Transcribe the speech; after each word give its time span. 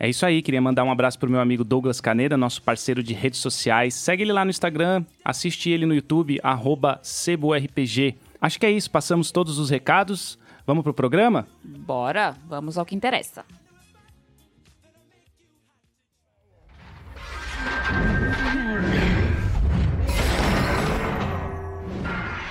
É 0.03 0.09
isso 0.09 0.25
aí, 0.25 0.41
queria 0.41 0.63
mandar 0.63 0.83
um 0.83 0.91
abraço 0.91 1.19
pro 1.19 1.29
meu 1.29 1.41
amigo 1.41 1.63
Douglas 1.63 2.01
Caneda, 2.01 2.35
nosso 2.35 2.63
parceiro 2.63 3.03
de 3.03 3.13
redes 3.13 3.39
sociais. 3.39 3.95
Segue 3.95 4.23
ele 4.23 4.33
lá 4.33 4.47
no 4.47 4.51
Instagram, 4.51 5.05
assiste 5.23 5.69
ele 5.69 5.85
no 5.85 5.95
YouTube, 5.95 6.41
arroba 6.43 6.99
CeboRPG. 7.03 8.17
Acho 8.41 8.59
que 8.59 8.65
é 8.65 8.71
isso, 8.71 8.91
passamos 8.91 9.31
todos 9.31 9.59
os 9.59 9.69
recados. 9.69 10.39
Vamos 10.67 10.83
pro 10.83 10.95
programa? 10.95 11.47
Bora, 11.63 12.35
vamos 12.49 12.79
ao 12.79 12.87
que 12.87 12.95
interessa. 12.95 13.45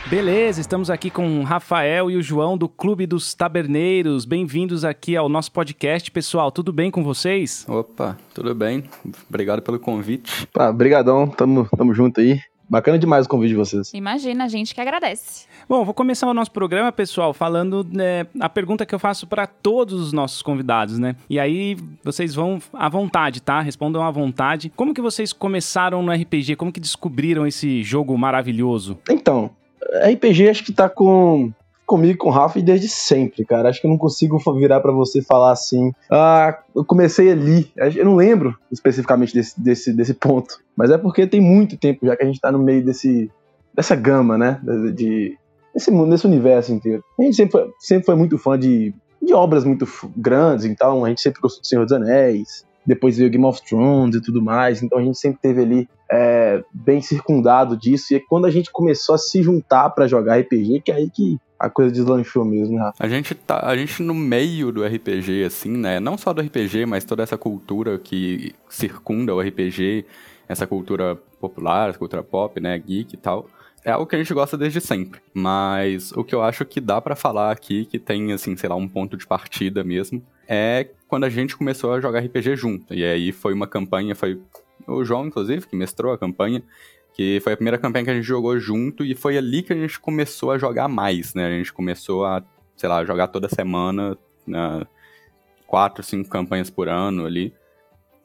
Beleza, 0.10 0.60
estamos 0.60 0.90
aqui 0.90 1.12
com 1.12 1.40
o 1.40 1.44
Rafael 1.44 2.10
e 2.10 2.18
o 2.18 2.22
João 2.22 2.58
do 2.58 2.68
Clube 2.68 3.06
dos 3.06 3.36
Taberneiros. 3.36 4.26
Bem-vindos 4.26 4.84
aqui 4.84 5.16
ao 5.16 5.30
nosso 5.30 5.52
podcast, 5.52 6.10
pessoal. 6.10 6.52
Tudo 6.52 6.74
bem 6.74 6.90
com 6.90 7.04
vocês? 7.04 7.64
Opa, 7.70 8.18
tudo 8.34 8.56
bem. 8.56 8.86
Obrigado 9.30 9.62
pelo 9.62 9.78
convite. 9.78 10.48
Pá, 10.48 10.72
brigadão, 10.72 11.28
tamo, 11.28 11.70
tamo 11.78 11.94
junto 11.94 12.22
aí. 12.22 12.42
Bacana 12.68 12.98
demais 12.98 13.28
o 13.28 13.30
convite 13.30 13.50
de 13.50 13.56
vocês. 13.56 13.94
Imagina, 13.94 14.46
a 14.46 14.48
gente 14.48 14.74
que 14.74 14.82
agradece. 14.82 15.46
Bom, 15.68 15.86
vou 15.86 15.94
começar 15.94 16.28
o 16.28 16.34
nosso 16.34 16.52
programa, 16.52 16.92
pessoal, 16.92 17.32
falando 17.32 17.86
né, 17.92 18.26
a 18.40 18.50
pergunta 18.50 18.88
que 18.88 18.96
eu 18.96 19.00
faço 19.00 19.28
para 19.28 19.46
todos 19.46 20.02
os 20.02 20.12
nossos 20.12 20.42
convidados, 20.42 20.98
né? 20.98 21.16
E 21.30 21.40
aí 21.40 21.78
vocês 22.04 22.34
vão 22.34 22.60
à 22.74 22.90
vontade, 22.90 23.42
tá? 23.42 23.62
Respondam 23.62 24.04
à 24.04 24.10
vontade. 24.10 24.72
Como 24.76 24.94
que 24.94 25.02
vocês 25.02 25.32
começaram 25.32 26.02
no 26.02 26.12
RPG? 26.12 26.56
Como 26.56 26.72
que 26.72 26.80
descobriram 26.80 27.46
esse 27.46 27.84
jogo 27.84 28.18
maravilhoso? 28.18 28.98
Então, 29.10 29.52
RPG 30.14 30.50
acho 30.50 30.64
que 30.64 30.74
tá 30.74 30.90
com 30.90 31.52
comigo 31.86 32.14
e 32.14 32.18
com 32.18 32.30
o 32.30 32.32
Rafa 32.32 32.62
desde 32.62 32.88
sempre, 32.88 33.44
cara. 33.44 33.68
Acho 33.68 33.82
que 33.82 33.88
eu 33.88 33.90
não 33.90 33.98
consigo 33.98 34.38
virar 34.54 34.80
para 34.80 34.92
você 34.92 35.24
falar 35.24 35.52
assim. 35.52 35.92
Ah, 36.10 36.60
eu 36.76 36.86
comecei 36.86 37.32
ali. 37.32 37.72
Eu 37.96 38.06
não 38.06 38.16
lembro 38.16 38.56
especificamente 38.72 39.34
desse, 39.34 39.60
desse, 39.60 39.92
desse 39.92 40.14
ponto. 40.14 40.60
Mas 40.78 40.92
é 40.92 41.00
porque 41.00 41.26
tem 41.26 41.42
muito 41.42 41.78
tempo 41.78 42.06
já 42.06 42.16
que 42.16 42.22
a 42.22 42.28
gente 42.28 42.40
tá 42.40 42.52
no 42.52 42.60
meio 42.60 42.86
desse, 42.86 43.32
dessa 43.74 43.96
gama, 43.96 44.38
né? 44.38 44.60
De, 44.62 44.92
de 44.92 45.38
desse, 45.74 45.92
desse 45.92 46.28
universo 46.28 46.72
inteiro. 46.72 47.04
A 47.20 47.24
gente 47.24 47.36
sempre 47.36 47.52
foi, 47.54 47.72
sempre 47.80 48.06
foi 48.06 48.16
muito 48.16 48.38
fã 48.38 48.58
de, 48.58 48.94
de 49.22 49.34
obras 49.34 49.64
muito 49.64 49.88
grandes, 50.16 50.66
então 50.66 51.04
a 51.04 51.10
gente 51.10 51.22
sempre 51.22 51.42
gostou 51.42 51.62
do 51.62 51.68
Senhor 51.68 51.86
dos 51.86 51.94
Anéis. 51.94 52.66
Depois 52.86 53.18
veio 53.18 53.30
Game 53.30 53.46
of 53.46 53.62
Thrones 53.68 54.16
e 54.16 54.22
tudo 54.22 54.42
mais. 54.42 54.82
Então 54.82 54.98
a 54.98 55.04
gente 55.04 55.18
sempre 55.20 55.40
teve 55.42 55.62
ali 55.62 55.90
é, 56.12 56.64
bem 56.74 57.02
circundado 57.02 57.78
disso. 57.78 58.14
E 58.14 58.18
é 58.18 58.20
quando 58.20 58.46
a 58.46 58.52
gente 58.52 58.72
começou 58.72 59.16
a 59.16 59.18
se 59.18 59.44
juntar 59.44 59.90
para 59.92 60.08
jogar 60.08 60.40
RPG, 60.40 60.82
que 60.82 60.92
é 60.92 60.96
aí 60.96 61.10
que 61.10 61.38
a 61.60 61.70
coisa 61.70 61.92
deslanchou 61.92 62.46
mesmo, 62.46 62.78
né, 62.78 62.82
Rafa? 62.84 63.04
A 63.04 63.08
gente 63.08 63.36
tá, 63.36 63.66
a 63.66 63.76
gente 63.76 64.02
no 64.02 64.14
meio 64.14 64.72
do 64.72 64.84
RPG, 64.84 65.44
assim, 65.44 65.76
né? 65.76 66.00
Não 66.00 66.18
só 66.18 66.34
do 66.34 66.42
RPG, 66.42 66.86
mas 66.86 67.04
toda 67.04 67.22
essa 67.22 67.38
cultura 67.38 68.00
que 68.00 68.56
circunda 68.70 69.36
o 69.36 69.42
RPG, 69.42 70.06
essa 70.48 70.66
cultura 70.66 71.18
popular, 71.40 71.90
essa 71.90 72.00
cultura 72.00 72.24
pop, 72.24 72.60
né? 72.62 72.80
Geek 72.80 73.14
e 73.14 73.18
tal. 73.18 73.46
É 73.84 73.92
algo 73.92 74.06
que 74.06 74.16
a 74.16 74.20
gente 74.20 74.34
gosta 74.34 74.58
desde 74.58 74.82
sempre. 74.82 75.22
Mas 75.34 76.12
o 76.12 76.24
que 76.24 76.36
eu 76.36 76.42
acho 76.42 76.66
que 76.66 76.82
dá 76.82 77.00
para 77.02 77.16
falar 77.16 77.52
aqui, 77.52 77.86
que 77.86 77.98
tem, 77.98 78.32
assim, 78.34 78.56
sei 78.56 78.70
lá, 78.70 78.76
um 78.76 78.88
ponto 78.88 79.16
de 79.16 79.26
partida 79.26 79.84
mesmo, 79.84 80.22
é 80.48 80.90
quando 81.08 81.24
a 81.24 81.30
gente 81.30 81.56
começou 81.56 81.94
a 81.94 82.02
jogar 82.02 82.20
RPG 82.20 82.56
junto. 82.56 82.94
E 82.94 83.04
aí 83.04 83.32
foi 83.32 83.54
uma 83.54 83.68
campanha, 83.68 84.16
foi 84.16 84.40
o 84.88 85.04
João, 85.04 85.28
inclusive, 85.28 85.68
que 85.68 85.76
mestrou 85.76 86.14
a 86.14 86.18
campanha, 86.18 86.62
que 87.14 87.40
foi 87.42 87.54
a 87.54 87.58
primeira 87.58 87.78
campanha 87.78 88.06
que 88.06 88.12
a 88.12 88.16
gente 88.16 88.26
jogou 88.26 88.60
junto 88.60 89.04
e 89.04 89.16
foi 89.16 89.38
ali 89.38 89.62
que 89.62 89.74
a 89.74 89.76
gente 89.76 90.00
começou 90.00 90.52
a 90.52 90.58
jogar 90.58 90.88
mais, 90.88 91.34
né? 91.34 91.48
A 91.48 91.52
gente 91.52 91.74
começou 91.74 92.26
a, 92.26 92.44
sei 92.76 92.90
lá, 92.90 93.04
jogar 93.06 93.28
toda 93.28 93.50
semana, 93.50 94.18
né? 94.46 94.86
quatro, 95.70 96.04
cinco 96.04 96.30
campanhas 96.30 96.70
por 96.70 96.90
ano 96.90 97.26
ali. 97.26 97.54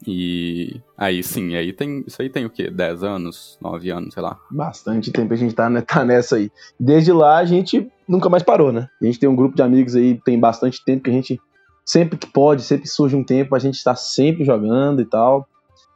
E 0.07 0.81
aí 0.97 1.23
sim, 1.23 1.55
aí 1.55 1.73
tem. 1.73 2.05
Isso 2.07 2.21
aí 2.21 2.29
tem 2.29 2.45
o 2.45 2.51
quê? 2.51 2.71
10 2.71 3.03
anos, 3.03 3.59
9 3.61 3.91
anos, 3.91 4.15
sei 4.15 4.23
lá. 4.23 4.39
Bastante 4.51 5.11
tempo 5.11 5.33
a 5.33 5.37
gente 5.37 5.55
tá, 5.55 5.71
né, 5.71 5.81
tá 5.81 6.05
nessa 6.05 6.37
aí. 6.37 6.51
Desde 6.79 7.13
lá 7.13 7.39
a 7.39 7.45
gente 7.45 7.91
nunca 8.09 8.29
mais 8.29 8.43
parou, 8.43 8.73
né? 8.73 8.89
A 9.01 9.05
gente 9.05 9.19
tem 9.19 9.29
um 9.29 9.37
grupo 9.37 9.57
de 9.57 9.63
amigos 9.63 9.97
aí, 9.97 10.21
tem 10.25 10.39
bastante 10.39 10.85
tempo 10.85 11.05
que 11.05 11.11
a 11.11 11.13
gente, 11.13 11.41
sempre 11.85 12.19
que 12.19 12.27
pode, 12.27 12.63
sempre 12.63 12.85
que 12.85 12.91
surge 12.91 13.17
um 13.17 13.25
tempo, 13.25 13.55
a 13.55 13.59
gente 13.59 13.83
tá 13.83 13.95
sempre 13.95 14.45
jogando 14.45 15.01
e 15.01 15.07
tal. 15.07 15.49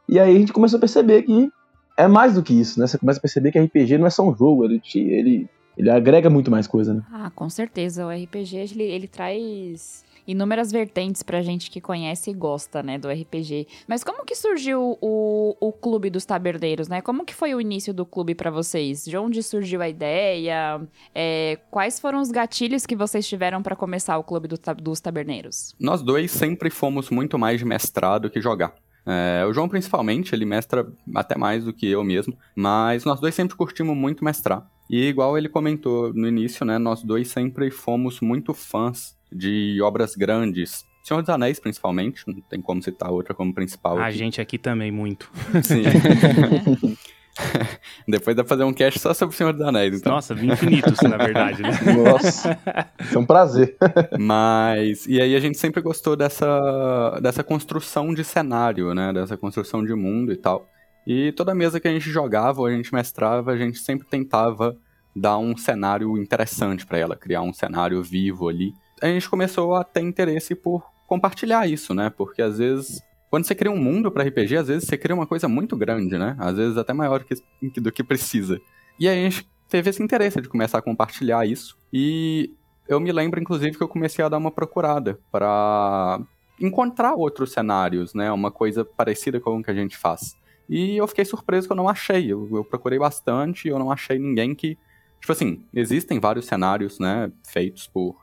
E 0.07 0.19
aí 0.19 0.35
a 0.35 0.39
gente 0.39 0.53
começou 0.53 0.77
a 0.77 0.79
perceber 0.79 1.23
que 1.23 1.49
é 1.95 2.07
mais 2.07 2.33
do 2.33 2.41
que 2.41 2.53
isso, 2.53 2.79
né? 2.79 2.87
Você 2.87 2.97
começa 2.97 3.19
a 3.19 3.21
perceber 3.21 3.51
que 3.51 3.59
RPG 3.59 3.97
não 3.97 4.07
é 4.07 4.09
só 4.09 4.27
um 4.27 4.35
jogo, 4.35 4.65
ele, 4.65 4.79
te, 4.79 4.99
ele, 4.99 5.47
ele 5.77 5.89
agrega 5.89 6.29
muito 6.29 6.49
mais 6.49 6.65
coisa, 6.65 6.93
né? 6.93 7.03
Ah, 7.11 7.29
com 7.29 7.49
certeza. 7.49 8.05
O 8.05 8.09
RPG, 8.09 8.55
ele, 8.55 8.83
ele 8.83 9.07
traz 9.07 10.03
inúmeras 10.29 10.71
vertentes 10.71 11.23
pra 11.23 11.41
gente 11.41 11.71
que 11.71 11.81
conhece 11.81 12.29
e 12.29 12.33
gosta, 12.33 12.83
né, 12.83 12.99
do 12.99 13.09
RPG. 13.09 13.67
Mas 13.87 14.03
como 14.03 14.23
que 14.23 14.35
surgiu 14.35 14.95
o, 15.01 15.57
o 15.59 15.71
Clube 15.73 16.11
dos 16.11 16.23
Taberneiros, 16.23 16.87
né? 16.87 17.01
Como 17.01 17.25
que 17.25 17.33
foi 17.33 17.55
o 17.55 17.59
início 17.59 17.91
do 17.91 18.05
clube 18.05 18.35
para 18.35 18.51
vocês? 18.51 19.03
De 19.03 19.17
onde 19.17 19.41
surgiu 19.41 19.81
a 19.81 19.89
ideia? 19.89 20.79
É, 21.15 21.57
quais 21.71 21.99
foram 21.99 22.21
os 22.21 22.29
gatilhos 22.29 22.85
que 22.85 22.95
vocês 22.95 23.27
tiveram 23.27 23.63
para 23.63 23.75
começar 23.75 24.19
o 24.19 24.23
Clube 24.23 24.47
do, 24.47 24.59
dos 24.77 24.99
Taberneiros? 24.99 25.75
Nós 25.79 26.03
dois 26.03 26.29
sempre 26.29 26.69
fomos 26.69 27.09
muito 27.09 27.39
mais 27.39 27.57
de 27.57 27.65
mestrado 27.65 28.29
que 28.29 28.39
jogar. 28.39 28.75
É, 29.07 29.43
o 29.47 29.53
João, 29.53 29.67
principalmente, 29.67 30.35
ele 30.35 30.45
mestra 30.45 30.85
até 31.15 31.35
mais 31.35 31.63
do 31.63 31.73
que 31.73 31.87
eu 31.87 32.03
mesmo, 32.03 32.37
mas 32.55 33.03
nós 33.03 33.19
dois 33.19 33.33
sempre 33.33 33.55
curtimos 33.55 33.97
muito 33.97 34.23
mestrar. 34.23 34.69
E 34.87 35.07
igual 35.07 35.37
ele 35.37 35.49
comentou 35.49 36.13
no 36.13 36.27
início, 36.27 36.63
né, 36.65 36.77
nós 36.77 37.03
dois 37.03 37.27
sempre 37.29 37.71
fomos 37.71 38.19
muito 38.21 38.53
fãs 38.53 39.17
de 39.31 39.79
obras 39.81 40.15
grandes. 40.15 40.87
Senhor 41.03 41.21
dos 41.21 41.29
Anéis, 41.29 41.59
principalmente, 41.59 42.23
não 42.27 42.35
tem 42.41 42.61
como 42.61 42.81
citar 42.83 43.11
outra 43.11 43.33
como 43.33 43.53
principal. 43.53 43.97
A 43.97 44.07
aqui. 44.07 44.17
gente 44.17 44.41
aqui 44.41 44.57
também, 44.57 44.91
muito. 44.91 45.31
Sim. 45.63 45.83
Depois 48.07 48.35
dá 48.35 48.43
pra 48.43 48.49
fazer 48.49 48.63
um 48.63 48.73
cast 48.73 48.99
só 48.99 49.13
sobre 49.13 49.33
o 49.33 49.37
Senhor 49.37 49.53
dos 49.53 49.61
Anéis, 49.61 49.99
então. 49.99 50.13
Nossa, 50.13 50.33
infinitos, 50.33 50.99
na 51.01 51.17
verdade, 51.17 51.61
né? 51.61 51.69
Nossa, 52.03 52.59
é 53.13 53.17
um 53.17 53.25
prazer. 53.25 53.77
Mas, 54.19 55.05
e 55.07 55.21
aí 55.21 55.35
a 55.35 55.39
gente 55.39 55.57
sempre 55.57 55.81
gostou 55.81 56.15
dessa, 56.15 57.19
dessa 57.21 57.43
construção 57.43 58.13
de 58.13 58.23
cenário, 58.23 58.93
né? 58.93 59.13
Dessa 59.13 59.37
construção 59.37 59.85
de 59.85 59.93
mundo 59.93 60.31
e 60.31 60.35
tal. 60.35 60.67
E 61.07 61.31
toda 61.31 61.55
mesa 61.55 61.79
que 61.79 61.87
a 61.87 61.91
gente 61.91 62.09
jogava 62.09 62.59
ou 62.59 62.67
a 62.67 62.71
gente 62.71 62.93
mestrava, 62.93 63.51
a 63.51 63.57
gente 63.57 63.79
sempre 63.79 64.07
tentava 64.07 64.75
dar 65.15 65.37
um 65.37 65.55
cenário 65.57 66.17
interessante 66.17 66.85
para 66.85 66.97
ela, 66.97 67.15
criar 67.15 67.41
um 67.41 67.53
cenário 67.53 68.01
vivo 68.03 68.47
ali. 68.47 68.73
A 69.01 69.07
gente 69.07 69.29
começou 69.29 69.75
a 69.75 69.83
ter 69.83 70.01
interesse 70.01 70.55
por 70.55 70.83
compartilhar 71.07 71.67
isso, 71.67 71.93
né? 71.93 72.09
Porque 72.09 72.41
às 72.41 72.57
vezes 72.57 73.01
quando 73.29 73.45
você 73.45 73.53
cria 73.53 73.71
um 73.71 73.77
mundo 73.77 74.11
para 74.11 74.23
RPG, 74.23 74.57
às 74.57 74.67
vezes 74.67 74.87
você 74.87 74.97
cria 74.97 75.15
uma 75.15 75.27
coisa 75.27 75.47
muito 75.47 75.77
grande, 75.77 76.17
né? 76.17 76.35
Às 76.39 76.57
vezes 76.57 76.77
até 76.77 76.93
maior 76.93 77.23
que, 77.23 77.35
do 77.79 77.91
que 77.91 78.03
precisa. 78.03 78.59
E 78.99 79.07
aí 79.07 79.19
a 79.19 79.29
gente 79.29 79.47
teve 79.69 79.89
esse 79.89 80.01
interesse 80.01 80.41
de 80.41 80.49
começar 80.49 80.79
a 80.79 80.81
compartilhar 80.81 81.45
isso. 81.45 81.77
E 81.93 82.51
eu 82.87 82.99
me 82.99 83.11
lembro, 83.11 83.39
inclusive, 83.39 83.77
que 83.77 83.83
eu 83.83 83.87
comecei 83.87 84.25
a 84.25 84.29
dar 84.29 84.39
uma 84.39 84.49
procurada 84.49 85.19
para 85.31 86.19
encontrar 86.59 87.13
outros 87.13 87.51
cenários, 87.51 88.15
né? 88.15 88.31
Uma 88.31 88.49
coisa 88.49 88.83
parecida 88.83 89.39
com 89.39 89.59
o 89.59 89.63
que 89.63 89.69
a 89.69 89.75
gente 89.75 89.95
faz. 89.95 90.35
E 90.67 90.97
eu 90.97 91.07
fiquei 91.07 91.23
surpreso 91.23 91.67
que 91.67 91.71
eu 91.71 91.77
não 91.77 91.87
achei. 91.87 92.31
Eu, 92.31 92.49
eu 92.51 92.63
procurei 92.63 92.97
bastante 92.97 93.67
e 93.67 93.71
eu 93.71 93.77
não 93.77 93.91
achei 93.91 94.17
ninguém 94.17 94.55
que. 94.55 94.75
Tipo 95.21 95.33
assim, 95.33 95.63
existem 95.73 96.19
vários 96.19 96.45
cenários, 96.45 96.97
né? 96.97 97.31
Feitos 97.45 97.85
por, 97.85 98.17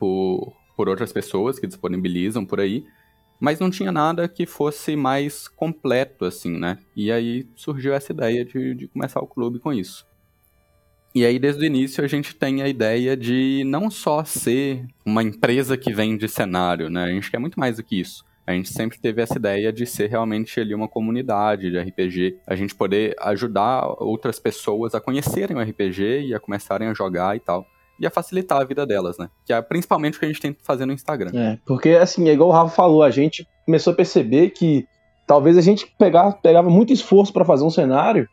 por, 0.00 0.54
por 0.74 0.88
outras 0.88 1.12
pessoas 1.12 1.58
que 1.58 1.66
disponibilizam 1.66 2.44
por 2.44 2.58
aí. 2.58 2.84
Mas 3.38 3.60
não 3.60 3.70
tinha 3.70 3.92
nada 3.92 4.28
que 4.28 4.44
fosse 4.44 4.96
mais 4.96 5.46
completo, 5.46 6.24
assim, 6.24 6.58
né? 6.58 6.78
E 6.96 7.12
aí 7.12 7.46
surgiu 7.54 7.94
essa 7.94 8.12
ideia 8.12 8.44
de, 8.44 8.74
de 8.74 8.88
começar 8.88 9.20
o 9.20 9.26
clube 9.26 9.58
com 9.58 9.72
isso. 9.72 10.06
E 11.14 11.24
aí, 11.24 11.38
desde 11.38 11.62
o 11.62 11.66
início, 11.66 12.04
a 12.04 12.06
gente 12.06 12.34
tem 12.34 12.62
a 12.62 12.68
ideia 12.68 13.16
de 13.16 13.64
não 13.66 13.90
só 13.90 14.24
ser 14.24 14.84
uma 15.04 15.22
empresa 15.22 15.76
que 15.76 15.92
vende 15.92 16.28
cenário, 16.28 16.88
né? 16.88 17.04
A 17.04 17.08
gente 17.10 17.30
quer 17.30 17.38
muito 17.38 17.58
mais 17.58 17.76
do 17.76 17.82
que 17.82 18.00
isso. 18.00 18.24
A 18.46 18.52
gente 18.52 18.72
sempre 18.72 18.98
teve 18.98 19.22
essa 19.22 19.36
ideia 19.36 19.72
de 19.72 19.86
ser 19.86 20.08
realmente 20.08 20.60
ali 20.60 20.74
uma 20.74 20.88
comunidade 20.88 21.70
de 21.70 21.78
RPG, 21.78 22.38
a 22.46 22.54
gente 22.54 22.74
poder 22.74 23.14
ajudar 23.20 23.86
outras 24.02 24.38
pessoas 24.38 24.94
a 24.94 25.00
conhecerem 25.00 25.56
o 25.56 25.60
RPG 25.60 26.26
e 26.26 26.34
a 26.34 26.40
começarem 26.40 26.88
a 26.88 26.94
jogar 26.94 27.36
e 27.36 27.40
tal. 27.40 27.66
E 28.00 28.06
a 28.06 28.10
facilitar 28.10 28.60
a 28.60 28.64
vida 28.64 28.86
delas, 28.86 29.18
né? 29.18 29.28
Que 29.44 29.52
é 29.52 29.60
principalmente 29.60 30.16
o 30.16 30.20
que 30.20 30.24
a 30.24 30.28
gente 30.28 30.40
tenta 30.40 30.58
fazer 30.62 30.86
no 30.86 30.92
Instagram. 30.92 31.30
É, 31.34 31.58
porque 31.66 31.90
assim, 31.90 32.28
é 32.28 32.32
igual 32.32 32.48
o 32.48 32.52
Rafa 32.52 32.74
falou, 32.74 33.02
a 33.02 33.10
gente 33.10 33.46
começou 33.66 33.92
a 33.92 33.96
perceber 33.96 34.50
que 34.50 34.86
talvez 35.26 35.58
a 35.58 35.60
gente 35.60 35.86
pegava, 35.98 36.32
pegava 36.32 36.70
muito 36.70 36.92
esforço 36.92 37.32
para 37.32 37.44
fazer 37.44 37.62
um 37.62 37.70
cenário 37.70 38.26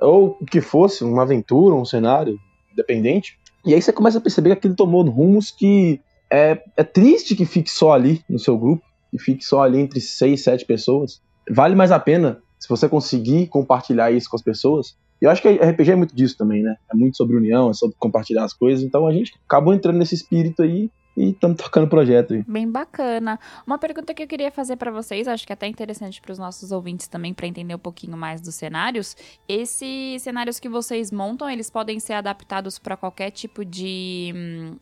ou 0.00 0.36
que 0.50 0.60
fosse, 0.60 1.04
uma 1.04 1.22
aventura, 1.22 1.76
um 1.76 1.84
cenário 1.84 2.36
independente. 2.72 3.38
E 3.64 3.72
aí 3.72 3.80
você 3.80 3.92
começa 3.92 4.18
a 4.18 4.20
perceber 4.20 4.50
que 4.50 4.58
aquilo 4.58 4.74
tomou 4.74 5.08
rumos 5.08 5.52
que 5.52 6.00
é, 6.28 6.60
é 6.76 6.82
triste 6.82 7.36
que 7.36 7.44
fique 7.44 7.70
só 7.70 7.92
ali 7.92 8.24
no 8.28 8.38
seu 8.38 8.58
grupo, 8.58 8.82
e 9.12 9.18
fique 9.18 9.44
só 9.44 9.62
ali 9.62 9.78
entre 9.78 10.00
seis, 10.00 10.42
sete 10.42 10.64
pessoas. 10.64 11.20
Vale 11.48 11.74
mais 11.74 11.92
a 11.92 12.00
pena 12.00 12.40
se 12.58 12.68
você 12.68 12.88
conseguir 12.88 13.48
compartilhar 13.48 14.10
isso 14.10 14.30
com 14.30 14.36
as 14.36 14.42
pessoas. 14.42 14.96
E 15.22 15.24
eu 15.24 15.30
acho 15.30 15.40
que 15.40 15.48
RPG 15.48 15.92
é 15.92 15.96
muito 15.96 16.16
disso 16.16 16.36
também, 16.36 16.64
né? 16.64 16.74
É 16.92 16.96
muito 16.96 17.16
sobre 17.16 17.36
união, 17.36 17.70
é 17.70 17.74
sobre 17.74 17.94
compartilhar 17.96 18.42
as 18.42 18.52
coisas. 18.52 18.84
Então 18.84 19.06
a 19.06 19.12
gente 19.12 19.32
acabou 19.46 19.72
entrando 19.72 19.96
nesse 19.96 20.16
espírito 20.16 20.62
aí 20.62 20.90
e 21.16 21.30
estamos 21.30 21.56
tocando 21.58 21.84
o 21.84 21.88
projeto 21.88 22.34
aí. 22.34 22.44
Bem 22.46 22.70
bacana. 22.70 23.38
Uma 23.66 23.78
pergunta 23.78 24.14
que 24.14 24.22
eu 24.22 24.26
queria 24.26 24.50
fazer 24.50 24.76
para 24.76 24.90
vocês, 24.90 25.28
acho 25.28 25.46
que 25.46 25.52
é 25.52 25.54
até 25.54 25.66
interessante 25.66 26.20
para 26.20 26.32
os 26.32 26.38
nossos 26.38 26.72
ouvintes 26.72 27.06
também 27.06 27.34
para 27.34 27.46
entender 27.46 27.74
um 27.74 27.78
pouquinho 27.78 28.16
mais 28.16 28.40
dos 28.40 28.54
cenários. 28.54 29.16
Esses 29.48 30.22
cenários 30.22 30.58
que 30.58 30.68
vocês 30.68 31.10
montam, 31.10 31.48
eles 31.48 31.68
podem 31.68 32.00
ser 32.00 32.14
adaptados 32.14 32.78
para 32.78 32.96
qualquer 32.96 33.30
tipo 33.30 33.64
de, 33.64 34.32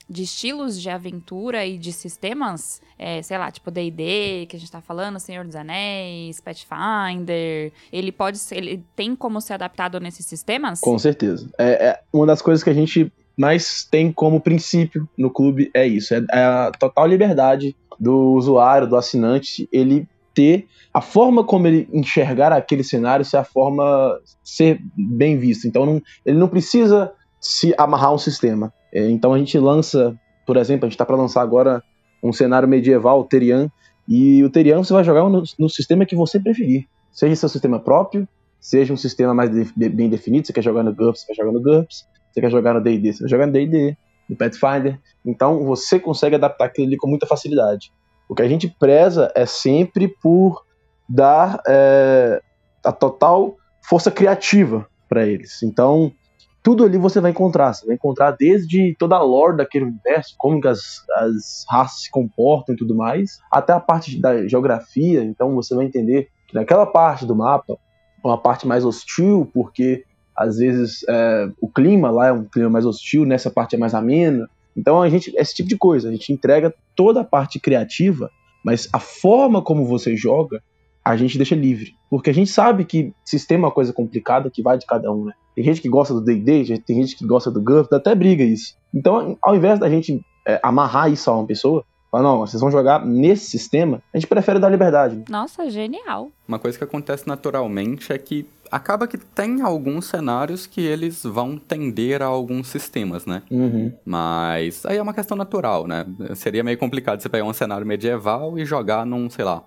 de 0.09 0.23
estilos 0.23 0.81
de 0.81 0.89
aventura 0.89 1.67
e 1.67 1.77
de 1.77 1.93
sistemas, 1.93 2.81
é, 2.99 3.21
sei 3.23 3.37
lá, 3.37 3.51
tipo 3.51 3.71
D&D, 3.71 4.47
que 4.49 4.57
a 4.57 4.59
gente 4.59 4.71
tá 4.71 4.81
falando, 4.81 5.19
Senhor 5.19 5.45
dos 5.45 5.57
Anéis, 5.57 6.41
Pathfinder. 6.41 7.73
Ele 7.93 8.13
pode 8.13 8.39
ser, 8.39 8.57
ele 8.59 8.85
tem 8.95 9.17
como 9.17 9.41
ser 9.41 9.55
adaptado 9.55 9.99
nesses 9.99 10.27
sistemas? 10.27 10.81
Com 10.81 10.99
certeza. 10.99 11.51
É, 11.59 11.89
é 11.89 12.01
uma 12.13 12.27
das 12.27 12.41
coisas 12.41 12.63
que 12.63 12.71
a 12.71 12.75
gente 12.75 13.13
mas 13.41 13.89
tem 13.91 14.13
como 14.13 14.39
princípio 14.39 15.09
no 15.17 15.31
clube 15.31 15.71
é 15.73 15.87
isso, 15.87 16.15
é, 16.15 16.21
a 16.31 16.71
total 16.79 17.07
liberdade 17.07 17.75
do 17.99 18.33
usuário, 18.33 18.87
do 18.87 18.97
assinante, 18.97 19.67
ele 19.73 20.07
ter 20.35 20.67
a 20.93 21.01
forma 21.01 21.43
como 21.43 21.67
ele 21.67 21.89
enxergar 21.91 22.53
aquele 22.53 22.85
cenário 22.85 23.25
ser 23.25 23.39
a 23.39 23.45
forma 23.45 24.21
ser 24.45 24.79
bem 24.95 25.39
visto. 25.39 25.67
Então 25.67 25.87
não, 25.87 26.03
ele 26.27 26.39
não 26.39 26.49
precisa 26.49 27.13
se 27.41 27.75
amarrar 27.79 28.13
um 28.13 28.19
sistema. 28.19 28.75
É, 28.93 29.09
então 29.09 29.33
a 29.33 29.39
gente 29.39 29.59
lança, 29.59 30.15
por 30.47 30.59
exemplo, 30.59 30.85
a 30.85 30.89
gente 30.89 30.97
está 30.97 31.07
para 31.07 31.17
lançar 31.17 31.41
agora 31.41 31.83
um 32.23 32.35
cenário 32.35 32.69
medieval, 32.69 33.21
o 33.21 33.25
Terian, 33.25 33.71
e 34.07 34.45
o 34.45 34.51
Terian 34.51 34.85
você 34.85 34.93
vai 34.93 35.03
jogar 35.03 35.27
no, 35.31 35.43
no, 35.59 35.71
sistema 35.71 36.05
que 36.05 36.15
você 36.15 36.39
preferir. 36.39 36.85
Seja 37.11 37.37
seu 37.37 37.49
sistema 37.49 37.81
próprio, 37.81 38.29
seja 38.61 38.93
um 38.93 38.99
sistema 38.99 39.33
mais 39.33 39.51
de, 39.51 39.89
bem 39.89 40.11
definido, 40.11 40.47
você 40.47 40.53
quer 40.53 40.63
jogar 40.63 40.83
no 40.83 40.95
GURPS, 40.95 41.23
você 41.23 41.27
vai 41.29 41.37
jogar 41.37 41.53
no 41.53 41.63
GURPS, 41.63 42.05
você 42.31 42.41
quer 42.41 42.51
jogar 42.51 42.75
no 42.75 42.81
D&D, 42.81 43.13
você 43.13 43.21
vai 43.21 43.29
jogar 43.29 43.47
no 43.47 43.53
D&D, 43.53 43.97
no 44.29 44.37
Pathfinder. 44.37 44.99
Então 45.25 45.65
você 45.65 45.99
consegue 45.99 46.37
adaptar 46.37 46.67
aquilo 46.67 46.87
ali 46.87 46.97
com 46.97 47.09
muita 47.09 47.27
facilidade. 47.27 47.93
O 48.29 48.35
que 48.35 48.43
a 48.43 48.49
gente 48.49 48.69
preza 48.79 49.31
é 49.35 49.45
sempre 49.45 50.09
por 50.09 50.65
dar 51.09 51.61
é, 51.67 52.41
a 52.85 52.93
total 52.93 53.57
força 53.83 54.11
criativa 54.11 54.87
para 55.09 55.27
eles. 55.27 55.63
Então 55.63 56.13
tudo 56.63 56.85
ali 56.85 56.99
você 56.99 57.21
vai 57.21 57.31
encontrar. 57.31 57.73
Você 57.73 57.87
vai 57.87 57.97
encontrar 57.97 58.33
desde 58.33 58.95
toda 58.99 59.17
a 59.17 59.23
lore 59.23 59.57
daquele 59.57 59.87
universo, 59.87 60.35
como 60.39 60.61
que 60.61 60.69
as, 60.69 61.05
as 61.17 61.65
raças 61.69 62.03
se 62.03 62.11
comportam 62.11 62.75
e 62.75 62.79
tudo 62.79 62.95
mais, 62.95 63.39
até 63.51 63.73
a 63.73 63.81
parte 63.81 64.21
da 64.21 64.47
geografia. 64.47 65.25
Então 65.25 65.55
você 65.55 65.75
vai 65.75 65.87
entender 65.87 66.29
que 66.47 66.55
naquela 66.55 66.87
parte 66.87 67.25
do 67.25 67.35
mapa, 67.35 67.79
uma 68.23 68.37
parte 68.37 68.67
mais 68.67 68.85
hostil, 68.85 69.51
porque 69.55 70.05
às 70.41 70.57
vezes 70.57 71.05
é, 71.07 71.51
o 71.61 71.69
clima 71.69 72.11
lá 72.11 72.29
é 72.29 72.33
um 72.33 72.45
clima 72.45 72.71
mais 72.71 72.87
hostil, 72.87 73.27
nessa 73.27 73.51
parte 73.51 73.77
é 73.77 73.79
mais 73.79 73.93
amena. 73.93 74.49
Então 74.75 75.03
a 75.03 75.09
gente, 75.11 75.31
esse 75.37 75.55
tipo 75.55 75.69
de 75.69 75.77
coisa, 75.77 76.09
a 76.09 76.13
gente 76.13 76.33
entrega 76.33 76.75
toda 76.97 77.21
a 77.21 77.25
parte 77.25 77.61
criativa, 77.61 78.31
mas 78.65 78.89
a 78.91 78.99
forma 78.99 79.61
como 79.61 79.85
você 79.85 80.17
joga, 80.17 80.63
a 81.05 81.15
gente 81.15 81.37
deixa 81.37 81.55
livre. 81.55 81.93
Porque 82.09 82.31
a 82.31 82.35
gente 82.35 82.51
sabe 82.51 82.87
que 82.87 83.13
sistema 83.23 83.65
é 83.65 83.67
uma 83.67 83.71
coisa 83.71 83.93
complicada 83.93 84.51
que 84.51 84.63
vai 84.63 84.79
de 84.79 84.87
cada 84.87 85.13
um, 85.13 85.27
né? 85.27 85.35
Tem 85.55 85.63
gente 85.63 85.83
que 85.83 85.91
gosta 85.91 86.15
do 86.15 86.23
D&D, 86.23 86.79
tem 86.87 86.97
gente 87.03 87.17
que 87.17 87.27
gosta 87.27 87.51
do 87.51 87.61
GURPS, 87.61 87.93
até 87.93 88.15
briga 88.15 88.43
isso. 88.43 88.75
Então, 88.95 89.37
ao 89.43 89.55
invés 89.55 89.79
da 89.79 89.91
gente 89.91 90.25
é, 90.49 90.59
amarrar 90.63 91.13
isso 91.13 91.31
a 91.31 91.37
uma 91.37 91.47
pessoa, 91.47 91.85
Fala, 92.11 92.25
não, 92.25 92.39
vocês 92.41 92.61
vão 92.61 92.73
jogar 92.73 93.07
nesse 93.07 93.47
sistema, 93.47 94.03
a 94.13 94.19
gente 94.19 94.27
prefere 94.27 94.59
dar 94.59 94.69
liberdade. 94.69 95.23
Nossa, 95.29 95.71
genial. 95.71 96.33
Uma 96.49 96.59
coisa 96.59 96.77
que 96.77 96.83
acontece 96.83 97.29
naturalmente 97.29 98.13
é 98.13 98.19
que 98.19 98.45
acaba 98.71 99.07
que 99.07 99.19
tem 99.19 99.63
alguns 99.63 100.07
cenários 100.07 100.67
que 100.67 100.81
eles 100.81 101.23
vão 101.25 101.57
tender 101.59 102.23
a 102.23 102.27
alguns 102.27 102.69
sistemas, 102.69 103.27
né? 103.27 103.43
Uhum. 103.51 103.93
Mas 104.05 104.87
aí 104.87 104.97
é 104.97 105.03
uma 105.03 105.15
questão 105.15 105.37
natural, 105.37 105.87
né? 105.87 106.07
Seria 106.35 106.63
meio 106.63 106.79
complicado 106.79 107.21
você 107.21 107.29
pegar 107.29 107.45
um 107.45 107.53
cenário 107.53 107.87
medieval 107.87 108.59
e 108.59 108.65
jogar 108.65 109.05
num, 109.05 109.29
sei 109.29 109.45
lá, 109.45 109.65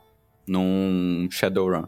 num 0.48 1.28
Shadowrun. 1.30 1.86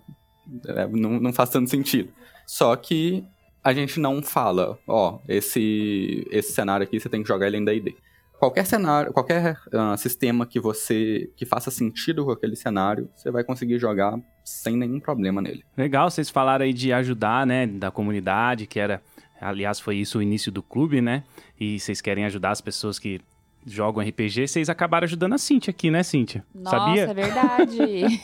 É, 0.67 0.87
não, 0.87 1.19
não 1.19 1.33
faz 1.33 1.49
tanto 1.49 1.69
sentido. 1.69 2.09
Só 2.45 2.75
que 2.75 3.23
a 3.63 3.73
gente 3.73 3.99
não 3.99 4.21
fala, 4.21 4.77
ó, 4.87 5.19
esse, 5.27 6.27
esse 6.29 6.53
cenário 6.53 6.83
aqui 6.83 6.99
você 6.99 7.09
tem 7.09 7.23
que 7.23 7.27
jogar 7.27 7.47
ele 7.47 7.57
em 7.57 7.65
D&D 7.65 7.95
qualquer 8.39 8.65
cenário, 8.65 9.13
qualquer 9.13 9.57
uh, 9.67 9.97
sistema 9.97 10.45
que 10.45 10.59
você 10.59 11.29
que 11.35 11.45
faça 11.45 11.71
sentido 11.71 12.25
com 12.25 12.31
aquele 12.31 12.55
cenário, 12.55 13.09
você 13.15 13.31
vai 13.31 13.43
conseguir 13.43 13.79
jogar 13.79 14.17
sem 14.43 14.77
nenhum 14.77 14.99
problema 14.99 15.41
nele. 15.41 15.63
Legal, 15.75 16.09
vocês 16.09 16.29
falaram 16.29 16.65
aí 16.65 16.73
de 16.73 16.93
ajudar, 16.93 17.45
né, 17.45 17.65
da 17.65 17.91
comunidade, 17.91 18.67
que 18.67 18.79
era, 18.79 19.01
aliás, 19.39 19.79
foi 19.79 19.97
isso 19.97 20.19
o 20.19 20.21
início 20.21 20.51
do 20.51 20.61
clube, 20.61 21.01
né? 21.01 21.23
E 21.59 21.79
vocês 21.79 22.01
querem 22.01 22.25
ajudar 22.25 22.51
as 22.51 22.61
pessoas 22.61 22.99
que 22.99 23.19
jogam 23.65 24.07
RPG, 24.07 24.47
vocês 24.47 24.69
acabaram 24.69 25.05
ajudando 25.05 25.33
a 25.33 25.37
Cintia 25.37 25.71
aqui, 25.71 25.89
né, 25.89 26.03
Cintia? 26.03 26.45
Nossa, 26.53 26.77
Sabia? 26.77 27.03
é 27.03 27.13
verdade. 27.13 27.79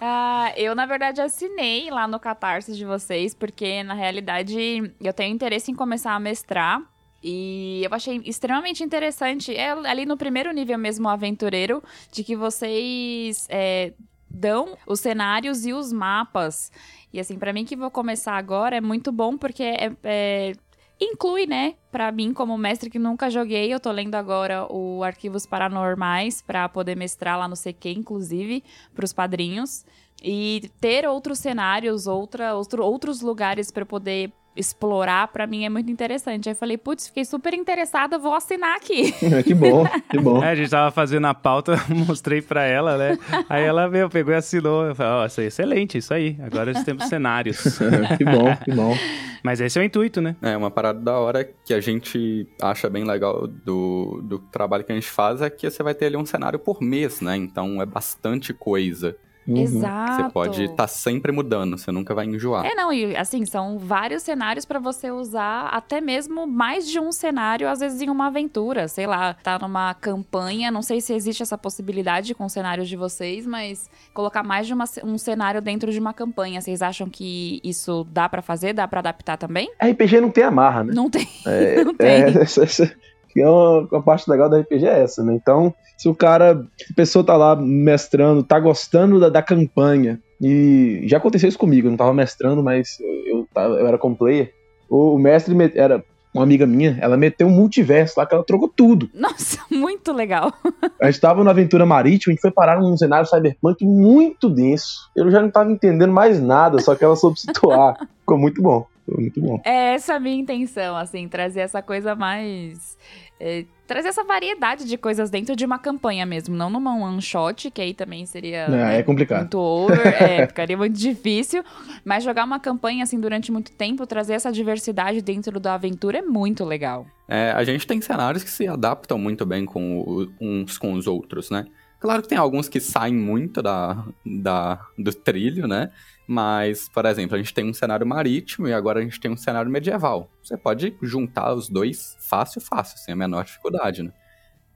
Ah, 0.00 0.52
eu, 0.56 0.74
na 0.74 0.86
verdade, 0.86 1.20
assinei 1.20 1.90
lá 1.90 2.06
no 2.06 2.20
Catarse 2.20 2.76
de 2.76 2.84
vocês, 2.84 3.34
porque, 3.34 3.82
na 3.82 3.94
realidade, 3.94 4.92
eu 5.00 5.12
tenho 5.12 5.34
interesse 5.34 5.72
em 5.72 5.74
começar 5.74 6.12
a 6.12 6.20
mestrar. 6.20 6.80
E 7.22 7.82
eu 7.84 7.92
achei 7.92 8.20
extremamente 8.24 8.82
interessante, 8.84 9.54
é 9.54 9.70
ali 9.70 10.06
no 10.06 10.16
primeiro 10.16 10.52
nível 10.52 10.78
mesmo, 10.78 11.08
aventureiro, 11.08 11.82
de 12.12 12.22
que 12.22 12.36
vocês 12.36 13.46
é, 13.50 13.92
dão 14.30 14.76
os 14.86 15.00
cenários 15.00 15.66
e 15.66 15.72
os 15.72 15.92
mapas. 15.92 16.70
E 17.12 17.18
assim, 17.18 17.38
para 17.38 17.52
mim 17.52 17.64
que 17.64 17.74
vou 17.74 17.90
começar 17.90 18.36
agora, 18.36 18.76
é 18.76 18.80
muito 18.80 19.10
bom 19.10 19.36
porque 19.36 19.62
é, 19.62 19.92
é 20.04 20.52
inclui, 21.00 21.46
né, 21.46 21.74
para 21.92 22.10
mim 22.10 22.32
como 22.32 22.58
mestre 22.58 22.90
que 22.90 22.98
nunca 22.98 23.30
joguei, 23.30 23.72
eu 23.72 23.78
tô 23.78 23.90
lendo 23.90 24.16
agora 24.16 24.66
o 24.70 25.02
Arquivos 25.04 25.46
Paranormais 25.46 26.42
para 26.42 26.68
poder 26.68 26.96
mestrar 26.96 27.38
lá 27.38 27.46
no 27.46 27.54
CQ, 27.56 27.90
inclusive, 27.90 28.64
para 28.94 29.04
os 29.04 29.12
padrinhos. 29.12 29.84
E 30.20 30.68
ter 30.80 31.06
outros 31.06 31.38
cenários, 31.38 32.08
outra, 32.08 32.54
outro, 32.56 32.84
outros 32.84 33.20
lugares 33.20 33.70
para 33.70 33.86
poder 33.86 34.32
explorar, 34.58 35.28
para 35.28 35.46
mim 35.46 35.64
é 35.64 35.68
muito 35.68 35.90
interessante. 35.90 36.48
Aí 36.48 36.52
eu 36.52 36.56
falei, 36.56 36.76
putz, 36.76 37.06
fiquei 37.06 37.24
super 37.24 37.54
interessada, 37.54 38.18
vou 38.18 38.34
assinar 38.34 38.76
aqui. 38.76 39.12
que 39.44 39.54
bom, 39.54 39.86
que 40.10 40.18
bom. 40.18 40.42
É, 40.42 40.50
a 40.50 40.54
gente 40.54 40.70
tava 40.70 40.90
fazendo 40.90 41.26
a 41.26 41.34
pauta, 41.34 41.76
mostrei 41.88 42.42
para 42.42 42.64
ela, 42.64 42.96
né? 42.96 43.18
Aí 43.48 43.64
ela 43.64 43.88
veio, 43.88 44.10
pegou 44.10 44.32
e 44.32 44.36
assinou. 44.36 44.86
Eu 44.86 44.94
falei, 44.94 45.12
ó, 45.12 45.22
oh, 45.22 45.26
isso 45.26 45.40
é 45.40 45.44
excelente, 45.44 45.98
isso 45.98 46.12
aí. 46.12 46.36
Agora 46.42 46.72
nós 46.72 46.82
temos 46.82 47.04
cenários. 47.04 47.78
que 48.18 48.24
bom, 48.24 48.56
que 48.64 48.72
bom. 48.72 48.96
Mas 49.42 49.60
esse 49.60 49.78
é 49.78 49.82
o 49.82 49.84
intuito, 49.84 50.20
né? 50.20 50.36
É, 50.42 50.56
uma 50.56 50.70
parada 50.70 51.00
da 51.00 51.18
hora 51.18 51.48
que 51.64 51.72
a 51.72 51.80
gente 51.80 52.46
acha 52.60 52.90
bem 52.90 53.04
legal 53.04 53.46
do, 53.46 54.20
do 54.24 54.38
trabalho 54.38 54.84
que 54.84 54.92
a 54.92 54.94
gente 54.94 55.08
faz 55.08 55.40
é 55.40 55.48
que 55.48 55.70
você 55.70 55.82
vai 55.82 55.94
ter 55.94 56.06
ali 56.06 56.16
um 56.16 56.26
cenário 56.26 56.58
por 56.58 56.82
mês, 56.82 57.20
né? 57.20 57.36
Então 57.36 57.80
é 57.80 57.86
bastante 57.86 58.52
coisa. 58.52 59.16
Uhum. 59.48 59.56
Exato. 59.62 60.22
Você 60.24 60.30
pode 60.30 60.64
estar 60.64 60.86
sempre 60.86 61.32
mudando, 61.32 61.78
você 61.78 61.90
nunca 61.90 62.14
vai 62.14 62.26
enjoar. 62.26 62.66
É, 62.66 62.74
não, 62.74 62.92
e 62.92 63.16
assim, 63.16 63.46
são 63.46 63.78
vários 63.78 64.22
cenários 64.22 64.64
pra 64.64 64.78
você 64.78 65.10
usar, 65.10 65.68
até 65.68 66.00
mesmo 66.00 66.46
mais 66.46 66.88
de 66.88 67.00
um 67.00 67.10
cenário, 67.10 67.68
às 67.68 67.80
vezes 67.80 68.00
em 68.02 68.10
uma 68.10 68.26
aventura. 68.26 68.88
Sei 68.88 69.06
lá, 69.06 69.34
tá 69.34 69.58
numa 69.58 69.94
campanha, 69.94 70.70
não 70.70 70.82
sei 70.82 71.00
se 71.00 71.12
existe 71.14 71.42
essa 71.42 71.56
possibilidade 71.56 72.34
com 72.34 72.44
os 72.44 72.52
cenários 72.52 72.88
de 72.88 72.96
vocês, 72.96 73.46
mas 73.46 73.88
colocar 74.12 74.42
mais 74.42 74.66
de 74.66 74.74
uma- 74.74 74.84
um 75.04 75.16
cenário 75.16 75.60
dentro 75.62 75.90
de 75.90 75.98
uma 75.98 76.12
campanha. 76.12 76.60
Vocês 76.60 76.82
acham 76.82 77.08
que 77.08 77.60
isso 77.64 78.06
dá 78.10 78.28
pra 78.28 78.42
fazer? 78.42 78.72
Dá 78.72 78.86
pra 78.86 79.00
adaptar 79.00 79.36
também? 79.36 79.70
RPG 79.80 80.20
não 80.20 80.30
tem 80.30 80.44
amarra, 80.44 80.84
né? 80.84 80.92
Não 80.94 81.08
tem. 81.08 81.26
É, 81.46 81.82
não 81.84 81.94
tem. 81.94 82.06
é, 82.08 82.28
essa, 82.42 82.64
essa- 82.64 82.92
que 83.28 83.40
é 83.40 83.48
uma, 83.48 83.80
uma 83.92 84.02
parte 84.02 84.28
legal 84.30 84.48
da 84.48 84.58
RPG 84.60 84.86
é 84.86 85.02
essa, 85.02 85.22
né? 85.22 85.34
Então, 85.34 85.74
se 85.96 86.08
o 86.08 86.14
cara, 86.14 86.64
se 86.76 86.92
a 86.92 86.96
pessoa 86.96 87.24
tá 87.24 87.36
lá 87.36 87.54
mestrando, 87.56 88.42
tá 88.42 88.58
gostando 88.58 89.18
da, 89.20 89.28
da 89.28 89.42
campanha, 89.42 90.18
e 90.40 91.02
já 91.04 91.16
aconteceu 91.18 91.48
isso 91.48 91.58
comigo, 91.58 91.86
eu 91.86 91.90
não 91.90 91.98
tava 91.98 92.14
mestrando, 92.14 92.62
mas 92.62 92.98
eu, 93.00 93.38
eu, 93.38 93.48
tava- 93.52 93.74
eu 93.74 93.86
era 93.86 93.98
como 93.98 94.16
player, 94.16 94.52
o, 94.88 95.14
o 95.14 95.18
mestre 95.18 95.54
me- 95.54 95.72
era 95.74 96.02
uma 96.32 96.42
amiga 96.44 96.66
minha, 96.66 96.96
ela 97.00 97.16
meteu 97.16 97.46
um 97.48 97.50
multiverso 97.50 98.14
lá 98.18 98.24
que 98.26 98.34
ela 98.34 98.44
trocou 98.44 98.68
tudo. 98.68 99.08
Nossa, 99.14 99.58
muito 99.70 100.12
legal. 100.12 100.52
A 101.00 101.10
gente 101.10 101.20
tava 101.20 101.42
na 101.42 101.50
aventura 101.50 101.84
marítima, 101.86 102.30
a 102.30 102.34
gente 102.34 102.42
foi 102.42 102.50
parar 102.50 102.80
num 102.80 102.96
cenário 102.96 103.26
cyberpunk 103.26 103.84
muito 103.84 104.48
denso. 104.48 105.10
Eu 105.16 105.30
já 105.30 105.40
não 105.42 105.50
tava 105.50 105.72
entendendo 105.72 106.12
mais 106.12 106.40
nada, 106.40 106.78
só 106.80 106.94
que 106.94 107.02
ela 107.04 107.16
soube 107.16 107.40
situar. 107.40 107.96
Ficou 108.20 108.38
muito 108.38 108.62
bom, 108.62 108.86
ficou 109.08 109.20
muito 109.20 109.40
bom. 109.40 109.60
É 109.64 109.94
essa 109.94 110.14
a 110.14 110.20
minha 110.20 110.36
intenção, 110.40 110.96
assim, 110.96 111.26
trazer 111.28 111.60
essa 111.60 111.80
coisa 111.82 112.14
mais. 112.14 112.96
é, 113.40 113.64
trazer 113.86 114.08
essa 114.08 114.22
variedade 114.24 114.84
de 114.84 114.96
coisas 114.98 115.30
dentro 115.30 115.56
de 115.56 115.64
uma 115.64 115.78
campanha 115.78 116.26
mesmo, 116.26 116.54
não 116.54 116.68
numa 116.68 116.94
one 116.94 117.22
shot, 117.22 117.70
que 117.70 117.80
aí 117.80 117.94
também 117.94 118.26
seria. 118.26 118.58
É, 118.64 118.70
né, 118.70 118.98
é 118.98 119.02
complicado. 119.02 119.40
Muito 119.40 119.58
over, 119.58 120.06
é, 120.06 120.46
ficaria 120.48 120.76
muito 120.76 120.98
difícil. 120.98 121.62
Mas 122.04 122.22
jogar 122.24 122.44
uma 122.44 122.60
campanha 122.60 123.02
assim 123.04 123.18
durante 123.18 123.50
muito 123.50 123.72
tempo, 123.72 124.06
trazer 124.06 124.34
essa 124.34 124.52
diversidade 124.52 125.22
dentro 125.22 125.58
da 125.58 125.74
aventura 125.74 126.18
é 126.18 126.22
muito 126.22 126.64
legal. 126.64 127.06
É, 127.28 127.50
a 127.52 127.62
gente 127.64 127.86
tem 127.86 128.00
cenários 128.00 128.42
que 128.42 128.50
se 128.50 128.66
adaptam 128.66 129.18
muito 129.18 129.44
bem 129.46 129.64
com 129.64 130.00
o- 130.00 130.28
uns 130.40 130.78
com 130.78 130.92
os 130.94 131.06
outros, 131.06 131.50
né? 131.50 131.64
Claro 132.00 132.22
que 132.22 132.28
tem 132.28 132.38
alguns 132.38 132.68
que 132.68 132.80
saem 132.80 133.14
muito 133.14 133.60
da, 133.60 134.04
da, 134.24 134.86
do 134.96 135.12
trilho, 135.12 135.66
né? 135.66 135.90
Mas, 136.26 136.88
por 136.88 137.06
exemplo, 137.06 137.34
a 137.34 137.38
gente 137.38 137.54
tem 137.54 137.64
um 137.64 137.74
cenário 137.74 138.06
marítimo 138.06 138.68
e 138.68 138.72
agora 138.72 139.00
a 139.00 139.02
gente 139.02 139.18
tem 139.18 139.30
um 139.30 139.36
cenário 139.36 139.70
medieval. 139.70 140.30
Você 140.42 140.56
pode 140.56 140.96
juntar 141.02 141.54
os 141.54 141.68
dois 141.68 142.16
fácil, 142.20 142.60
fácil, 142.60 142.98
sem 142.98 143.14
a 143.14 143.16
menor 143.16 143.44
dificuldade, 143.44 144.02
né? 144.02 144.12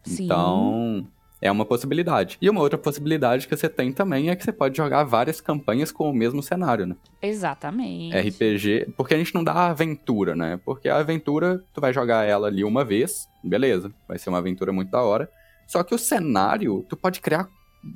Sim. 0.02 0.24
Então, 0.24 1.06
é 1.42 1.50
uma 1.50 1.64
possibilidade. 1.64 2.38
E 2.40 2.48
uma 2.48 2.60
outra 2.60 2.78
possibilidade 2.78 3.46
que 3.46 3.56
você 3.56 3.68
tem 3.68 3.92
também 3.92 4.30
é 4.30 4.36
que 4.36 4.44
você 4.44 4.52
pode 4.52 4.76
jogar 4.76 5.04
várias 5.04 5.40
campanhas 5.40 5.90
com 5.90 6.08
o 6.08 6.14
mesmo 6.14 6.42
cenário, 6.42 6.86
né? 6.86 6.96
Exatamente. 7.20 8.16
RPG, 8.16 8.94
porque 8.96 9.14
a 9.14 9.18
gente 9.18 9.34
não 9.34 9.42
dá 9.42 9.66
aventura, 9.66 10.36
né? 10.36 10.60
Porque 10.64 10.88
a 10.88 10.98
aventura, 10.98 11.62
tu 11.74 11.80
vai 11.80 11.92
jogar 11.92 12.24
ela 12.24 12.46
ali 12.46 12.64
uma 12.64 12.84
vez, 12.84 13.28
beleza, 13.42 13.92
vai 14.06 14.18
ser 14.18 14.28
uma 14.28 14.38
aventura 14.38 14.72
muito 14.72 14.90
da 14.90 15.02
hora. 15.02 15.28
Só 15.72 15.82
que 15.82 15.94
o 15.94 15.98
cenário, 15.98 16.84
tu 16.86 16.98
pode 16.98 17.18
criar 17.22 17.48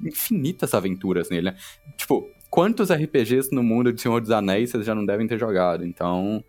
infinitas 0.02 0.72
aventuras 0.72 1.28
nele, 1.28 1.50
né? 1.50 1.56
Tipo, 1.94 2.26
quantos 2.48 2.90
RPGs 2.90 3.54
no 3.54 3.62
mundo 3.62 3.92
de 3.92 4.00
Senhor 4.00 4.18
dos 4.18 4.30
Anéis 4.30 4.70
vocês 4.70 4.86
já 4.86 4.94
não 4.94 5.04
devem 5.04 5.26
ter 5.26 5.38
jogado? 5.38 5.84
Então, 5.84 6.42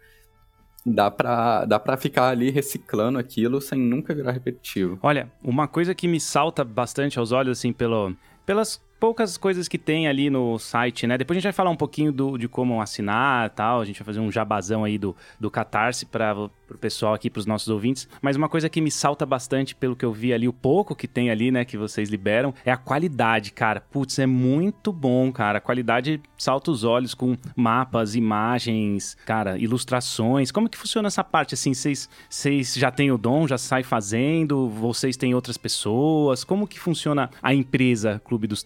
dá 0.86 1.12
pra, 1.12 1.66
dá 1.66 1.78
pra 1.78 1.98
ficar 1.98 2.30
ali 2.30 2.50
reciclando 2.50 3.20
aquilo 3.20 3.60
sem 3.60 3.78
nunca 3.78 4.16
virar 4.16 4.32
repetitivo. 4.32 4.98
Olha, 5.04 5.30
uma 5.44 5.68
coisa 5.68 5.94
que 5.94 6.08
me 6.08 6.18
salta 6.18 6.64
bastante 6.64 7.20
aos 7.20 7.34
olhos, 7.34 7.60
assim, 7.60 7.74
pelo, 7.74 8.16
pelas 8.46 8.82
poucas 9.00 9.38
coisas 9.38 9.68
que 9.68 9.78
tem 9.78 10.08
ali 10.08 10.30
no 10.30 10.58
site, 10.60 11.08
né? 11.08 11.18
Depois 11.18 11.36
a 11.36 11.40
gente 11.40 11.46
vai 11.46 11.54
falar 11.54 11.70
um 11.70 11.76
pouquinho 11.76 12.12
do, 12.12 12.38
de 12.38 12.48
como 12.48 12.82
assinar 12.82 13.50
tal. 13.52 13.82
A 13.82 13.86
gente 13.86 14.00
vai 14.00 14.06
fazer 14.06 14.20
um 14.20 14.32
jabazão 14.32 14.84
aí 14.84 14.98
do, 14.98 15.16
do 15.40 15.50
Catarse 15.50 16.06
para 16.06 16.36
o 16.36 16.78
pessoal 16.80 17.14
aqui, 17.14 17.30
para 17.30 17.40
os 17.40 17.46
nossos 17.46 17.68
ouvintes. 17.68 18.08
Mas 18.22 18.36
uma 18.36 18.50
coisa 18.50 18.70
que 18.70 18.82
me 18.82 18.92
salta 18.92 19.26
bastante 19.26 19.76
pelo 19.76 19.96
que 19.96 20.06
eu 20.06 20.12
vi 20.12 20.34
ali, 20.34 20.48
o 20.48 20.54
pouco 20.54 20.96
que 20.96 21.08
tem 21.08 21.30
ali, 21.30 21.52
né, 21.52 21.64
que 21.64 21.78
vocês 21.78 22.10
liberam, 22.10 22.54
é 22.66 22.72
a 22.72 22.78
qualidade, 22.78 23.52
cara. 23.52 23.82
Putz, 23.82 24.20
é 24.20 24.26
muito 24.26 24.92
bom, 24.92 25.32
cara. 25.32 25.60
A 25.60 25.62
qualidade 25.62 26.22
salta 26.38 26.72
os 26.72 26.84
olhos 26.84 27.14
com 27.14 27.38
mapas, 27.56 28.16
imagens, 28.16 29.18
cara, 29.26 29.58
ilustrações. 29.58 30.52
Como 30.52 30.70
que 30.70 30.78
funciona 30.78 31.08
essa 31.08 31.24
parte, 31.24 31.54
assim? 31.54 31.74
Vocês 31.74 32.74
já 32.76 32.92
têm 32.92 33.12
o 33.12 33.18
dom, 33.18 33.48
já 33.48 33.58
sai 33.58 33.84
fazendo? 33.84 34.70
Vocês 34.70 35.16
têm 35.16 35.34
outras 35.34 35.58
pessoas? 35.58 36.44
Como 36.44 36.68
que 36.68 36.80
funciona 36.80 37.30
a 37.42 37.54
empresa 37.54 38.22
Clube 38.24 38.48
dos 38.48 38.64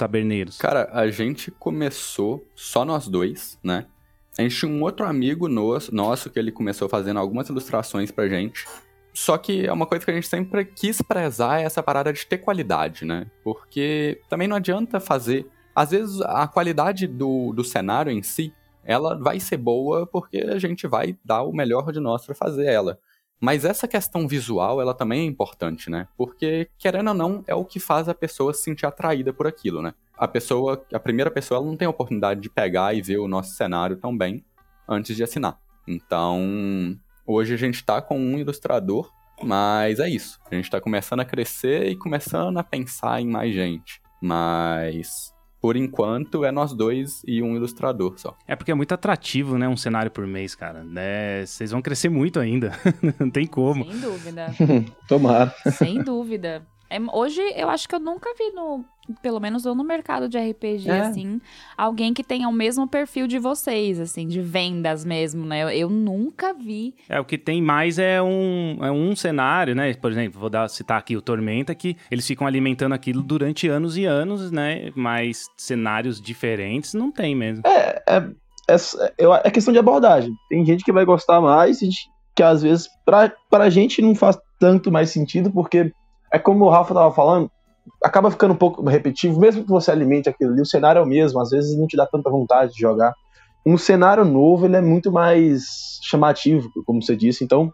Cara, 0.57 0.89
a 0.91 1.09
gente 1.09 1.51
começou 1.51 2.45
só 2.55 2.85
nós 2.85 3.07
dois, 3.07 3.57
né? 3.63 3.85
A 4.37 4.41
gente 4.41 4.55
tinha 4.55 4.71
um 4.71 4.81
outro 4.81 5.05
amigo 5.05 5.47
nosso, 5.47 5.93
nosso 5.93 6.29
que 6.29 6.39
ele 6.39 6.51
começou 6.51 6.87
fazendo 6.87 7.19
algumas 7.19 7.49
ilustrações 7.49 8.11
pra 8.11 8.27
gente. 8.27 8.65
Só 9.13 9.37
que 9.37 9.65
é 9.65 9.73
uma 9.73 9.85
coisa 9.85 10.05
que 10.05 10.11
a 10.11 10.13
gente 10.13 10.27
sempre 10.27 10.63
quis 10.63 11.01
prezar 11.01 11.59
é 11.59 11.63
essa 11.63 11.83
parada 11.83 12.13
de 12.13 12.25
ter 12.25 12.37
qualidade, 12.37 13.03
né? 13.03 13.27
Porque 13.43 14.21
também 14.29 14.47
não 14.47 14.55
adianta 14.55 14.99
fazer. 14.99 15.45
Às 15.75 15.91
vezes 15.91 16.21
a 16.21 16.47
qualidade 16.47 17.07
do, 17.07 17.51
do 17.53 17.63
cenário 17.63 18.11
em 18.11 18.23
si, 18.23 18.53
ela 18.83 19.17
vai 19.17 19.39
ser 19.39 19.57
boa 19.57 20.07
porque 20.07 20.37
a 20.37 20.57
gente 20.57 20.87
vai 20.87 21.17
dar 21.23 21.43
o 21.43 21.53
melhor 21.53 21.91
de 21.91 21.99
nós 21.99 22.25
pra 22.25 22.33
fazer 22.33 22.65
ela. 22.65 22.97
Mas 23.39 23.65
essa 23.65 23.87
questão 23.87 24.27
visual, 24.27 24.79
ela 24.79 24.93
também 24.93 25.21
é 25.21 25.25
importante, 25.25 25.89
né? 25.89 26.07
Porque, 26.15 26.69
querendo 26.77 27.07
ou 27.07 27.13
não, 27.13 27.43
é 27.47 27.55
o 27.55 27.65
que 27.65 27.79
faz 27.79 28.07
a 28.07 28.13
pessoa 28.13 28.53
se 28.53 28.61
sentir 28.61 28.85
atraída 28.85 29.33
por 29.33 29.47
aquilo, 29.47 29.81
né? 29.81 29.95
A 30.21 30.27
pessoa, 30.27 30.85
a 30.93 30.99
primeira 30.99 31.31
pessoa, 31.31 31.57
ela 31.57 31.65
não 31.65 31.75
tem 31.75 31.87
a 31.87 31.89
oportunidade 31.89 32.41
de 32.41 32.47
pegar 32.47 32.93
e 32.93 33.01
ver 33.01 33.17
o 33.17 33.27
nosso 33.27 33.55
cenário 33.55 33.97
tão 33.97 34.15
bem 34.15 34.45
antes 34.87 35.15
de 35.15 35.23
assinar. 35.23 35.57
Então, 35.87 36.95
hoje 37.25 37.55
a 37.55 37.57
gente 37.57 37.83
tá 37.83 37.99
com 37.99 38.19
um 38.19 38.37
ilustrador, 38.37 39.11
mas 39.41 39.99
é 39.99 40.07
isso. 40.07 40.39
A 40.51 40.53
gente 40.53 40.69
tá 40.69 40.79
começando 40.79 41.21
a 41.21 41.25
crescer 41.25 41.89
e 41.89 41.95
começando 41.95 42.55
a 42.55 42.63
pensar 42.63 43.19
em 43.19 43.25
mais 43.25 43.51
gente. 43.51 43.99
Mas, 44.21 45.33
por 45.59 45.75
enquanto, 45.75 46.45
é 46.45 46.51
nós 46.51 46.71
dois 46.71 47.23
e 47.25 47.41
um 47.41 47.55
ilustrador 47.55 48.19
só. 48.19 48.37
É 48.47 48.55
porque 48.55 48.69
é 48.69 48.75
muito 48.75 48.93
atrativo, 48.93 49.57
né? 49.57 49.67
Um 49.67 49.75
cenário 49.75 50.11
por 50.11 50.27
mês, 50.27 50.53
cara. 50.53 50.83
Né? 50.83 51.47
Vocês 51.47 51.71
vão 51.71 51.81
crescer 51.81 52.09
muito 52.09 52.39
ainda. 52.39 52.73
não 53.19 53.31
tem 53.31 53.47
como. 53.47 53.85
Sem 53.85 53.99
dúvida. 53.99 54.53
Tomara. 55.09 55.55
Sem 55.71 56.03
dúvida. 56.03 56.63
É, 56.91 56.99
hoje 57.13 57.41
eu 57.55 57.69
acho 57.69 57.87
que 57.87 57.95
eu 57.95 57.99
nunca 58.01 58.33
vi 58.37 58.51
no, 58.51 58.83
pelo 59.21 59.39
menos 59.39 59.65
eu 59.65 59.73
no 59.75 59.83
mercado 59.83 60.27
de 60.29 60.37
RPG, 60.37 60.89
É. 60.89 60.99
assim, 61.01 61.41
alguém 61.77 62.13
que 62.13 62.23
tenha 62.23 62.47
o 62.47 62.51
mesmo 62.53 62.87
perfil 62.87 63.27
de 63.27 63.37
vocês, 63.39 63.99
assim, 63.99 64.27
de 64.27 64.41
vendas 64.41 65.03
mesmo, 65.05 65.45
né? 65.45 65.63
Eu, 65.63 65.69
eu 65.69 65.89
nunca 65.89 66.53
vi. 66.53 66.95
É, 67.09 67.19
o 67.19 67.25
que 67.25 67.37
tem 67.37 67.61
mais 67.61 67.97
é 67.99 68.21
um, 68.21 68.77
é 68.81 68.91
um 68.91 69.15
cenário, 69.15 69.75
né? 69.75 69.93
Por 69.93 70.11
exemplo, 70.11 70.39
vou 70.39 70.49
dar, 70.49 70.67
citar 70.69 70.97
aqui 70.99 71.15
o 71.17 71.21
Tormenta, 71.21 71.73
que 71.75 71.95
eles 72.09 72.25
ficam 72.27 72.45
alimentando 72.47 72.93
aquilo 72.93 73.21
durante 73.21 73.67
anos 73.67 73.97
e 73.97 74.05
anos, 74.05 74.51
né? 74.51 74.91
Mas 74.95 75.45
cenários 75.57 76.21
diferentes 76.21 76.93
não 76.93 77.11
tem 77.11 77.35
mesmo. 77.35 77.63
É, 77.65 78.01
é, 78.07 78.23
eu- 79.17 79.33
é 79.33 79.49
questão 79.51 79.71
de 79.73 79.79
abordagem. 79.79 80.33
Tem 80.49 80.65
gente 80.65 80.83
que 80.83 80.91
vai 80.91 81.05
gostar 81.05 81.41
mais, 81.41 81.79
gente 81.79 82.09
que 82.35 82.41
às 82.43 82.61
vezes 82.61 82.87
pra, 83.05 83.31
pra 83.49 83.69
gente 83.69 84.01
não 84.01 84.15
faz 84.15 84.37
tanto 84.59 84.89
mais 84.91 85.09
sentido, 85.09 85.51
porque 85.51 85.91
é 86.31 86.39
como 86.39 86.63
o 86.63 86.69
Rafa 86.69 86.93
tava 86.93 87.13
falando, 87.13 87.51
acaba 88.03 88.31
ficando 88.31 88.53
um 88.53 88.57
pouco 88.57 88.83
repetitivo, 88.87 89.39
mesmo 89.39 89.63
que 89.63 89.69
você 89.69 89.91
alimente 89.91 90.29
aquilo 90.29 90.51
ali, 90.51 90.61
o 90.61 90.65
cenário 90.65 90.99
é 90.99 91.01
o 91.03 91.07
mesmo, 91.07 91.39
às 91.39 91.49
vezes 91.49 91.77
não 91.77 91.87
te 91.87 91.95
dá 91.95 92.05
tanta 92.05 92.29
vontade 92.29 92.73
de 92.73 92.79
jogar. 92.79 93.13
Um 93.65 93.77
cenário 93.77 94.25
novo, 94.25 94.65
ele 94.65 94.75
é 94.75 94.81
muito 94.81 95.11
mais 95.11 95.99
chamativo, 96.03 96.69
como 96.85 97.01
você 97.01 97.15
disse, 97.15 97.43
então 97.43 97.71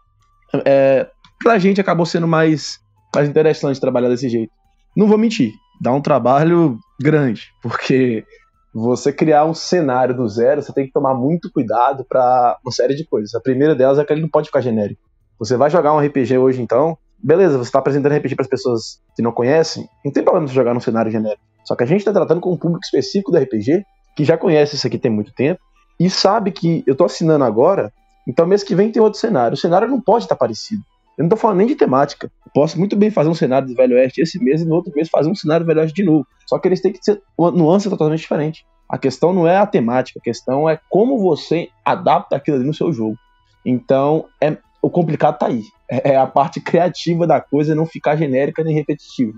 é, 0.65 1.07
pra 1.41 1.57
gente 1.57 1.79
acabou 1.79 2.05
sendo 2.05 2.27
mais, 2.27 2.79
mais 3.15 3.29
interessante 3.29 3.79
trabalhar 3.79 4.09
desse 4.09 4.27
jeito. 4.27 4.51
Não 4.95 5.07
vou 5.07 5.17
mentir, 5.17 5.53
dá 5.79 5.93
um 5.93 6.01
trabalho 6.01 6.77
grande, 7.01 7.47
porque 7.61 8.25
você 8.73 9.13
criar 9.13 9.45
um 9.45 9.53
cenário 9.53 10.15
do 10.15 10.27
zero, 10.27 10.61
você 10.61 10.73
tem 10.73 10.85
que 10.85 10.91
tomar 10.91 11.13
muito 11.13 11.51
cuidado 11.51 12.05
para 12.07 12.57
uma 12.63 12.71
série 12.71 12.95
de 12.95 13.05
coisas. 13.05 13.33
A 13.33 13.39
primeira 13.39 13.73
delas 13.73 13.97
é 13.97 14.05
que 14.05 14.11
ele 14.11 14.21
não 14.21 14.29
pode 14.29 14.47
ficar 14.47 14.61
genérico. 14.61 15.01
Você 15.39 15.55
vai 15.55 15.69
jogar 15.69 15.93
um 15.93 15.99
RPG 15.99 16.37
hoje, 16.37 16.61
então, 16.61 16.97
beleza, 17.17 17.57
você 17.57 17.69
está 17.69 17.79
apresentando 17.79 18.15
RPG 18.15 18.35
para 18.35 18.43
as 18.43 18.49
pessoas 18.49 19.01
que 19.15 19.21
não 19.21 19.31
conhecem, 19.31 19.87
não 20.03 20.11
tem 20.11 20.23
problema 20.23 20.47
você 20.47 20.53
jogar 20.53 20.73
num 20.73 20.79
cenário 20.79 21.11
genérico. 21.11 21.41
Só 21.63 21.75
que 21.75 21.83
a 21.83 21.87
gente 21.87 21.99
está 21.99 22.13
tratando 22.13 22.39
com 22.39 22.53
um 22.53 22.57
público 22.57 22.83
específico 22.83 23.31
do 23.31 23.37
RPG, 23.37 23.83
que 24.15 24.23
já 24.23 24.37
conhece 24.37 24.75
isso 24.75 24.87
aqui 24.87 24.97
tem 24.97 25.11
muito 25.11 25.33
tempo, 25.33 25.59
e 25.99 26.09
sabe 26.09 26.51
que 26.51 26.83
eu 26.85 26.95
tô 26.95 27.05
assinando 27.05 27.43
agora, 27.43 27.91
então 28.27 28.45
mês 28.45 28.63
que 28.63 28.75
vem 28.75 28.91
tem 28.91 29.01
outro 29.01 29.19
cenário. 29.19 29.55
O 29.55 29.57
cenário 29.57 29.87
não 29.87 29.99
pode 29.99 30.25
estar 30.25 30.35
parecido. 30.35 30.81
Eu 31.17 31.23
não 31.23 31.29
tô 31.29 31.35
falando 31.35 31.57
nem 31.57 31.67
de 31.67 31.75
temática. 31.75 32.31
Eu 32.45 32.51
posso 32.53 32.77
muito 32.77 32.95
bem 32.95 33.09
fazer 33.09 33.29
um 33.29 33.33
cenário 33.33 33.67
de 33.67 33.73
Velho 33.73 33.95
Oeste 33.95 34.21
esse 34.21 34.41
mês 34.41 34.61
e 34.61 34.65
no 34.65 34.75
outro 34.75 34.93
mês 34.95 35.09
fazer 35.09 35.29
um 35.29 35.35
cenário 35.35 35.65
de 35.65 35.67
Velho 35.67 35.81
Oeste 35.81 35.95
de 35.95 36.03
novo. 36.03 36.27
Só 36.45 36.59
que 36.59 36.67
eles 36.67 36.79
têm 36.79 36.93
que 36.93 36.99
ser 37.01 37.21
uma 37.35 37.49
nuance 37.49 37.89
totalmente 37.89 38.19
diferente. 38.19 38.65
A 38.87 38.97
questão 38.97 39.33
não 39.33 39.47
é 39.47 39.57
a 39.57 39.65
temática, 39.65 40.19
a 40.19 40.23
questão 40.23 40.69
é 40.69 40.79
como 40.89 41.17
você 41.17 41.69
adapta 41.83 42.35
aquilo 42.35 42.57
ali 42.57 42.67
no 42.67 42.73
seu 42.73 42.93
jogo. 42.93 43.17
Então, 43.65 44.25
é, 44.39 44.57
o 44.81 44.89
complicado 44.89 45.37
tá 45.37 45.47
aí. 45.47 45.63
É, 45.89 46.11
é 46.11 46.15
a 46.17 46.27
parte 46.27 46.59
criativa 46.59 47.25
da 47.25 47.41
coisa 47.41 47.75
não 47.75 47.85
ficar 47.85 48.15
genérica 48.15 48.63
nem 48.63 48.73
repetitiva. 48.73 49.33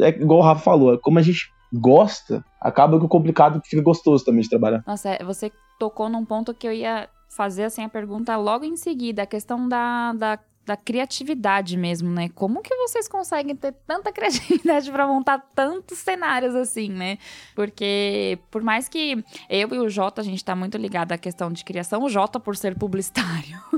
É 0.00 0.08
igual 0.08 0.40
o 0.40 0.42
Rafa 0.42 0.62
falou, 0.62 0.94
é 0.94 0.98
como 0.98 1.18
a 1.18 1.22
gente 1.22 1.50
gosta, 1.72 2.44
acaba 2.60 2.98
que 2.98 3.04
o 3.04 3.08
complicado 3.08 3.60
fica 3.64 3.82
gostoso 3.82 4.24
também 4.24 4.42
de 4.42 4.48
trabalhar. 4.48 4.82
Nossa, 4.86 5.10
é, 5.10 5.24
você 5.24 5.52
tocou 5.78 6.08
num 6.08 6.24
ponto 6.24 6.54
que 6.54 6.66
eu 6.66 6.72
ia 6.72 7.08
fazer 7.28 7.64
assim 7.64 7.84
a 7.84 7.88
pergunta 7.88 8.36
logo 8.36 8.64
em 8.64 8.76
seguida, 8.76 9.22
a 9.22 9.26
questão 9.26 9.68
da, 9.68 10.12
da 10.12 10.38
da 10.70 10.76
criatividade 10.76 11.76
mesmo, 11.76 12.08
né? 12.08 12.28
Como 12.28 12.62
que 12.62 12.72
vocês 12.76 13.08
conseguem 13.08 13.56
ter 13.56 13.72
tanta 13.88 14.12
criatividade 14.14 14.88
para 14.92 15.04
montar 15.04 15.38
tantos 15.52 15.98
cenários 15.98 16.54
assim, 16.54 16.88
né? 16.88 17.18
Porque 17.56 18.38
por 18.52 18.62
mais 18.62 18.88
que 18.88 19.24
eu 19.48 19.74
e 19.74 19.78
o 19.80 19.88
Jota, 19.88 20.20
a 20.20 20.24
gente 20.24 20.44
tá 20.44 20.54
muito 20.54 20.78
ligado 20.78 21.10
à 21.10 21.18
questão 21.18 21.50
de 21.50 21.64
criação, 21.64 22.04
o 22.04 22.08
Jota 22.08 22.38
por 22.38 22.56
ser 22.56 22.78
publicitário. 22.78 23.58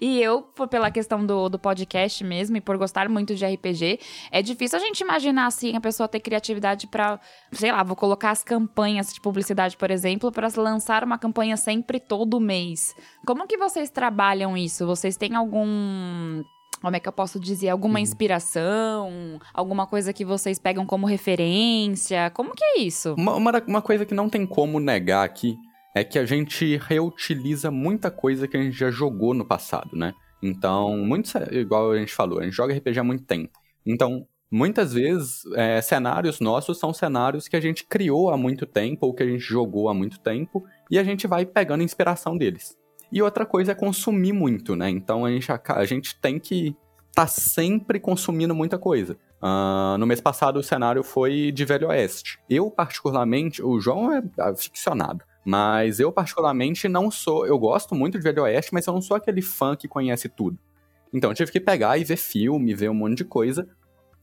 E 0.00 0.20
eu, 0.22 0.42
pela 0.70 0.90
questão 0.90 1.24
do, 1.24 1.48
do 1.48 1.58
podcast 1.58 2.22
mesmo, 2.22 2.56
e 2.56 2.60
por 2.60 2.76
gostar 2.76 3.08
muito 3.08 3.34
de 3.34 3.44
RPG, 3.44 3.98
é 4.30 4.42
difícil 4.42 4.78
a 4.78 4.80
gente 4.80 5.00
imaginar 5.00 5.46
assim 5.46 5.76
a 5.76 5.80
pessoa 5.80 6.08
ter 6.08 6.20
criatividade 6.20 6.86
para, 6.86 7.18
sei 7.52 7.72
lá, 7.72 7.82
vou 7.82 7.96
colocar 7.96 8.30
as 8.30 8.44
campanhas 8.44 9.12
de 9.12 9.20
publicidade, 9.20 9.76
por 9.76 9.90
exemplo, 9.90 10.30
para 10.30 10.48
lançar 10.56 11.04
uma 11.04 11.18
campanha 11.18 11.56
sempre 11.56 11.98
todo 11.98 12.40
mês. 12.40 12.94
Como 13.26 13.46
que 13.46 13.56
vocês 13.56 13.90
trabalham 13.90 14.56
isso? 14.56 14.86
Têm 15.16 15.34
algum 15.34 16.42
como 16.80 16.94
é 16.94 17.00
que 17.00 17.08
eu 17.08 17.12
posso 17.12 17.40
dizer? 17.40 17.68
Alguma 17.70 17.98
uhum. 17.98 18.02
inspiração? 18.02 19.40
Alguma 19.52 19.86
coisa 19.86 20.12
que 20.12 20.24
vocês 20.24 20.58
pegam 20.58 20.86
como 20.86 21.06
referência? 21.06 22.30
Como 22.30 22.54
que 22.54 22.64
é 22.64 22.78
isso? 22.80 23.14
Uma, 23.14 23.34
uma, 23.34 23.62
uma, 23.66 23.82
coisa 23.82 24.06
que 24.06 24.14
não 24.14 24.28
tem 24.28 24.46
como 24.46 24.78
negar 24.78 25.24
aqui 25.24 25.56
é 25.94 26.04
que 26.04 26.18
a 26.18 26.24
gente 26.24 26.76
reutiliza 26.76 27.70
muita 27.70 28.10
coisa 28.10 28.46
que 28.46 28.56
a 28.56 28.62
gente 28.62 28.76
já 28.76 28.90
jogou 28.90 29.34
no 29.34 29.44
passado, 29.44 29.96
né? 29.96 30.14
Então, 30.40 30.96
muito, 30.98 31.30
igual 31.50 31.90
a 31.90 31.98
gente 31.98 32.12
falou, 32.12 32.38
a 32.38 32.44
gente 32.44 32.54
joga 32.54 32.74
RPG 32.74 33.00
há 33.00 33.04
muito 33.04 33.24
tempo. 33.24 33.58
Então, 33.84 34.24
muitas 34.48 34.92
vezes, 34.92 35.44
é, 35.56 35.80
cenários 35.80 36.38
nossos 36.38 36.78
são 36.78 36.92
cenários 36.92 37.48
que 37.48 37.56
a 37.56 37.60
gente 37.60 37.84
criou 37.84 38.30
há 38.30 38.36
muito 38.36 38.64
tempo 38.64 39.06
ou 39.06 39.14
que 39.14 39.24
a 39.24 39.26
gente 39.26 39.40
jogou 39.40 39.88
há 39.88 39.94
muito 39.94 40.20
tempo 40.20 40.64
e 40.88 40.96
a 40.96 41.02
gente 41.02 41.26
vai 41.26 41.44
pegando 41.44 41.82
inspiração 41.82 42.36
deles. 42.36 42.77
E 43.10 43.22
outra 43.22 43.46
coisa 43.46 43.72
é 43.72 43.74
consumir 43.74 44.32
muito, 44.32 44.76
né? 44.76 44.90
Então 44.90 45.24
a 45.24 45.30
gente, 45.30 45.50
a 45.50 45.84
gente 45.84 46.18
tem 46.20 46.38
que 46.38 46.76
tá 47.14 47.26
sempre 47.26 47.98
consumindo 47.98 48.54
muita 48.54 48.78
coisa. 48.78 49.16
Uh, 49.42 49.98
no 49.98 50.06
mês 50.06 50.20
passado 50.20 50.58
o 50.58 50.62
cenário 50.62 51.02
foi 51.02 51.50
de 51.50 51.64
Velho 51.64 51.88
Oeste. 51.88 52.38
Eu, 52.48 52.70
particularmente, 52.70 53.62
o 53.62 53.80
João 53.80 54.12
é 54.12 54.22
ficcionado. 54.56 55.24
Mas 55.44 55.98
eu, 55.98 56.12
particularmente, 56.12 56.88
não 56.88 57.10
sou. 57.10 57.46
Eu 57.46 57.58
gosto 57.58 57.94
muito 57.94 58.18
de 58.18 58.22
Velho 58.22 58.42
Oeste, 58.42 58.72
mas 58.72 58.86
eu 58.86 58.92
não 58.92 59.00
sou 59.00 59.16
aquele 59.16 59.42
fã 59.42 59.74
que 59.74 59.88
conhece 59.88 60.28
tudo. 60.28 60.58
Então 61.12 61.30
eu 61.30 61.34
tive 61.34 61.50
que 61.50 61.58
pegar 61.58 61.98
e 61.98 62.04
ver 62.04 62.16
filme, 62.16 62.74
ver 62.74 62.90
um 62.90 62.94
monte 62.94 63.18
de 63.18 63.24
coisa. 63.24 63.66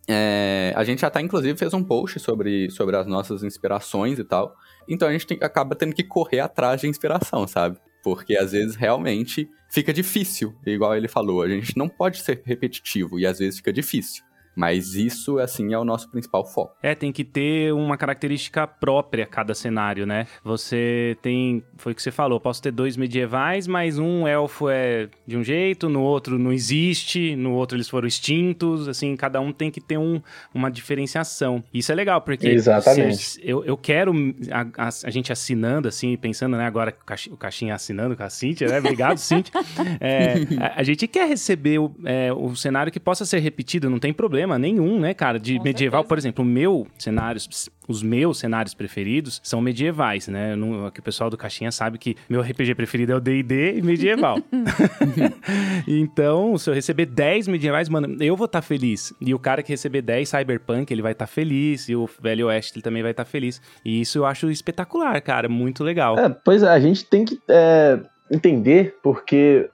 É, 0.08 0.72
a 0.76 0.84
gente 0.84 1.06
até, 1.06 1.20
inclusive, 1.20 1.58
fez 1.58 1.74
um 1.74 1.84
post 1.84 2.20
sobre, 2.20 2.70
sobre 2.70 2.96
as 2.96 3.08
nossas 3.08 3.44
inspirações 3.44 4.20
e 4.20 4.24
tal. 4.24 4.56
Então 4.88 5.08
a 5.08 5.12
gente 5.12 5.26
tem, 5.26 5.38
acaba 5.42 5.76
tendo 5.76 5.96
que 5.96 6.04
correr 6.04 6.42
atrás 6.42 6.82
de 6.82 6.88
inspiração, 6.88 7.48
sabe? 7.48 7.78
Porque 8.06 8.38
às 8.38 8.52
vezes 8.52 8.76
realmente 8.76 9.50
fica 9.68 9.92
difícil, 9.92 10.56
igual 10.64 10.96
ele 10.96 11.08
falou, 11.08 11.42
a 11.42 11.50
gente 11.50 11.76
não 11.76 11.90
pode 11.90 12.20
ser 12.20 12.40
repetitivo 12.46 13.18
e 13.20 13.26
às 13.26 13.40
vezes 13.40 13.58
fica 13.58 13.74
difícil. 13.74 14.24
Mas 14.56 14.96
isso, 14.96 15.38
assim, 15.38 15.74
é 15.74 15.78
o 15.78 15.84
nosso 15.84 16.10
principal 16.10 16.46
foco. 16.46 16.76
É, 16.82 16.96
tem 16.96 17.12
que 17.12 17.24
ter 17.24 17.74
uma 17.74 17.98
característica 17.98 18.66
própria 18.66 19.26
cada 19.26 19.54
cenário, 19.54 20.06
né? 20.06 20.28
Você 20.44 21.18
tem. 21.22 21.64
Foi 21.78 21.92
o 21.92 21.96
que 21.96 22.02
você 22.02 22.12
falou, 22.12 22.40
posso 22.40 22.62
ter 22.62 22.72
dois 22.72 22.96
medievais, 22.96 23.68
mas 23.68 24.00
um 24.00 24.28
elfo 24.28 24.70
é 24.70 25.10
de 25.28 25.38
um 25.38 25.44
jeito, 25.44 25.90
no 25.90 26.02
outro 26.02 26.40
não 26.40 26.54
existe, 26.54 27.36
no 27.36 27.54
outro 27.54 27.76
eles 27.76 27.90
foram 27.90 28.08
extintos, 28.08 28.88
assim, 28.88 29.16
cada 29.16 29.42
um 29.42 29.52
tem 29.52 29.70
que 29.70 29.82
ter 29.82 29.98
um, 29.98 30.22
uma 30.54 30.72
diferenciação. 30.72 31.64
Isso 31.74 31.92
é 31.92 31.96
legal, 31.96 32.22
porque. 32.22 32.48
Exatamente. 32.48 33.40
eu, 33.44 33.64
eu 33.66 33.76
quero 33.76 34.14
a, 34.52 34.86
a, 34.86 34.88
a, 34.88 35.10
gente 35.10 35.32
assinando, 35.32 35.88
assim, 35.88 36.16
pensando, 36.16 36.56
né, 36.56 36.66
agora 36.66 36.96
o 37.30 37.38
Caixinha 37.38 37.76
assinando 37.76 38.16
com 38.16 38.24
a 38.24 38.30
Cintia, 38.30 38.68
né? 38.68 38.80
Obrigado, 38.80 39.18
Cintia. 39.18 39.52
É, 40.00 40.36
a, 40.62 40.80
a, 40.80 40.84
gente 40.84 41.08
quer 41.08 41.28
receber 41.28 41.80
o, 41.80 41.94
é, 42.06 42.32
o 42.32 42.56
cenário 42.56 42.92
que 42.92 43.00
possa 43.00 43.26
ser 43.26 43.40
repetido, 43.40 43.90
não 43.90 44.00
tem 44.00 44.14
problema 44.14 44.45
problema 44.46 44.60
nenhum, 44.60 45.00
né, 45.00 45.14
cara? 45.14 45.40
De 45.40 45.58
Com 45.58 45.64
medieval, 45.64 46.02
certeza. 46.02 46.10
por 46.10 46.18
exemplo, 46.18 46.46
o 46.46 46.48
meu 46.48 46.88
cenários, 46.98 47.70
os 47.88 48.02
meus 48.02 48.38
cenários 48.38 48.74
preferidos 48.74 49.42
são 49.44 49.60
medievais, 49.60 50.28
né? 50.28 50.56
Não, 50.56 50.86
aqui 50.86 51.00
o 51.00 51.04
pessoal 51.04 51.30
do 51.30 51.38
Caixinha 51.38 51.72
sabe 51.72 51.98
que 51.98 52.16
meu 52.30 52.42
RPG 52.42 52.76
preferido 52.76 53.12
é 53.12 53.16
o 53.16 53.20
D&D 53.20 53.78
e 53.78 53.82
medieval. 53.82 54.38
então, 55.88 56.58
se 56.58 56.70
eu 56.70 56.74
receber 56.74 57.08
10 57.08 57.48
medievais, 57.48 57.90
mano, 57.90 58.16
eu 58.22 58.36
vou 58.36 58.46
estar 58.46 58.62
tá 58.62 58.68
feliz. 58.68 59.14
E 59.20 59.34
o 59.34 59.40
cara 59.40 59.64
que 59.64 59.72
receber 59.72 60.02
10 60.02 60.30
Cyberpunk, 60.30 60.94
ele 60.94 61.02
vai 61.02 61.12
estar 61.12 61.26
tá 61.26 61.32
feliz. 61.32 61.90
E 61.90 61.96
o 61.96 62.08
Velho 62.22 62.48
Oeste, 62.48 62.74
ele 62.76 62.84
também 62.84 63.02
vai 63.02 63.12
estar 63.12 63.26
tá 63.26 63.30
feliz. 63.30 63.62
E 63.84 64.02
isso 64.02 64.20
eu 64.20 64.26
acho 64.26 64.50
espetacular, 64.50 65.20
cara. 65.22 65.50
Muito 65.50 65.84
legal. 65.84 66.18
É, 66.18 66.30
pois 66.30 66.64
é, 66.64 66.70
a 66.70 66.80
gente 66.80 67.06
tem 67.06 67.26
que 67.26 67.40
é, 67.50 68.00
entender, 68.32 68.96
porque 69.02 69.70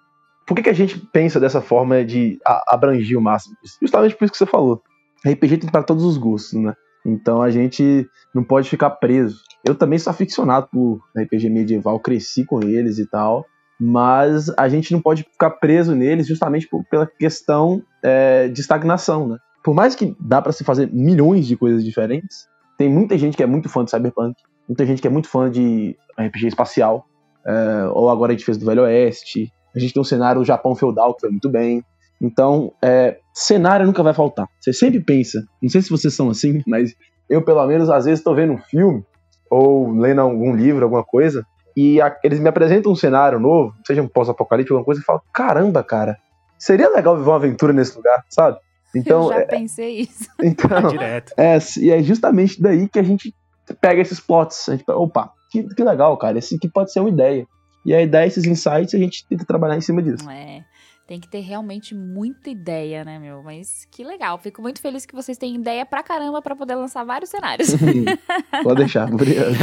por 0.52 0.56
que, 0.56 0.64
que 0.64 0.70
a 0.70 0.74
gente 0.74 1.00
pensa 1.14 1.40
dessa 1.40 1.62
forma 1.62 2.04
de 2.04 2.38
abranger 2.68 3.18
o 3.18 3.22
máximo? 3.22 3.56
Justamente 3.82 4.18
por 4.18 4.26
isso 4.26 4.34
que 4.34 4.38
você 4.38 4.46
falou. 4.46 4.82
RPG 5.26 5.60
tem 5.60 5.70
para 5.70 5.82
todos 5.82 6.04
os 6.04 6.18
gostos, 6.18 6.60
né? 6.62 6.74
Então 7.06 7.42
a 7.42 7.50
gente 7.50 8.06
não 8.36 8.44
pode 8.44 8.70
ficar 8.70 8.90
preso. 8.90 9.40
Eu 9.66 9.76
também 9.76 9.98
sou 9.98 10.12
aficionado 10.12 10.68
por 10.70 11.00
RPG 11.18 11.50
medieval, 11.50 11.98
cresci 12.02 12.44
com 12.44 12.62
eles 12.62 13.00
e 13.00 13.10
tal, 13.10 13.46
mas 13.80 14.50
a 14.58 14.68
gente 14.68 14.92
não 14.92 15.02
pode 15.02 15.24
ficar 15.24 15.52
preso 15.52 15.96
neles 15.96 16.28
justamente 16.28 16.68
por, 16.68 16.84
pela 16.92 17.08
questão 17.08 17.82
é, 18.04 18.50
de 18.50 18.60
estagnação, 18.60 19.30
né? 19.30 19.38
Por 19.64 19.74
mais 19.74 19.96
que 19.96 20.14
dá 20.20 20.42
para 20.42 20.52
se 20.52 20.66
fazer 20.66 20.92
milhões 20.92 21.48
de 21.48 21.56
coisas 21.56 21.82
diferentes, 21.82 22.46
tem 22.78 22.90
muita 22.90 23.18
gente 23.18 23.38
que 23.38 23.44
é 23.44 23.48
muito 23.48 23.70
fã 23.70 23.86
de 23.86 23.92
Cyberpunk, 23.92 24.36
muita 24.68 24.86
gente 24.86 25.02
que 25.02 25.08
é 25.08 25.12
muito 25.12 25.30
fã 25.30 25.50
de 25.50 25.96
RPG 26.20 26.48
espacial, 26.48 27.06
é, 27.48 27.86
ou 27.94 28.10
agora 28.10 28.34
a 28.34 28.36
gente 28.36 28.44
fez 28.44 28.58
do 28.58 28.66
Velho 28.66 28.82
Oeste, 28.84 29.50
a 29.76 29.80
gente 29.80 29.94
tem 29.94 30.02
um 30.02 30.06
cenário 30.06 30.42
do 30.42 30.46
Japão 30.46 30.76
feudal 30.76 31.14
que 31.14 31.22
foi 31.22 31.30
muito 31.30 31.50
bem. 31.50 31.84
Então, 32.22 32.72
é, 32.82 33.18
cenário 33.34 33.86
nunca 33.86 34.04
vai 34.04 34.14
faltar. 34.14 34.48
Você 34.60 34.72
sempre 34.72 35.00
pensa, 35.00 35.44
não 35.62 35.70
sei 35.70 35.82
se 35.82 35.90
vocês 35.90 36.14
são 36.14 36.30
assim, 36.30 36.62
mas 36.68 36.94
eu, 37.30 37.42
pelo 37.42 37.66
menos, 37.66 37.90
às 37.90 38.06
vezes 38.06 38.20
estou 38.20 38.36
vendo 38.36 38.54
um 38.54 38.58
filme 38.58 39.04
ou 39.50 39.92
lendo 39.92 40.22
algum 40.22 40.56
livro, 40.56 40.84
alguma 40.84 41.04
coisa, 41.04 41.46
e 41.76 42.02
a, 42.02 42.16
eles 42.24 42.40
me 42.40 42.50
apresentam 42.50 42.92
um 42.92 42.96
cenário 42.96 43.40
novo, 43.40 43.74
seja 43.86 44.02
um 44.02 44.08
pós-apocalíptico, 44.08 44.76
alguma 44.76 44.86
coisa, 44.86 45.02
e 45.02 45.04
falo, 45.04 45.22
caramba, 45.34 45.84
cara, 45.84 46.18
seria 46.58 46.90
legal 46.90 47.18
viver 47.18 47.30
uma 47.30 47.36
aventura 47.36 47.74
nesse 47.74 47.96
lugar, 47.96 48.24
sabe? 48.30 48.58
Então, 48.94 49.24
eu 49.24 49.30
já 49.30 49.40
é, 49.40 49.46
pensei 49.46 50.00
isso. 50.02 50.30
Então, 50.44 50.90
Direto. 50.90 51.32
É, 51.38 51.58
e 51.78 51.92
é 51.92 52.04
justamente 52.04 52.62
daí 52.62 52.90
que 52.90 53.00
a 53.00 53.04
gente 53.04 53.34
pega 53.80 54.02
esses 54.02 54.20
plots. 54.20 54.68
A 54.68 54.76
gente, 54.76 54.84
opa, 54.92 55.32
que, 55.50 55.64
que 55.64 55.82
legal, 55.82 56.18
cara, 56.18 56.38
esse 56.38 56.56
aqui 56.56 56.68
pode 56.68 56.92
ser 56.92 57.00
uma 57.00 57.08
ideia. 57.08 57.48
E 57.86 57.94
aí 57.94 58.08
dá 58.08 58.26
esses 58.26 58.46
insights 58.46 58.94
e 58.94 58.98
a 58.98 59.00
gente 59.00 59.26
tenta 59.26 59.46
trabalhar 59.46 59.78
em 59.78 59.82
cima 59.82 60.02
disso. 60.02 60.30
É. 60.30 60.64
Tem 61.08 61.20
que 61.20 61.28
ter 61.28 61.40
realmente 61.40 61.94
muita 61.94 62.50
ideia, 62.50 63.04
né, 63.04 63.20
meu? 63.20 63.44
Mas 63.44 63.86
que 63.92 64.04
legal. 64.04 64.38
Fico 64.38 64.62
muito 64.62 64.80
feliz 64.80 65.06
que 65.06 65.14
vocês 65.14 65.38
têm 65.38 65.56
ideia 65.56 65.86
pra 65.86 66.02
caramba 66.02 66.42
pra 66.42 66.56
poder 66.56 66.76
lançar 66.76 67.04
vários 67.04 67.30
cenários. 67.30 67.70
Pode 68.64 68.78
deixar, 68.78 69.12
obrigado. 69.14 69.54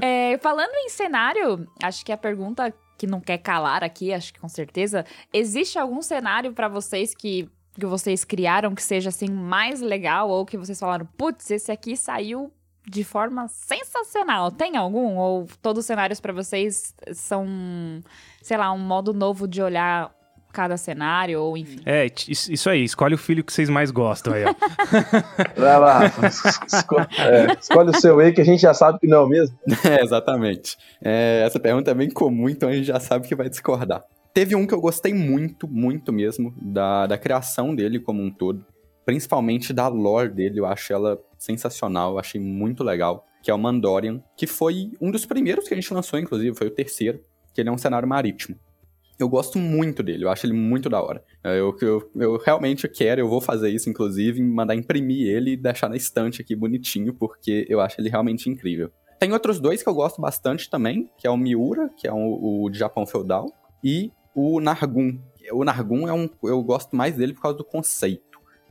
É, 0.00 0.38
falando 0.38 0.72
em 0.74 0.88
cenário, 0.88 1.66
acho 1.82 2.04
que 2.04 2.12
a 2.12 2.16
pergunta 2.16 2.72
que 2.96 3.06
não 3.06 3.20
quer 3.20 3.38
calar 3.38 3.82
aqui, 3.82 4.12
acho 4.12 4.32
que 4.32 4.38
com 4.38 4.48
certeza, 4.48 5.04
existe 5.32 5.78
algum 5.78 6.00
cenário 6.00 6.52
para 6.52 6.68
vocês 6.68 7.14
que 7.14 7.48
que 7.78 7.84
vocês 7.84 8.24
criaram 8.24 8.74
que 8.74 8.82
seja 8.82 9.10
assim 9.10 9.28
mais 9.28 9.80
legal 9.80 10.30
ou 10.30 10.46
que 10.46 10.56
vocês 10.56 10.80
falaram, 10.80 11.06
putz, 11.16 11.50
esse 11.50 11.70
aqui 11.70 11.94
saiu 11.94 12.50
de 12.88 13.02
forma 13.02 13.48
sensacional. 13.48 14.50
Tem 14.50 14.76
algum? 14.76 15.16
Ou 15.16 15.46
todos 15.60 15.80
os 15.80 15.86
cenários 15.86 16.20
para 16.20 16.32
vocês 16.32 16.94
são, 17.12 17.46
sei 18.40 18.56
lá, 18.56 18.72
um 18.72 18.78
modo 18.78 19.12
novo 19.12 19.48
de 19.48 19.60
olhar 19.60 20.14
cada 20.52 20.78
cenário, 20.78 21.38
ou 21.42 21.54
enfim. 21.54 21.80
É, 21.84 22.06
isso 22.06 22.70
aí, 22.70 22.82
escolhe 22.82 23.14
o 23.14 23.18
filho 23.18 23.44
que 23.44 23.52
vocês 23.52 23.68
mais 23.68 23.90
gostam 23.90 24.32
aí, 24.32 24.44
ó. 24.46 24.54
Vai 25.54 25.78
lá, 25.78 26.00
escolhe, 26.66 27.06
é, 27.18 27.56
escolhe 27.60 27.90
o 27.90 28.00
seu 28.00 28.18
aí 28.18 28.32
que 28.32 28.40
a 28.40 28.44
gente 28.44 28.62
já 28.62 28.72
sabe 28.72 28.98
que 28.98 29.06
não 29.06 29.18
é 29.18 29.20
o 29.20 29.28
mesmo. 29.28 29.58
É, 29.84 30.02
exatamente. 30.02 30.78
É, 31.02 31.42
essa 31.44 31.60
pergunta 31.60 31.90
é 31.90 31.94
bem 31.94 32.10
comum, 32.10 32.48
então 32.48 32.70
a 32.70 32.72
gente 32.72 32.86
já 32.86 32.98
sabe 32.98 33.28
que 33.28 33.34
vai 33.34 33.50
discordar. 33.50 34.02
Teve 34.32 34.56
um 34.56 34.66
que 34.66 34.72
eu 34.72 34.80
gostei 34.80 35.12
muito, 35.12 35.68
muito 35.68 36.10
mesmo, 36.12 36.54
da, 36.60 37.06
da 37.06 37.18
criação 37.18 37.74
dele 37.74 38.00
como 38.00 38.22
um 38.22 38.30
todo 38.30 38.64
principalmente 39.06 39.72
da 39.72 39.86
lore 39.86 40.28
dele, 40.28 40.58
eu 40.58 40.66
acho 40.66 40.92
ela 40.92 41.22
sensacional, 41.38 42.12
eu 42.12 42.18
achei 42.18 42.40
muito 42.40 42.82
legal, 42.82 43.24
que 43.40 43.50
é 43.50 43.54
o 43.54 43.58
Mandorian, 43.58 44.20
que 44.36 44.48
foi 44.48 44.90
um 45.00 45.12
dos 45.12 45.24
primeiros 45.24 45.68
que 45.68 45.72
a 45.72 45.76
gente 45.76 45.94
lançou, 45.94 46.18
inclusive, 46.18 46.56
foi 46.56 46.66
o 46.66 46.72
terceiro, 46.72 47.20
que 47.54 47.60
ele 47.60 47.68
é 47.68 47.72
um 47.72 47.78
cenário 47.78 48.08
marítimo. 48.08 48.58
Eu 49.16 49.28
gosto 49.28 49.58
muito 49.58 50.02
dele, 50.02 50.24
eu 50.24 50.28
acho 50.28 50.44
ele 50.44 50.52
muito 50.52 50.90
da 50.90 51.00
hora. 51.00 51.24
Eu, 51.42 51.74
eu, 51.80 52.10
eu 52.16 52.36
realmente 52.36 52.88
quero, 52.88 53.20
eu 53.20 53.28
vou 53.28 53.40
fazer 53.40 53.70
isso, 53.70 53.88
inclusive, 53.88 54.42
mandar 54.42 54.74
imprimir 54.74 55.28
ele 55.28 55.52
e 55.52 55.56
deixar 55.56 55.88
na 55.88 55.96
estante 55.96 56.42
aqui 56.42 56.56
bonitinho, 56.56 57.14
porque 57.14 57.64
eu 57.68 57.80
acho 57.80 58.00
ele 58.00 58.10
realmente 58.10 58.50
incrível. 58.50 58.90
Tem 59.20 59.32
outros 59.32 59.60
dois 59.60 59.84
que 59.84 59.88
eu 59.88 59.94
gosto 59.94 60.20
bastante 60.20 60.68
também, 60.68 61.08
que 61.16 61.28
é 61.28 61.30
o 61.30 61.36
Miura, 61.36 61.88
que 61.96 62.08
é 62.08 62.12
o, 62.12 62.64
o 62.64 62.68
de 62.68 62.78
Japão 62.78 63.06
feudal, 63.06 63.46
e 63.82 64.10
o 64.34 64.60
Nargun. 64.60 65.18
O 65.52 65.64
Nargun 65.64 66.08
é 66.08 66.12
um, 66.12 66.28
eu 66.42 66.60
gosto 66.62 66.94
mais 66.96 67.16
dele 67.16 67.32
por 67.32 67.40
causa 67.40 67.56
do 67.56 67.64
conceito 67.64 68.25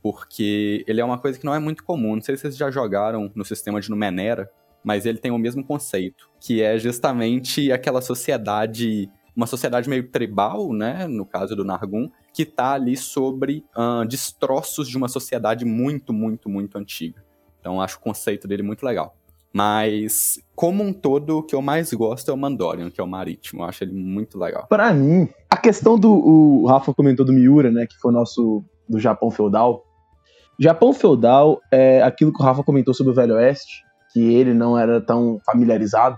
porque 0.06 0.86
ele 0.88 1.02
é 1.02 1.04
uma 1.04 1.18
coisa 1.18 1.40
que 1.40 1.44
não 1.44 1.56
é 1.56 1.58
muito 1.58 1.84
comum. 1.84 2.14
Não 2.14 2.22
sei 2.22 2.36
se 2.36 2.44
vocês 2.44 2.56
já 2.56 2.70
jogaram 2.70 3.32
no 3.34 3.44
sistema 3.44 3.82
de 3.82 3.90
Numenera, 3.90 4.48
mas 4.84 5.04
ele 5.04 5.18
tem 5.18 5.32
o 5.32 5.38
mesmo 5.40 5.66
conceito, 5.66 6.30
que 6.40 6.62
é 6.62 6.78
justamente 6.78 7.72
aquela 7.72 8.00
sociedade, 8.02 9.10
uma 9.36 9.48
sociedade 9.48 9.90
meio 9.90 10.08
tribal, 10.12 10.72
né, 10.74 11.08
no 11.08 11.26
caso 11.26 11.56
do 11.56 11.66
Nargun, 11.66 12.08
que 12.32 12.46
tá 12.46 12.74
ali 12.74 12.96
sobre 12.96 13.66
uh, 13.76 14.06
destroços 14.06 14.88
de 14.88 14.96
uma 14.96 15.08
sociedade 15.08 15.66
muito, 15.66 16.14
muito, 16.14 16.48
muito 16.48 16.78
antiga. 16.78 17.26
Então 17.60 17.82
acho 17.82 17.98
o 17.98 18.02
conceito 18.02 18.48
dele 18.48 18.62
muito 18.62 18.86
legal. 18.86 19.18
Mas, 19.52 20.40
como 20.54 20.84
um 20.84 20.94
todo, 20.94 21.40
o 21.40 21.44
que 21.44 21.56
eu 21.56 21.64
mais 21.64 21.92
gosto 21.94 22.30
é 22.30 22.34
o 22.34 22.38
Mandorian, 22.38 22.92
que 22.92 23.02
é 23.02 23.04
o 23.04 23.08
marítimo. 23.08 23.64
Eu 23.64 23.66
acho 23.66 23.84
ele 23.84 23.94
muito 23.94 24.38
legal. 24.38 24.68
Para 24.68 24.94
mim, 24.94 25.28
a 25.50 25.58
questão 25.58 25.98
do. 25.98 26.12
O 26.12 26.68
Rafa 26.68 26.94
comentou 26.94 27.26
do 27.26 27.34
Miura, 27.34 27.72
né? 27.72 27.88
Que 27.88 27.98
foi 27.98 28.12
o 28.12 28.14
nosso. 28.14 28.64
do 28.88 29.00
Japão 29.00 29.32
feudal. 29.32 29.85
Japão 30.60 30.94
feudal 30.94 31.62
é 31.72 32.02
aquilo 32.02 32.32
que 32.32 32.42
o 32.42 32.46
Rafa 32.46 32.64
comentou 32.64 32.94
sobre 32.94 33.12
o 33.12 33.16
Velho 33.16 33.36
Oeste, 33.36 33.84
que 34.14 34.34
ele 34.34 34.54
não 34.54 34.78
era 34.78 35.02
tão 35.02 35.40
familiarizado. 35.46 36.18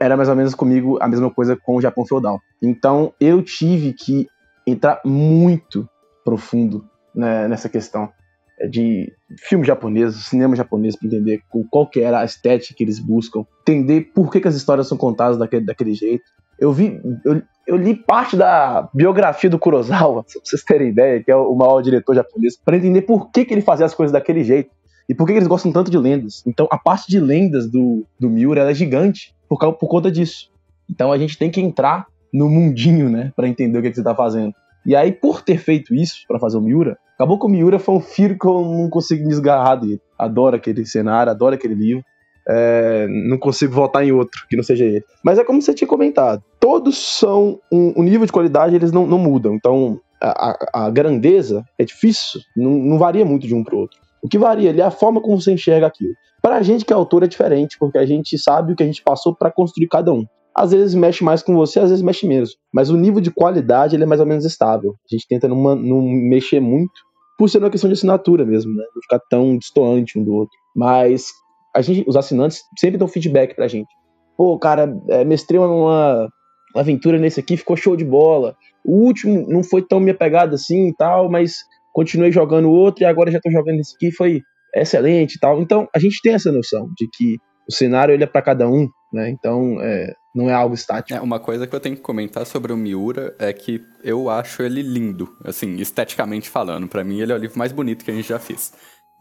Era 0.00 0.16
mais 0.16 0.28
ou 0.28 0.34
menos 0.34 0.54
comigo 0.54 0.98
a 1.00 1.06
mesma 1.06 1.30
coisa 1.30 1.56
com 1.56 1.76
o 1.76 1.80
Japão 1.80 2.04
feudal. 2.04 2.40
Então, 2.60 3.14
eu 3.20 3.42
tive 3.42 3.92
que 3.92 4.26
entrar 4.66 5.00
muito 5.04 5.88
profundo 6.24 6.84
né, 7.14 7.46
nessa 7.46 7.68
questão. 7.68 8.10
É, 8.58 8.66
de 8.66 9.12
filme 9.38 9.64
japonês, 9.64 10.14
cinema 10.16 10.54
japonês, 10.56 10.96
para 10.96 11.06
entender 11.06 11.42
qual 11.70 11.86
que 11.86 12.00
era 12.00 12.20
a 12.20 12.24
estética 12.24 12.74
que 12.74 12.84
eles 12.84 12.98
buscam, 12.98 13.44
entender 13.60 14.12
por 14.14 14.30
que, 14.30 14.40
que 14.40 14.48
as 14.48 14.54
histórias 14.54 14.88
são 14.88 14.98
contadas 14.98 15.38
daquele, 15.38 15.64
daquele 15.64 15.94
jeito. 15.94 16.24
Eu 16.62 16.72
vi, 16.72 17.00
eu, 17.24 17.42
eu, 17.66 17.76
li 17.76 17.96
parte 17.96 18.36
da 18.36 18.88
biografia 18.94 19.50
do 19.50 19.58
Kurosawa, 19.58 20.22
pra 20.30 20.40
vocês 20.44 20.62
terem 20.62 20.90
ideia, 20.90 21.20
que 21.20 21.30
é 21.30 21.34
o 21.34 21.54
maior 21.56 21.80
diretor 21.82 22.14
japonês, 22.14 22.56
para 22.56 22.76
entender 22.76 23.02
por 23.02 23.32
que, 23.32 23.44
que 23.44 23.52
ele 23.52 23.60
fazia 23.60 23.84
as 23.84 23.92
coisas 23.92 24.12
daquele 24.12 24.44
jeito 24.44 24.70
e 25.08 25.14
por 25.14 25.26
que, 25.26 25.32
eles 25.32 25.48
gostam 25.48 25.72
tanto 25.72 25.90
de 25.90 25.98
lendas. 25.98 26.44
Então, 26.46 26.68
a 26.70 26.78
parte 26.78 27.10
de 27.10 27.18
lendas 27.18 27.68
do, 27.68 28.06
do 28.18 28.30
Miura 28.30 28.70
é 28.70 28.74
gigante 28.74 29.34
por, 29.48 29.58
causa, 29.58 29.76
por 29.76 29.88
conta 29.88 30.08
disso. 30.08 30.52
Então, 30.88 31.10
a 31.10 31.18
gente 31.18 31.36
tem 31.36 31.50
que 31.50 31.60
entrar 31.60 32.06
no 32.32 32.48
mundinho, 32.48 33.10
né, 33.10 33.32
para 33.34 33.48
entender 33.48 33.76
o 33.76 33.82
que, 33.82 33.90
que 33.90 33.96
você 33.96 34.04
tá 34.04 34.14
fazendo. 34.14 34.54
E 34.86 34.94
aí, 34.94 35.10
por 35.10 35.42
ter 35.42 35.58
feito 35.58 35.92
isso 35.92 36.24
para 36.28 36.38
fazer 36.38 36.58
o 36.58 36.60
Miura, 36.60 36.96
acabou 37.16 37.40
que 37.40 37.46
o 37.46 37.48
Miura 37.48 37.80
foi 37.80 37.96
um 37.96 38.00
filho 38.00 38.38
que 38.38 38.46
eu 38.46 38.62
não 38.62 38.88
consigo 38.88 39.26
me 39.26 39.32
esgarrar 39.32 39.76
dele. 39.76 40.00
Adoro 40.16 40.54
aquele 40.54 40.86
cenário, 40.86 41.32
adoro 41.32 41.56
aquele 41.56 41.74
livro. 41.74 42.04
É, 42.48 43.06
não 43.08 43.38
consigo 43.38 43.72
votar 43.72 44.04
em 44.04 44.12
outro 44.12 44.46
que 44.48 44.56
não 44.56 44.62
seja 44.62 44.84
ele. 44.84 45.04
Mas 45.24 45.38
é 45.38 45.44
como 45.44 45.60
você 45.60 45.74
tinha 45.74 45.88
comentado: 45.88 46.42
todos 46.58 46.98
são. 46.98 47.60
Um, 47.70 47.92
o 47.96 48.02
nível 48.02 48.26
de 48.26 48.32
qualidade 48.32 48.74
eles 48.74 48.92
não, 48.92 49.06
não 49.06 49.18
mudam. 49.18 49.54
Então, 49.54 50.00
a, 50.20 50.50
a, 50.50 50.86
a 50.86 50.90
grandeza 50.90 51.64
é 51.78 51.84
difícil, 51.84 52.40
não, 52.56 52.70
não, 52.70 52.98
varia 52.98 53.24
muito 53.24 53.46
de 53.46 53.54
um 53.54 53.62
para 53.62 53.76
outro. 53.76 53.98
O 54.22 54.28
que 54.28 54.38
varia 54.38 54.70
ali 54.70 54.80
é 54.80 54.84
a 54.84 54.90
forma 54.90 55.20
como 55.20 55.40
você 55.40 55.52
enxerga 55.52 55.86
aquilo. 55.86 56.14
Para 56.40 56.56
a 56.56 56.62
gente 56.62 56.84
que 56.84 56.92
é 56.92 56.96
autor 56.96 57.22
é 57.22 57.26
diferente, 57.26 57.76
porque 57.78 57.98
a 57.98 58.06
gente 58.06 58.36
sabe 58.38 58.72
o 58.72 58.76
que 58.76 58.82
a 58.82 58.86
gente 58.86 59.02
passou 59.02 59.34
para 59.34 59.50
construir 59.50 59.88
cada 59.88 60.12
um 60.12 60.26
às 60.54 60.72
vezes 60.72 60.94
mexe 60.94 61.24
mais 61.24 61.42
com 61.42 61.54
você, 61.54 61.80
às 61.80 61.90
vezes 61.90 62.04
mexe 62.04 62.26
menos. 62.26 62.56
Mas 62.72 62.90
o 62.90 62.96
nível 62.96 63.20
de 63.20 63.30
qualidade 63.30 63.96
ele 63.96 64.04
é 64.04 64.06
mais 64.06 64.20
ou 64.20 64.26
menos 64.26 64.44
estável. 64.44 64.94
A 65.10 65.14
gente 65.14 65.26
tenta 65.26 65.48
não, 65.48 65.56
não 65.74 66.02
mexer 66.02 66.60
muito, 66.60 66.92
por 67.38 67.48
ser 67.48 67.58
uma 67.58 67.70
questão 67.70 67.88
de 67.88 67.94
assinatura 67.94 68.44
mesmo, 68.44 68.74
né? 68.74 68.84
Não 68.94 69.02
ficar 69.02 69.20
tão 69.30 69.56
distoante 69.56 70.18
um 70.18 70.24
do 70.24 70.34
outro. 70.34 70.56
Mas 70.76 71.32
a 71.74 71.80
gente, 71.80 72.04
os 72.08 72.16
assinantes 72.16 72.62
sempre 72.78 72.98
dão 72.98 73.08
feedback 73.08 73.54
pra 73.54 73.68
gente. 73.68 73.88
Pô, 74.36 74.58
cara, 74.58 74.94
é, 75.08 75.24
mestrei 75.24 75.58
uma, 75.58 75.68
uma 75.68 76.80
aventura 76.80 77.18
nesse 77.18 77.40
aqui, 77.40 77.56
ficou 77.56 77.76
show 77.76 77.96
de 77.96 78.04
bola. 78.04 78.56
O 78.84 79.04
último 79.04 79.46
não 79.48 79.62
foi 79.62 79.82
tão 79.82 80.00
minha 80.00 80.14
pegada 80.14 80.54
assim 80.54 80.88
e 80.88 80.94
tal, 80.94 81.30
mas 81.30 81.64
continuei 81.92 82.32
jogando 82.32 82.70
outro 82.70 83.04
e 83.04 83.06
agora 83.06 83.30
já 83.30 83.38
tô 83.40 83.50
jogando 83.50 83.80
esse 83.80 83.94
aqui, 83.94 84.10
foi 84.10 84.42
excelente 84.74 85.34
e 85.34 85.38
tal. 85.38 85.60
Então 85.60 85.88
a 85.94 85.98
gente 85.98 86.20
tem 86.22 86.34
essa 86.34 86.50
noção 86.50 86.88
de 86.96 87.08
que 87.12 87.38
o 87.68 87.72
cenário 87.72 88.12
ele 88.12 88.24
é 88.24 88.26
para 88.26 88.42
cada 88.42 88.68
um, 88.68 88.88
né? 89.12 89.30
Então 89.30 89.80
é, 89.80 90.12
não 90.34 90.48
é 90.48 90.54
algo 90.54 90.74
estático. 90.74 91.16
É, 91.16 91.20
uma 91.20 91.38
coisa 91.38 91.66
que 91.66 91.74
eu 91.74 91.80
tenho 91.80 91.96
que 91.96 92.02
comentar 92.02 92.46
sobre 92.46 92.72
o 92.72 92.76
Miura 92.76 93.34
é 93.38 93.52
que 93.52 93.82
eu 94.02 94.28
acho 94.28 94.62
ele 94.62 94.82
lindo, 94.82 95.28
assim, 95.44 95.76
esteticamente 95.76 96.48
falando. 96.48 96.88
para 96.88 97.04
mim 97.04 97.20
ele 97.20 97.32
é 97.32 97.34
o 97.34 97.38
livro 97.38 97.58
mais 97.58 97.72
bonito 97.72 98.04
que 98.04 98.10
a 98.10 98.14
gente 98.14 98.28
já 98.28 98.38
fez. 98.38 98.72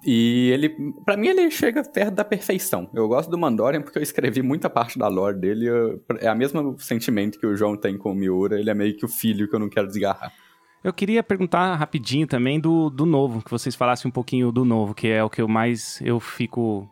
E 0.04 0.50
ele, 0.52 0.70
para 1.06 1.16
mim, 1.16 1.28
ele 1.28 1.50
chega 1.52 1.84
perto 1.84 2.16
da 2.16 2.26
perfeição. 2.26 2.90
Eu 2.94 3.08
gosto 3.08 3.30
do 3.30 3.38
Mandorian 3.38 3.82
porque 3.82 4.00
eu 4.00 4.04
escrevi 4.04 4.42
muita 4.42 4.70
parte 4.70 4.98
da 4.98 5.08
lore 5.08 5.38
dele. 5.38 5.68
Eu, 5.68 6.04
é 6.20 6.32
o 6.32 6.36
mesmo 6.36 6.76
sentimento 6.80 7.40
que 7.40 7.46
o 7.46 7.56
João 7.56 7.78
tem 7.78 7.98
com 7.98 8.12
o 8.12 8.16
Miura. 8.16 8.60
Ele 8.60 8.70
é 8.70 8.74
meio 8.74 8.96
que 8.96 9.06
o 9.06 9.10
filho 9.10 9.48
que 9.48 9.56
eu 9.56 9.60
não 9.60 9.70
quero 9.70 9.88
desgarrar. 9.88 10.34
Eu 10.84 10.92
queria 10.92 11.22
perguntar 11.22 11.76
rapidinho 11.76 12.26
também 12.26 12.60
do, 12.60 12.90
do 12.90 13.06
novo, 13.06 13.44
que 13.44 13.52
vocês 13.52 13.76
falassem 13.76 14.10
um 14.10 14.12
pouquinho 14.12 14.52
do 14.52 14.66
novo, 14.66 14.96
que 14.96 15.08
é 15.08 15.24
o 15.24 15.30
que 15.30 15.40
eu 15.40 15.48
mais 15.48 16.02
eu 16.02 16.20
fico 16.20 16.90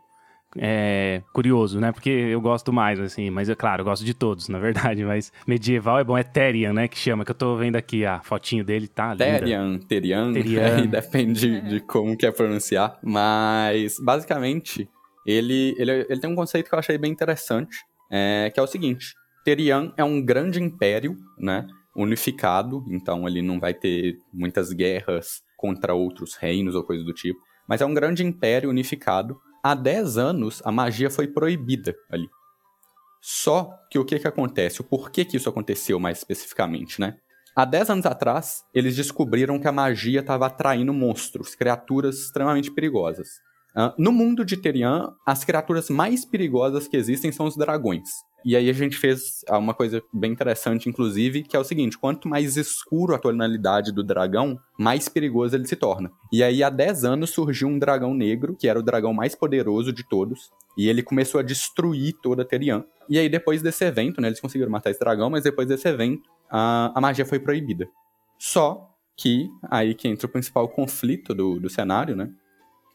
é, 0.57 1.21
curioso, 1.31 1.79
né? 1.79 1.91
Porque 1.91 2.09
eu 2.09 2.41
gosto 2.41 2.73
mais, 2.73 2.99
assim, 2.99 3.29
mas 3.29 3.49
é 3.49 3.55
claro, 3.55 3.81
eu 3.81 3.85
gosto 3.85 4.03
de 4.03 4.13
todos, 4.13 4.49
na 4.49 4.57
verdade, 4.59 5.03
mas 5.03 5.31
medieval 5.45 5.99
é 5.99 6.03
bom, 6.03 6.17
é 6.17 6.23
Terian, 6.23 6.73
né? 6.73 6.87
Que 6.87 6.97
chama, 6.97 7.23
que 7.23 7.31
eu 7.31 7.35
tô 7.35 7.55
vendo 7.55 7.75
aqui 7.75 8.05
a 8.05 8.19
fotinho 8.21 8.63
dele, 8.63 8.87
tá? 8.87 9.15
Terian, 9.15 9.77
Terian, 9.79 10.33
Terian. 10.33 10.85
depende 10.87 11.61
de 11.61 11.79
como 11.81 12.17
quer 12.17 12.31
pronunciar, 12.31 12.97
mas 13.03 13.97
basicamente 13.99 14.89
ele, 15.25 15.75
ele, 15.77 16.05
ele 16.09 16.19
tem 16.19 16.29
um 16.29 16.35
conceito 16.35 16.67
que 16.67 16.73
eu 16.73 16.79
achei 16.79 16.97
bem 16.97 17.11
interessante, 17.11 17.77
é, 18.11 18.49
que 18.51 18.59
é 18.59 18.63
o 18.63 18.67
seguinte: 18.67 19.13
Terian 19.43 19.93
é 19.97 20.03
um 20.03 20.23
grande 20.23 20.61
império, 20.61 21.15
né? 21.37 21.67
Unificado, 21.95 22.85
então 22.89 23.27
ele 23.27 23.41
não 23.41 23.59
vai 23.59 23.73
ter 23.73 24.17
muitas 24.33 24.71
guerras 24.71 25.41
contra 25.57 25.93
outros 25.93 26.35
reinos 26.35 26.73
ou 26.73 26.83
coisa 26.83 27.03
do 27.03 27.13
tipo, 27.13 27.39
mas 27.67 27.81
é 27.81 27.85
um 27.85 27.93
grande 27.93 28.23
império 28.23 28.69
unificado 28.69 29.37
há 29.63 29.75
10 29.75 30.17
anos 30.17 30.61
a 30.65 30.71
magia 30.71 31.09
foi 31.09 31.27
proibida 31.27 31.95
ali. 32.09 32.29
Só 33.21 33.73
que 33.91 33.99
o 33.99 34.05
que, 34.05 34.19
que 34.19 34.27
acontece? 34.27 34.81
O 34.81 34.83
porquê 34.83 35.25
que 35.25 35.37
isso 35.37 35.49
aconteceu 35.49 35.99
mais 35.99 36.19
especificamente, 36.19 37.01
né? 37.01 37.17
Há 37.55 37.65
10 37.65 37.89
anos 37.89 38.05
atrás, 38.05 38.63
eles 38.73 38.95
descobriram 38.95 39.59
que 39.59 39.67
a 39.67 39.71
magia 39.71 40.21
estava 40.21 40.45
atraindo 40.45 40.93
monstros, 40.93 41.55
criaturas 41.55 42.19
extremamente 42.19 42.71
perigosas. 42.71 43.27
Uh, 43.75 43.93
no 43.97 44.11
mundo 44.11 44.45
de 44.45 44.55
Terian, 44.55 45.13
as 45.25 45.43
criaturas 45.43 45.89
mais 45.89 46.23
perigosas 46.23 46.87
que 46.87 46.95
existem 46.95 47.31
são 47.31 47.45
os 47.45 47.57
dragões. 47.57 48.09
E 48.43 48.55
aí 48.55 48.69
a 48.69 48.73
gente 48.73 48.97
fez 48.97 49.43
uma 49.49 49.73
coisa 49.73 50.01
bem 50.13 50.31
interessante, 50.31 50.87
inclusive, 50.87 51.43
que 51.43 51.55
é 51.55 51.59
o 51.59 51.63
seguinte: 51.63 51.97
quanto 51.97 52.27
mais 52.27 52.57
escuro 52.57 53.13
a 53.13 53.19
tonalidade 53.19 53.91
do 53.91 54.03
dragão, 54.03 54.59
mais 54.77 55.09
perigoso 55.09 55.55
ele 55.55 55.67
se 55.67 55.75
torna. 55.75 56.11
E 56.31 56.43
aí, 56.43 56.63
há 56.63 56.69
10 56.69 57.03
anos, 57.03 57.31
surgiu 57.31 57.67
um 57.67 57.77
dragão 57.77 58.13
negro, 58.13 58.55
que 58.55 58.67
era 58.67 58.79
o 58.79 58.83
dragão 58.83 59.13
mais 59.13 59.35
poderoso 59.35 59.91
de 59.91 60.07
todos, 60.07 60.51
e 60.77 60.87
ele 60.87 61.03
começou 61.03 61.39
a 61.39 61.43
destruir 61.43 62.15
toda 62.21 62.43
a 62.43 62.45
Terian. 62.45 62.85
E 63.09 63.17
aí, 63.17 63.27
depois 63.27 63.61
desse 63.61 63.83
evento, 63.83 64.21
né, 64.21 64.29
eles 64.29 64.39
conseguiram 64.39 64.71
matar 64.71 64.91
esse 64.91 64.99
dragão, 64.99 65.29
mas 65.29 65.43
depois 65.43 65.67
desse 65.67 65.87
evento, 65.87 66.29
a, 66.49 66.91
a 66.95 67.01
magia 67.01 67.25
foi 67.25 67.39
proibida. 67.39 67.87
Só 68.37 68.89
que, 69.17 69.49
aí 69.69 69.93
que 69.93 70.07
entra 70.07 70.27
o 70.27 70.29
principal 70.29 70.69
conflito 70.69 71.35
do, 71.35 71.59
do 71.59 71.69
cenário, 71.69 72.15
né? 72.15 72.29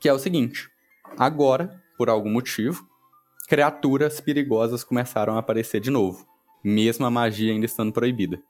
Que 0.00 0.08
é 0.08 0.12
o 0.12 0.18
seguinte: 0.18 0.70
agora, 1.18 1.82
por 1.98 2.08
algum 2.08 2.30
motivo, 2.30 2.88
criaturas 3.46 4.20
perigosas 4.20 4.84
começaram 4.84 5.36
a 5.36 5.38
aparecer 5.38 5.80
de 5.80 5.90
novo, 5.90 6.26
mesmo 6.62 7.04
a 7.06 7.10
magia 7.10 7.52
ainda 7.52 7.66
estando 7.66 7.92
proibida. 7.92 8.42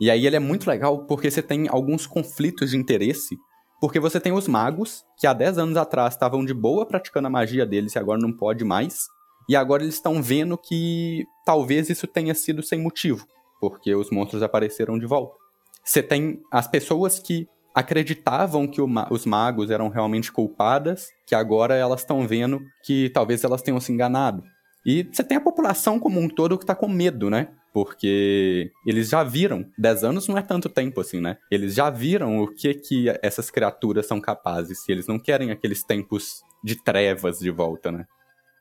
E 0.00 0.10
aí 0.10 0.26
ele 0.26 0.36
é 0.36 0.40
muito 0.40 0.68
legal 0.68 1.04
porque 1.06 1.30
você 1.30 1.42
tem 1.42 1.68
alguns 1.68 2.06
conflitos 2.06 2.70
de 2.70 2.76
interesse, 2.76 3.36
porque 3.80 4.00
você 4.00 4.18
tem 4.18 4.32
os 4.32 4.48
magos, 4.48 5.04
que 5.18 5.26
há 5.26 5.32
10 5.32 5.58
anos 5.58 5.76
atrás 5.76 6.14
estavam 6.14 6.44
de 6.44 6.54
boa 6.54 6.86
praticando 6.86 7.26
a 7.26 7.30
magia 7.30 7.66
deles 7.66 7.94
e 7.94 7.98
agora 7.98 8.20
não 8.20 8.32
pode 8.32 8.64
mais, 8.64 9.06
e 9.48 9.56
agora 9.56 9.82
eles 9.82 9.96
estão 9.96 10.22
vendo 10.22 10.56
que 10.56 11.24
talvez 11.44 11.90
isso 11.90 12.06
tenha 12.06 12.34
sido 12.34 12.62
sem 12.62 12.80
motivo, 12.80 13.26
porque 13.60 13.94
os 13.94 14.10
monstros 14.10 14.42
apareceram 14.42 14.98
de 14.98 15.06
volta. 15.06 15.36
Você 15.84 16.02
tem 16.02 16.40
as 16.50 16.66
pessoas 16.66 17.18
que 17.18 17.48
acreditavam 17.74 18.66
que 18.66 18.80
ma 18.82 19.06
os 19.10 19.24
magos 19.26 19.70
eram 19.70 19.88
realmente 19.88 20.30
culpadas, 20.32 21.08
que 21.26 21.34
agora 21.34 21.74
elas 21.74 22.00
estão 22.00 22.26
vendo 22.26 22.60
que 22.84 23.10
talvez 23.10 23.44
elas 23.44 23.62
tenham 23.62 23.80
se 23.80 23.92
enganado. 23.92 24.42
E 24.84 25.06
você 25.10 25.22
tem 25.22 25.36
a 25.36 25.40
população 25.40 25.98
como 25.98 26.20
um 26.20 26.28
todo 26.28 26.58
que 26.58 26.64
tá 26.66 26.74
com 26.74 26.88
medo, 26.88 27.28
né? 27.28 27.48
Porque 27.72 28.72
eles 28.84 29.10
já 29.10 29.22
viram, 29.22 29.64
10 29.78 30.04
anos 30.04 30.26
não 30.26 30.36
é 30.36 30.42
tanto 30.42 30.68
tempo 30.68 31.00
assim, 31.00 31.20
né? 31.20 31.36
Eles 31.50 31.74
já 31.74 31.90
viram 31.90 32.38
o 32.40 32.48
que 32.48 32.74
que 32.74 33.06
essas 33.22 33.50
criaturas 33.50 34.06
são 34.06 34.20
capazes, 34.20 34.88
e 34.88 34.92
eles 34.92 35.06
não 35.06 35.18
querem 35.18 35.50
aqueles 35.50 35.84
tempos 35.84 36.42
de 36.64 36.82
trevas 36.82 37.38
de 37.38 37.50
volta, 37.50 37.92
né? 37.92 38.06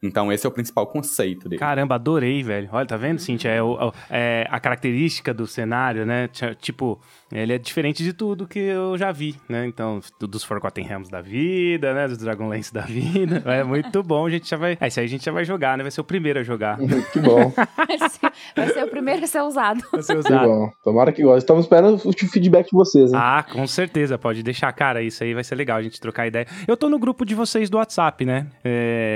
Então 0.02 0.32
esse 0.32 0.46
é 0.46 0.50
o 0.50 0.52
principal 0.52 0.88
conceito 0.88 1.50
dele. 1.50 1.60
Caramba, 1.60 1.96
adorei, 1.96 2.42
velho. 2.42 2.70
Olha, 2.72 2.86
tá 2.86 2.96
vendo, 2.96 3.20
Cintia? 3.20 3.52
É, 3.52 3.62
o, 3.62 3.92
é 4.10 4.48
a 4.50 4.60
característica 4.60 5.34
do 5.34 5.46
cenário, 5.46 6.06
né? 6.06 6.30
Tipo, 6.62 7.00
ele 7.32 7.54
é 7.54 7.58
diferente 7.58 8.04
de 8.04 8.14
tudo 8.14 8.48
que 8.48 8.60
eu 8.60 8.98
já 8.98 9.12
vi, 9.12 9.36
né? 9.48 9.66
Então, 9.66 10.00
dos 10.20 10.44
Forgotten 10.44 10.86
Realms 10.86 11.12
da 11.12 11.22
vida, 11.22 11.94
né? 11.94 12.08
Dos 12.08 12.18
Dragonlance 12.18 12.74
da 12.74 12.82
vida. 12.82 13.44
É 13.50 13.64
muito 13.64 14.04
bom, 14.04 14.28
a 14.28 14.30
gente 14.30 14.48
já 14.48 14.58
vai... 14.58 14.78
É, 14.80 14.88
esse 14.88 15.00
aí 15.00 15.06
a 15.06 15.10
gente 15.10 15.26
já 15.26 15.32
vai 15.32 15.44
jogar, 15.44 15.78
né? 15.78 15.84
Vai 15.84 15.92
ser 15.92 16.02
o 16.02 16.04
primeiro 16.04 16.40
a 16.40 16.44
jogar. 16.44 16.78
que 17.12 17.20
bom. 17.20 17.52
vai, 17.76 18.10
ser, 18.10 18.32
vai 18.56 18.70
ser 18.70 18.84
o 18.84 18.88
primeiro 18.88 19.24
a 19.24 19.28
ser 19.28 19.42
usado. 19.42 19.84
Vai 19.92 20.04
ser 20.04 20.18
usado. 20.18 20.40
Que 20.40 20.48
bom. 20.48 20.72
Tomara 20.84 21.12
que 21.12 21.24
goste. 21.24 21.40
Estamos 21.40 21.66
esperando 21.66 22.00
o 22.06 22.14
feedback 22.14 22.68
de 22.68 22.74
vocês, 22.74 23.12
hein? 23.12 23.20
Ah, 23.22 23.44
com 23.44 23.66
certeza. 23.66 24.18
Pode 24.18 24.44
deixar, 24.44 24.72
cara. 24.72 25.02
Isso 25.02 25.24
aí 25.24 25.34
vai 25.34 25.44
ser 25.44 25.56
legal, 25.56 25.78
a 25.78 25.82
gente 25.82 26.00
trocar 26.00 26.28
ideia. 26.28 26.46
Eu 26.68 26.78
tô 26.78 26.90
no 26.90 27.00
grupo 27.00 27.26
de 27.26 27.34
vocês 27.34 27.70
do 27.70 27.78
WhatsApp, 27.78 28.24
né? 28.24 28.48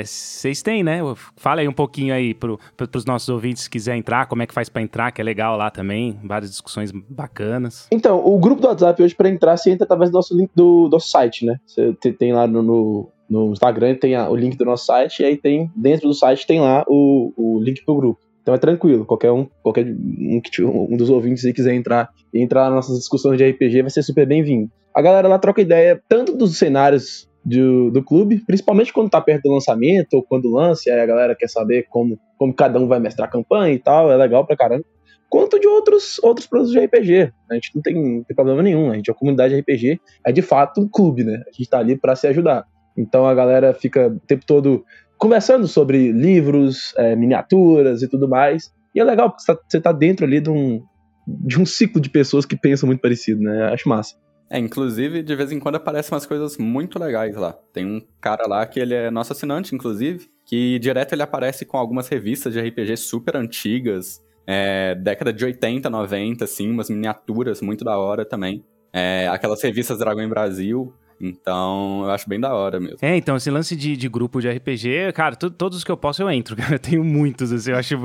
Vocês 0.04 0.58
é, 0.60 0.73
têm, 0.74 0.84
né? 0.84 1.00
Fala 1.38 1.62
aí 1.62 1.68
um 1.68 1.74
pouquinho 1.74 2.14
aí 2.14 2.34
pro, 2.34 2.60
pros 2.76 3.06
nossos 3.06 3.30
ouvintes 3.30 3.64
se 3.64 3.70
quiser 3.70 3.96
entrar, 3.96 4.26
como 4.26 4.42
é 4.42 4.48
que 4.48 4.54
faz 4.54 4.70
para 4.70 4.82
entrar, 4.82 5.12
que 5.12 5.22
é 5.22 5.24
legal 5.24 5.56
lá 5.56 5.70
também. 5.70 6.20
Várias 6.24 6.50
discussões 6.50 6.92
bacanas. 6.92 7.88
Então, 7.92 8.26
o 8.26 8.38
grupo 8.40 8.62
do 8.62 8.68
WhatsApp 8.68 9.02
hoje, 9.04 9.16
para 9.16 9.30
entrar, 9.30 9.58
você 9.58 9.72
entra 9.72 9.86
através 9.86 10.10
do 10.10 10.16
nosso 10.16 10.36
link 10.36 10.50
do 10.56 10.90
nosso 10.92 11.10
site, 11.10 11.46
né? 11.46 11.58
Você 11.66 11.94
tem 12.14 12.34
lá 12.34 12.48
no, 12.48 12.64
no, 12.64 13.10
no 13.30 13.52
Instagram, 13.52 13.96
tem 13.96 14.16
a, 14.16 14.30
o 14.30 14.36
link 14.36 14.58
do 14.58 14.66
nosso 14.66 14.86
site, 14.86 15.22
e 15.22 15.26
aí 15.26 15.38
tem, 15.38 15.70
dentro 15.76 16.08
do 16.08 16.14
site 16.14 16.48
tem 16.48 16.60
lá 16.60 16.84
o, 16.88 17.32
o 17.38 17.60
link 17.62 17.84
pro 17.86 17.96
grupo. 17.96 18.20
Então 18.42 18.54
é 18.54 18.58
tranquilo, 18.58 19.06
qualquer 19.06 19.32
um, 19.32 19.48
qualquer 19.62 19.86
um, 19.88 20.94
um 20.94 20.98
dos 20.98 21.10
ouvintes 21.10 21.46
aí 21.46 21.54
quiser 21.54 21.74
entrar 21.74 22.10
entrar 22.34 22.66
nas 22.66 22.74
nossas 22.74 22.98
discussões 22.98 23.38
de 23.38 23.50
RPG 23.50 23.84
vai 23.84 23.90
ser 23.90 24.04
super 24.04 24.28
bem-vindo. 24.28 24.70
A 24.94 25.02
galera 25.02 25.30
lá 25.30 25.40
troca 25.40 25.62
ideia 25.62 26.02
tanto 26.10 26.36
dos 26.36 26.58
cenários 26.58 27.30
do, 27.46 27.92
do 27.92 28.04
clube, 28.04 28.44
principalmente 28.46 28.94
quando 28.94 29.10
tá 29.10 29.20
perto 29.20 29.44
do 29.44 29.54
lançamento 29.54 30.14
ou 30.14 30.24
quando 30.24 30.52
lança, 30.52 30.92
aí 30.92 31.00
a 31.00 31.06
galera 31.06 31.36
quer 31.36 31.50
saber 31.50 31.88
como, 31.90 32.18
como 32.38 32.54
cada 32.54 32.80
um 32.80 32.88
vai 32.88 33.00
mestrar 33.00 33.28
a 33.28 33.32
campanha 33.32 33.74
e 33.74 33.80
tal, 33.80 34.12
é 34.12 34.16
legal 34.16 34.46
pra 34.46 34.56
caramba 34.56 34.86
quanto 35.34 35.60
de 35.60 35.66
outros, 35.66 36.20
outros 36.22 36.46
produtos 36.46 36.72
de 36.72 36.80
RPG. 36.80 37.34
A 37.50 37.56
gente 37.56 37.72
não 37.74 37.82
tem, 37.82 37.96
não 37.96 38.24
tem 38.24 38.36
problema 38.36 38.62
nenhum. 38.62 38.92
A 38.92 38.96
gente, 38.96 39.10
a 39.10 39.16
comunidade 39.16 39.56
de 39.56 39.62
RPG 39.62 40.00
é 40.24 40.32
de 40.32 40.44
fato 40.44 40.80
um 40.80 40.88
clube, 40.88 41.24
né? 41.24 41.42
A 41.48 41.52
gente 41.52 41.68
tá 41.68 41.80
ali 41.80 41.98
para 41.98 42.16
se 42.16 42.28
ajudar. 42.28 42.68
Então 42.96 43.26
a 43.26 43.34
galera 43.34 43.74
fica 43.74 44.10
o 44.10 44.20
tempo 44.20 44.46
todo 44.46 44.86
conversando 45.18 45.68
sobre 45.68 46.12
livros, 46.12 46.94
é, 46.98 47.16
miniaturas 47.16 48.04
e 48.04 48.08
tudo 48.08 48.30
mais. 48.30 48.72
E 48.94 49.00
é 49.00 49.04
legal, 49.04 49.32
porque 49.32 49.42
você 49.42 49.82
tá, 49.82 49.92
tá 49.92 49.92
dentro 49.92 50.24
ali 50.24 50.40
de 50.40 50.52
um, 50.52 50.84
de 51.28 51.60
um 51.60 51.66
ciclo 51.66 52.00
de 52.00 52.12
pessoas 52.12 52.46
que 52.46 52.56
pensam 52.56 52.86
muito 52.86 53.02
parecido, 53.02 53.42
né? 53.42 53.74
Acho 53.74 53.90
massa. 53.90 54.16
É, 54.50 54.60
inclusive, 54.60 55.24
de 55.24 55.36
vez 55.36 55.52
em 55.52 55.60
quando 55.60 55.76
aparecem 55.76 56.14
umas 56.14 56.26
coisas 56.26 56.58
muito 56.58 57.00
legais 57.00 57.36
lá. 57.36 57.54
Tem 57.74 57.86
um 57.86 58.02
cara 58.22 58.46
lá 58.48 58.66
que 58.66 58.80
ele 58.80 58.94
é 58.94 59.10
nosso 59.10 59.34
assinante, 59.34 59.74
inclusive, 59.74 60.30
que 60.46 60.78
direto 60.80 61.14
ele 61.14 61.24
aparece 61.24 61.66
com 61.66 61.78
algumas 61.78 62.08
revistas 62.08 62.54
de 62.54 62.60
RPG 62.60 62.98
super 62.98 63.36
antigas, 63.36 64.24
é, 64.46 64.96
década 64.96 65.34
de 65.34 65.44
80, 65.44 65.90
90, 65.90 66.44
assim, 66.44 66.70
umas 66.70 66.90
miniaturas 66.90 67.62
muito 67.62 67.84
da 67.84 67.98
hora 67.98 68.26
também. 68.26 68.64
É, 68.92 69.28
aquelas 69.28 69.62
revistas 69.64 69.98
Dragon 69.98 70.28
Brasil. 70.30 70.94
Então, 71.20 72.02
eu 72.04 72.12
acho 72.12 72.28
bem 72.28 72.40
da 72.40 72.54
hora 72.54 72.80
mesmo. 72.80 72.98
É, 73.02 73.16
então, 73.16 73.36
esse 73.36 73.50
lance 73.50 73.76
de, 73.76 73.96
de 73.96 74.10
grupo 74.10 74.42
de 74.42 74.50
RPG, 74.50 75.14
cara, 75.14 75.36
todos 75.36 75.78
os 75.78 75.84
que 75.84 75.92
eu 75.92 75.98
posso 75.98 76.22
eu 76.22 76.30
entro, 76.30 76.56
cara. 76.58 76.76
Eu 76.76 76.80
tenho 76.80 77.04
muitos, 77.04 77.52
assim, 77.52 77.72
eu 77.72 77.78
acho 77.78 77.96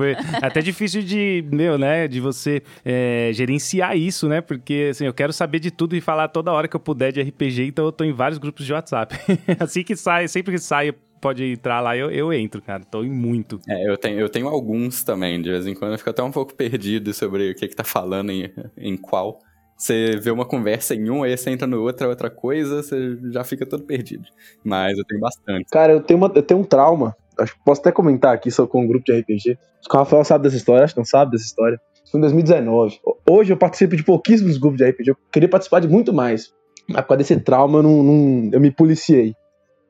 até 0.42 0.60
difícil 0.60 1.02
de, 1.02 1.44
meu, 1.50 1.78
né, 1.78 2.08
de 2.08 2.20
você 2.20 2.62
é, 2.84 3.30
gerenciar 3.32 3.96
isso, 3.96 4.28
né? 4.28 4.40
Porque, 4.40 4.88
assim, 4.90 5.06
eu 5.06 5.14
quero 5.14 5.32
saber 5.32 5.58
de 5.58 5.70
tudo 5.70 5.96
e 5.96 6.00
falar 6.00 6.28
toda 6.28 6.52
hora 6.52 6.68
que 6.68 6.76
eu 6.76 6.80
puder 6.80 7.12
de 7.12 7.20
RPG, 7.20 7.64
então 7.66 7.84
eu 7.84 7.92
tô 7.92 8.04
em 8.04 8.12
vários 8.12 8.38
grupos 8.38 8.64
de 8.64 8.72
WhatsApp. 8.72 9.14
assim 9.58 9.82
que 9.82 9.96
sai, 9.96 10.28
sempre 10.28 10.52
que 10.52 10.58
sai 10.58 10.94
pode 11.18 11.44
entrar 11.44 11.80
lá, 11.80 11.96
eu, 11.96 12.10
eu 12.10 12.32
entro, 12.32 12.62
cara. 12.62 12.82
Tô 12.84 13.02
em 13.02 13.10
muito. 13.10 13.60
É, 13.68 13.90
eu 13.90 13.96
tenho, 13.96 14.18
eu 14.18 14.28
tenho 14.28 14.48
alguns 14.48 15.02
também. 15.02 15.40
De 15.40 15.50
vez 15.50 15.66
em 15.66 15.74
quando 15.74 15.92
eu 15.92 15.98
fico 15.98 16.10
até 16.10 16.22
um 16.22 16.30
pouco 16.30 16.54
perdido 16.54 17.12
sobre 17.12 17.50
o 17.50 17.54
que 17.54 17.68
que 17.68 17.76
tá 17.76 17.84
falando 17.84 18.30
em, 18.30 18.50
em 18.76 18.96
qual. 18.96 19.40
Você 19.78 20.16
vê 20.16 20.30
uma 20.30 20.44
conversa 20.44 20.94
em 20.94 21.08
um, 21.08 21.22
aí 21.22 21.36
você 21.36 21.50
entra 21.50 21.66
no 21.66 21.80
outro, 21.80 22.04
é 22.04 22.08
outra 22.08 22.28
coisa, 22.28 22.82
você 22.82 23.16
já 23.30 23.44
fica 23.44 23.64
todo 23.64 23.84
perdido. 23.84 24.24
Mas 24.64 24.98
eu 24.98 25.04
tenho 25.04 25.20
bastante. 25.20 25.70
Cara, 25.70 25.92
eu 25.92 26.00
tenho, 26.02 26.18
uma, 26.18 26.32
eu 26.34 26.42
tenho 26.42 26.60
um 26.60 26.64
trauma. 26.64 27.16
Acho 27.38 27.54
que 27.54 27.64
posso 27.64 27.80
até 27.80 27.92
comentar 27.92 28.34
aqui 28.34 28.50
só 28.50 28.66
com 28.66 28.82
um 28.82 28.86
grupo 28.86 29.04
de 29.04 29.12
RPG. 29.12 29.56
Acho 29.78 29.88
que 29.88 29.96
o 29.96 29.98
Rafael 29.98 30.24
sabe 30.24 30.42
dessa 30.42 30.56
história, 30.56 30.84
acho 30.84 30.94
que 30.94 31.00
não 31.00 31.04
sabe 31.04 31.30
dessa 31.30 31.44
história. 31.44 31.80
Foi 32.10 32.18
em 32.18 32.22
2019. 32.22 32.98
Hoje 33.30 33.52
eu 33.52 33.56
participo 33.56 33.94
de 33.94 34.02
pouquíssimos 34.02 34.58
grupos 34.58 34.78
de 34.78 34.90
RPG. 34.90 35.10
Eu 35.10 35.16
queria 35.30 35.48
participar 35.48 35.80
de 35.80 35.86
muito 35.86 36.12
mais. 36.12 36.52
Mas 36.88 37.02
por 37.02 37.08
causa 37.08 37.18
desse 37.18 37.38
trauma, 37.38 37.78
eu, 37.78 37.82
não, 37.84 38.02
não 38.02 38.50
eu 38.52 38.60
me 38.60 38.70
policiei 38.72 39.34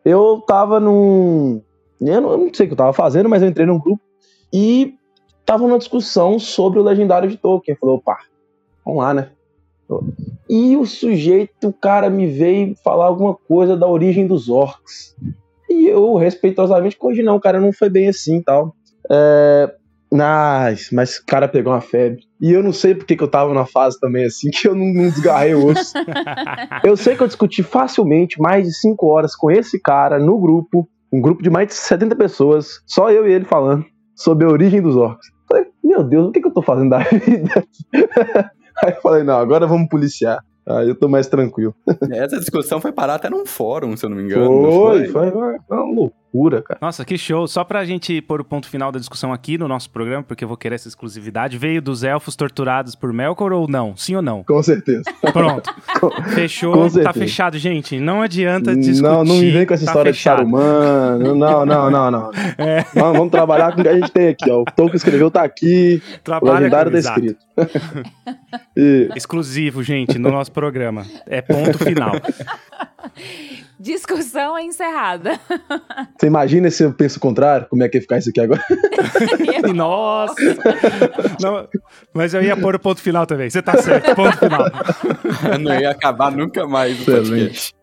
eu 0.09 0.43
tava 0.47 0.81
num. 0.81 1.63
Eu 2.01 2.21
não, 2.21 2.31
eu 2.31 2.39
não 2.39 2.55
sei 2.55 2.65
o 2.65 2.69
que 2.69 2.73
eu 2.73 2.77
tava 2.77 2.93
fazendo, 2.93 3.29
mas 3.29 3.43
eu 3.43 3.49
entrei 3.49 3.67
num 3.67 3.79
grupo 3.79 4.01
e 4.53 4.95
tava 5.45 5.67
numa 5.67 5.79
discussão 5.79 6.39
sobre 6.39 6.79
o 6.79 6.83
legendário 6.83 7.29
de 7.29 7.37
Tolkien. 7.37 7.77
Falou, 7.77 7.97
opa, 7.97 8.17
vamos 8.85 9.03
lá, 9.03 9.13
né? 9.13 9.31
E 10.49 10.77
o 10.77 10.87
sujeito, 10.87 11.69
o 11.69 11.73
cara, 11.73 12.11
me 12.11 12.27
veio 12.27 12.75
falar 12.83 13.07
alguma 13.07 13.35
coisa 13.35 13.77
da 13.77 13.87
origem 13.87 14.27
dos 14.27 14.49
orcs. 14.49 15.15
E 15.69 15.87
eu, 15.87 16.15
respeitosamente, 16.15 16.97
hoje 17.01 17.23
não, 17.23 17.39
cara, 17.39 17.61
não 17.61 17.73
foi 17.73 17.89
bem 17.89 18.09
assim 18.09 18.43
tal. 18.43 18.75
É, 19.11 19.73
Nice, 20.11 20.95
mas 20.95 21.19
o 21.19 21.27
cara 21.27 21.47
pegou 21.47 21.73
uma 21.73 21.83
febre. 21.83 22.23
E 22.41 22.51
eu 22.53 22.63
não 22.63 22.73
sei 22.73 22.95
porque 22.95 23.15
que 23.15 23.23
eu 23.23 23.29
tava 23.29 23.53
na 23.53 23.67
fase 23.67 24.01
também 24.01 24.25
assim, 24.25 24.51
que 24.51 24.67
eu 24.67 24.75
não, 24.75 24.87
não 24.87 25.11
desgarrei 25.11 25.55
o 25.55 25.67
osso. 25.67 25.93
eu 26.83 26.97
sei 26.97 27.15
que 27.15 27.23
eu 27.23 27.27
discuti 27.27 27.63
facilmente 27.63 28.41
mais 28.41 28.67
de 28.67 28.75
5 28.75 29.07
horas 29.07 29.37
com 29.37 29.51
esse 29.51 29.79
cara 29.81 30.19
no 30.19 30.39
grupo, 30.39 30.89
um 31.13 31.21
grupo 31.21 31.43
de 31.43 31.51
mais 31.51 31.69
de 31.69 31.75
70 31.75 32.17
pessoas, 32.17 32.81
só 32.87 33.11
eu 33.11 33.29
e 33.29 33.33
ele 33.33 33.45
falando 33.45 33.85
sobre 34.17 34.47
a 34.47 34.51
origem 34.51 34.81
dos 34.81 34.97
orcs. 34.97 35.29
Falei, 35.47 35.67
meu 35.85 36.03
Deus, 36.03 36.29
o 36.29 36.33
que, 36.33 36.41
que 36.41 36.49
eu 36.49 36.55
tô 36.55 36.63
fazendo 36.63 36.91
da 36.91 36.99
vida? 37.13 37.65
Aí 38.85 38.93
eu 38.93 39.01
falei, 39.01 39.23
não, 39.23 39.39
agora 39.39 39.67
vamos 39.67 39.89
policiar. 39.89 40.43
Aí 40.67 40.89
eu 40.89 40.95
tô 40.95 41.09
mais 41.09 41.27
tranquilo. 41.27 41.75
Essa 42.11 42.39
discussão 42.39 42.79
foi 42.79 42.93
parar 42.93 43.15
até 43.15 43.31
num 43.31 43.47
fórum, 43.47 43.97
se 43.97 44.05
eu 44.05 44.11
não 44.11 44.19
me 44.19 44.25
engano. 44.25 44.71
Foi, 44.71 45.07
foi, 45.07 45.31
foi 45.31 45.59
uma 45.71 45.85
loucura, 45.85 46.13
cara. 46.63 46.79
Nossa, 46.81 47.05
que 47.05 47.17
show. 47.17 47.47
Só 47.47 47.65
pra 47.65 47.85
gente 47.85 48.21
pôr 48.23 48.41
o 48.41 48.45
ponto 48.45 48.69
final 48.69 48.93
da 48.93 48.99
discussão 48.99 49.33
aqui 49.33 49.57
no 49.57 49.67
nosso 49.67 49.91
programa, 49.91 50.23
porque 50.23 50.45
eu 50.45 50.49
vou 50.49 50.57
querer 50.57 50.75
essa 50.75 50.89
exclusividade. 50.89 51.57
Veio 51.57 51.81
dos 51.81 52.05
elfos 52.05 52.37
torturados 52.37 52.95
por 52.95 53.13
Melkor 53.13 53.53
ou 53.53 53.69
não? 53.69 53.97
Sim 53.97 54.17
ou 54.17 54.23
não? 54.23 54.45
Com 54.45 54.63
certeza. 54.63 55.05
Pronto. 55.33 55.75
Fechou. 56.35 56.73
Com 56.73 57.03
tá 57.03 57.13
fechado, 57.13 57.59
gente. 57.59 57.99
Não 57.99 58.23
adianta 58.23 58.77
discutir. 58.77 59.03
Não, 59.03 59.25
não 59.25 59.37
me 59.37 59.51
vem 59.51 59.67
com 59.67 59.75
essa 59.75 59.85
tá 59.85 59.91
história 59.91 60.13
fechado. 60.13 60.45
de 60.45 60.51
Saruman. 60.51 61.19
Não, 61.35 61.67
não, 61.67 61.91
não, 61.91 62.11
não. 62.11 62.31
É. 62.59 62.85
Vamos, 62.95 63.19
vamos, 63.19 63.31
trabalhar 63.31 63.73
com 63.73 63.81
o 63.81 63.83
que 63.83 63.89
a 63.89 63.95
gente 63.95 64.11
tem 64.11 64.29
aqui, 64.29 64.51
ó. 64.51 64.63
O 64.63 64.65
Tolkien 64.65 64.97
escreveu 64.97 65.31
tá 65.31 65.43
aqui. 65.43 66.03
Trabalha 66.25 66.53
o 66.53 66.59
legendário 66.59 66.93
tá 66.93 66.99
escrito. 66.99 67.39
e... 68.77 69.09
Exclusivo, 69.15 69.83
gente, 69.83 70.19
no 70.19 70.31
nosso 70.31 70.53
programa. 70.53 71.07
É 71.27 71.41
ponto 71.41 71.79
final. 71.79 72.13
Discussão 73.79 74.59
encerrada. 74.59 75.39
Você 76.19 76.27
imagina 76.27 76.71
se 76.71 76.83
eu 76.83 76.93
penso 76.93 77.19
o 77.19 77.21
contrário? 77.21 77.67
Como 77.69 77.83
é 77.83 77.89
que 77.89 77.99
ia 77.99 78.03
ficar 78.03 78.19
isso 78.19 78.31
aqui 78.31 78.41
agora? 78.41 78.63
Nossa! 79.75 80.35
Não, 81.41 81.69
mas 82.13 82.35
eu 82.35 82.43
ia 82.43 82.57
pôr 82.57 82.75
o 82.75 82.81
ponto 82.81 83.01
final 83.01 83.27
também. 83.27 83.49
Você 83.49 83.63
tá 83.63 83.77
certo, 83.77 84.15
ponto 84.15 84.37
final. 84.37 84.65
Não 85.61 85.79
ia 85.79 85.91
acabar 85.91 86.33
nunca 86.33 86.67
mais 86.67 87.01
o 87.01 87.05
podcast. 87.05 87.78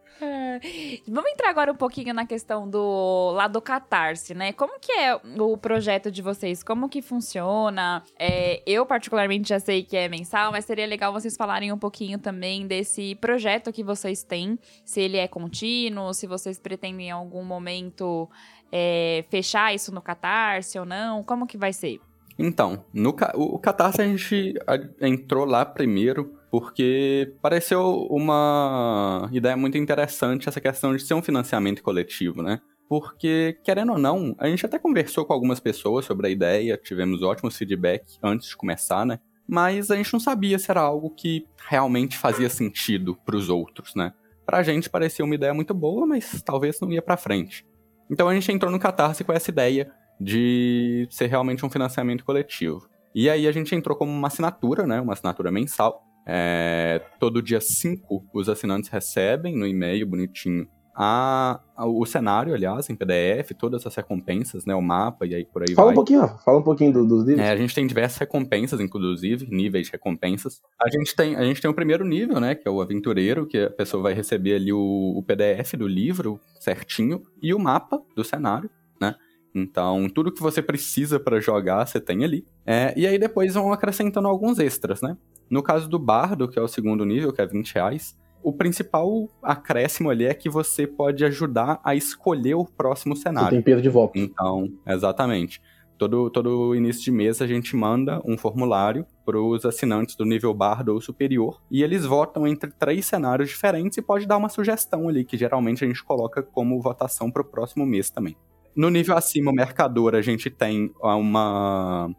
Vamos 1.07 1.31
entrar 1.31 1.49
agora 1.49 1.71
um 1.71 1.75
pouquinho 1.75 2.13
na 2.13 2.25
questão 2.25 2.69
do 2.69 3.31
lado 3.31 3.53
do 3.53 3.61
Catarse, 3.61 4.33
né? 4.33 4.51
Como 4.51 4.79
que 4.79 4.91
é 4.91 5.15
o 5.15 5.57
projeto 5.57 6.11
de 6.11 6.21
vocês? 6.21 6.61
Como 6.61 6.89
que 6.89 7.01
funciona? 7.01 8.03
É, 8.19 8.61
eu, 8.65 8.85
particularmente, 8.85 9.49
já 9.49 9.59
sei 9.59 9.83
que 9.83 9.95
é 9.95 10.09
mensal, 10.09 10.51
mas 10.51 10.65
seria 10.65 10.85
legal 10.85 11.13
vocês 11.13 11.37
falarem 11.37 11.71
um 11.71 11.77
pouquinho 11.77 12.19
também 12.19 12.67
desse 12.67 13.15
projeto 13.15 13.71
que 13.71 13.83
vocês 13.83 14.23
têm. 14.23 14.59
Se 14.83 14.99
ele 14.99 15.17
é 15.17 15.27
contínuo, 15.27 16.13
se 16.13 16.27
vocês 16.27 16.59
pretendem 16.59 17.07
em 17.07 17.11
algum 17.11 17.43
momento 17.43 18.29
é, 18.71 19.23
fechar 19.29 19.73
isso 19.73 19.93
no 19.93 20.01
Catarse 20.01 20.77
ou 20.77 20.85
não. 20.85 21.23
Como 21.23 21.47
que 21.47 21.57
vai 21.57 21.71
ser? 21.71 21.99
Então, 22.37 22.83
no, 22.93 23.15
o 23.35 23.57
Catarse 23.57 24.01
a 24.01 24.05
gente 24.05 24.53
entrou 24.99 25.45
lá 25.45 25.65
primeiro 25.65 26.37
porque 26.57 27.33
pareceu 27.41 28.07
uma 28.09 29.27
ideia 29.33 29.57
muito 29.57 29.77
interessante 29.77 30.47
essa 30.47 30.61
questão 30.61 30.95
de 30.95 31.03
ser 31.03 31.13
um 31.13 31.21
financiamento 31.21 31.83
coletivo, 31.83 32.41
né? 32.41 32.61
Porque, 32.87 33.59
querendo 33.61 33.91
ou 33.91 33.97
não, 33.97 34.33
a 34.39 34.47
gente 34.47 34.65
até 34.65 34.79
conversou 34.79 35.25
com 35.25 35.33
algumas 35.33 35.59
pessoas 35.59 36.05
sobre 36.05 36.27
a 36.27 36.29
ideia, 36.29 36.79
tivemos 36.81 37.21
ótimos 37.21 37.57
feedback 37.57 38.05
antes 38.23 38.47
de 38.47 38.55
começar, 38.55 39.05
né? 39.05 39.19
Mas 39.45 39.91
a 39.91 39.97
gente 39.97 40.13
não 40.13 40.19
sabia 40.21 40.57
se 40.57 40.71
era 40.71 40.79
algo 40.79 41.09
que 41.09 41.45
realmente 41.67 42.17
fazia 42.17 42.49
sentido 42.49 43.17
para 43.25 43.35
os 43.35 43.49
outros, 43.49 43.93
né? 43.93 44.13
Pra 44.45 44.63
gente 44.63 44.89
parecia 44.89 45.25
uma 45.25 45.35
ideia 45.35 45.53
muito 45.53 45.73
boa, 45.73 46.07
mas 46.07 46.41
talvez 46.41 46.79
não 46.79 46.89
ia 46.89 47.01
para 47.01 47.17
frente. 47.17 47.67
Então 48.09 48.29
a 48.29 48.33
gente 48.33 48.49
entrou 48.49 48.71
no 48.71 48.79
Catarse 48.79 49.25
com 49.25 49.33
essa 49.33 49.51
ideia 49.51 49.91
de 50.21 51.05
ser 51.11 51.27
realmente 51.27 51.65
um 51.65 51.69
financiamento 51.69 52.23
coletivo. 52.23 52.87
E 53.13 53.29
aí 53.29 53.45
a 53.45 53.51
gente 53.51 53.75
entrou 53.75 53.97
como 53.97 54.09
uma 54.09 54.29
assinatura, 54.29 54.87
né? 54.87 55.01
Uma 55.01 55.11
assinatura 55.11 55.51
mensal. 55.51 56.14
É, 56.25 57.01
todo 57.19 57.41
dia 57.41 57.61
5 57.61 58.23
os 58.33 58.49
assinantes 58.49 58.89
recebem 58.89 59.55
no 59.55 59.67
e-mail 59.67 60.07
bonitinho 60.07 60.67
a, 60.97 61.59
a- 61.75 61.85
o 61.85 62.05
cenário, 62.05 62.53
aliás, 62.53 62.89
em 62.89 62.95
PDF, 62.95 63.51
todas 63.59 63.85
as 63.85 63.93
recompensas, 63.93 64.65
né? 64.65 64.73
O 64.73 64.81
mapa 64.81 65.25
e 65.25 65.35
aí 65.35 65.43
por 65.45 65.61
aí 65.61 65.75
Fala 65.75 65.87
vai. 65.87 65.93
um 65.93 65.95
pouquinho. 65.95 66.27
Fala 66.45 66.59
um 66.59 66.63
pouquinho 66.63 66.93
do- 66.93 67.05
dos 67.05 67.25
livros. 67.25 67.45
É, 67.45 67.51
a 67.51 67.55
gente 67.57 67.75
tem 67.75 67.85
diversas 67.85 68.17
recompensas, 68.17 68.79
inclusive, 68.79 69.45
níveis 69.51 69.87
de 69.87 69.91
recompensas. 69.91 70.61
A 70.81 70.89
gente 70.89 71.13
tem, 71.13 71.35
a 71.35 71.43
gente 71.43 71.61
tem 71.61 71.69
o 71.69 71.73
primeiro 71.73 72.05
nível, 72.05 72.39
né, 72.39 72.55
que 72.55 72.65
é 72.65 72.71
o 72.71 72.81
aventureiro, 72.81 73.45
que 73.45 73.57
a 73.57 73.69
pessoa 73.69 74.01
vai 74.01 74.13
receber 74.13 74.55
ali 74.55 74.71
o, 74.71 74.79
o 75.17 75.21
PDF 75.21 75.73
do 75.77 75.85
livro 75.87 76.39
certinho 76.61 77.21
e 77.41 77.53
o 77.53 77.59
mapa 77.59 78.01
do 78.15 78.23
cenário, 78.23 78.69
né? 79.01 79.15
Então, 79.53 80.07
tudo 80.09 80.31
que 80.31 80.41
você 80.41 80.61
precisa 80.61 81.19
para 81.19 81.39
jogar, 81.41 81.85
você 81.85 81.99
tem 81.99 82.23
ali. 82.23 82.45
É, 82.65 82.93
e 82.97 83.05
aí 83.05 83.17
depois 83.19 83.53
vão 83.53 83.71
acrescentando 83.73 84.27
alguns 84.29 84.59
extras, 84.59 85.01
né? 85.01 85.17
No 85.49 85.61
caso 85.61 85.89
do 85.89 85.99
Bardo, 85.99 86.47
que 86.47 86.57
é 86.57 86.61
o 86.61 86.67
segundo 86.67 87.05
nível, 87.05 87.31
que 87.31 87.41
é 87.41 87.45
20 87.45 87.73
reais, 87.73 88.17
o 88.43 88.53
principal 88.53 89.27
acréscimo 89.41 90.09
ali 90.09 90.25
é 90.25 90.33
que 90.33 90.49
você 90.49 90.85
pode 90.85 91.25
ajudar 91.25 91.79
a 91.83 91.95
escolher 91.95 92.55
o 92.55 92.65
próximo 92.65 93.15
Você 93.15 93.23
cenário. 93.23 93.49
tem 93.49 93.61
peso 93.61 93.81
de 93.81 93.89
volta. 93.89 94.19
Então, 94.19 94.69
exatamente. 94.85 95.61
Todo, 95.97 96.29
todo 96.29 96.75
início 96.75 97.01
de 97.03 97.09
mês 97.09 97.41
a 97.41 97.47
gente 97.47 97.75
manda 97.75 98.21
um 98.25 98.37
formulário 98.37 99.05
para 99.25 99.39
os 99.39 99.65
assinantes 99.65 100.15
do 100.15 100.25
nível 100.25 100.53
bardo 100.53 100.93
ou 100.93 100.99
superior 100.99 101.61
e 101.71 101.81
eles 101.81 102.05
votam 102.05 102.45
entre 102.45 102.69
três 102.69 103.05
cenários 103.05 103.49
diferentes 103.49 103.97
e 103.97 104.01
pode 104.01 104.27
dar 104.27 104.35
uma 104.35 104.49
sugestão 104.49 105.07
ali, 105.07 105.23
que 105.23 105.37
geralmente 105.37 105.85
a 105.85 105.87
gente 105.87 106.03
coloca 106.03 106.43
como 106.43 106.81
votação 106.81 107.31
para 107.31 107.41
o 107.41 107.45
próximo 107.45 107.85
mês 107.85 108.09
também. 108.09 108.35
No 108.75 108.89
nível 108.89 109.15
acima, 109.15 109.51
o 109.51 109.55
mercador, 109.55 110.15
a 110.15 110.21
gente 110.21 110.49
tem 110.49 110.91
uma. 111.01 112.13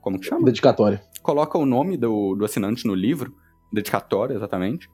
Como 0.00 0.18
que 0.18 0.26
chama? 0.26 0.44
Dedicatória. 0.44 1.02
Coloca 1.22 1.58
o 1.58 1.66
nome 1.66 1.96
do, 1.96 2.34
do 2.34 2.44
assinante 2.44 2.86
no 2.86 2.94
livro, 2.94 3.34
dedicatório, 3.72 4.36
exatamente. 4.36 4.90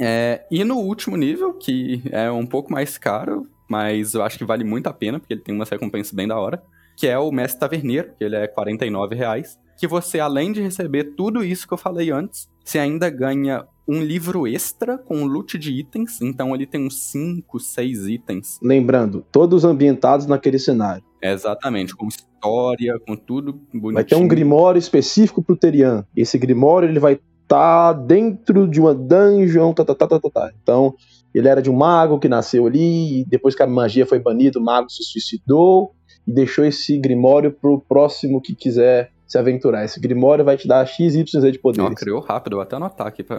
É, 0.00 0.46
e 0.50 0.62
no 0.64 0.76
último 0.76 1.16
nível, 1.16 1.54
que 1.54 2.02
é 2.10 2.30
um 2.30 2.46
pouco 2.46 2.72
mais 2.72 2.96
caro, 2.96 3.46
mas 3.68 4.14
eu 4.14 4.22
acho 4.22 4.38
que 4.38 4.44
vale 4.44 4.64
muito 4.64 4.86
a 4.86 4.92
pena, 4.92 5.18
porque 5.18 5.34
ele 5.34 5.42
tem 5.42 5.54
umas 5.54 5.68
recompensas 5.68 6.12
bem 6.12 6.26
da 6.26 6.38
hora, 6.38 6.62
que 6.96 7.06
é 7.06 7.18
o 7.18 7.30
Mestre 7.30 7.60
Taverneiro, 7.60 8.12
que 8.16 8.24
ele 8.24 8.36
é 8.36 8.46
49 8.46 9.14
reais, 9.14 9.58
que 9.76 9.86
você, 9.86 10.18
além 10.18 10.52
de 10.52 10.60
receber 10.60 11.14
tudo 11.16 11.44
isso 11.44 11.66
que 11.66 11.74
eu 11.74 11.78
falei 11.78 12.10
antes, 12.10 12.48
você 12.64 12.78
ainda 12.78 13.08
ganha 13.08 13.64
um 13.86 14.02
livro 14.02 14.46
extra 14.46 14.98
com 14.98 15.24
loot 15.24 15.56
de 15.56 15.72
itens, 15.72 16.20
então 16.20 16.54
ele 16.54 16.66
tem 16.66 16.86
uns 16.86 17.00
5, 17.10 17.58
6 17.58 18.06
itens. 18.08 18.58
Lembrando, 18.62 19.24
todos 19.32 19.64
ambientados 19.64 20.26
naquele 20.26 20.58
cenário. 20.58 21.04
Exatamente, 21.22 21.94
com 21.96 22.06
história, 22.06 22.98
com 23.06 23.16
tudo 23.16 23.52
bonitinho. 23.72 23.94
Vai 23.94 24.04
ter 24.04 24.16
um 24.16 24.28
grimório 24.28 24.78
específico 24.78 25.42
pro 25.42 25.56
Terian. 25.56 26.04
Esse 26.16 26.38
grimório 26.38 26.88
ele 26.88 27.00
vai 27.00 27.18
estar 27.42 27.92
dentro 27.94 28.68
de 28.68 28.80
uma 28.80 28.94
dungeon, 28.94 29.72
tá, 29.72 29.84
tá, 29.84 29.94
tá, 29.94 30.06
tá, 30.06 30.20
tá, 30.20 30.30
tá. 30.30 30.50
Então, 30.62 30.94
ele 31.34 31.48
era 31.48 31.62
de 31.62 31.70
um 31.70 31.76
mago 31.76 32.18
que 32.18 32.28
nasceu 32.28 32.66
ali, 32.66 33.20
e 33.20 33.24
depois 33.24 33.54
que 33.54 33.62
a 33.62 33.66
magia 33.66 34.06
foi 34.06 34.18
banida, 34.18 34.58
o 34.58 34.62
mago 34.62 34.90
se 34.90 35.02
suicidou 35.02 35.92
e 36.26 36.32
deixou 36.32 36.64
esse 36.64 36.98
grimório 36.98 37.50
pro 37.50 37.80
próximo 37.80 38.40
que 38.40 38.54
quiser 38.54 39.10
se 39.26 39.38
aventurar. 39.38 39.84
Esse 39.84 39.98
grimório 40.00 40.44
vai 40.44 40.56
te 40.56 40.68
dar 40.68 40.86
X, 40.86 41.14
Y, 41.14 41.40
Z 41.40 41.52
de 41.52 41.58
poderes. 41.58 41.94
criou 41.94 42.20
rápido, 42.20 42.54
vou 42.54 42.62
até 42.62 42.76
anotar 42.76 43.06
aqui. 43.06 43.22
Pra... 43.22 43.38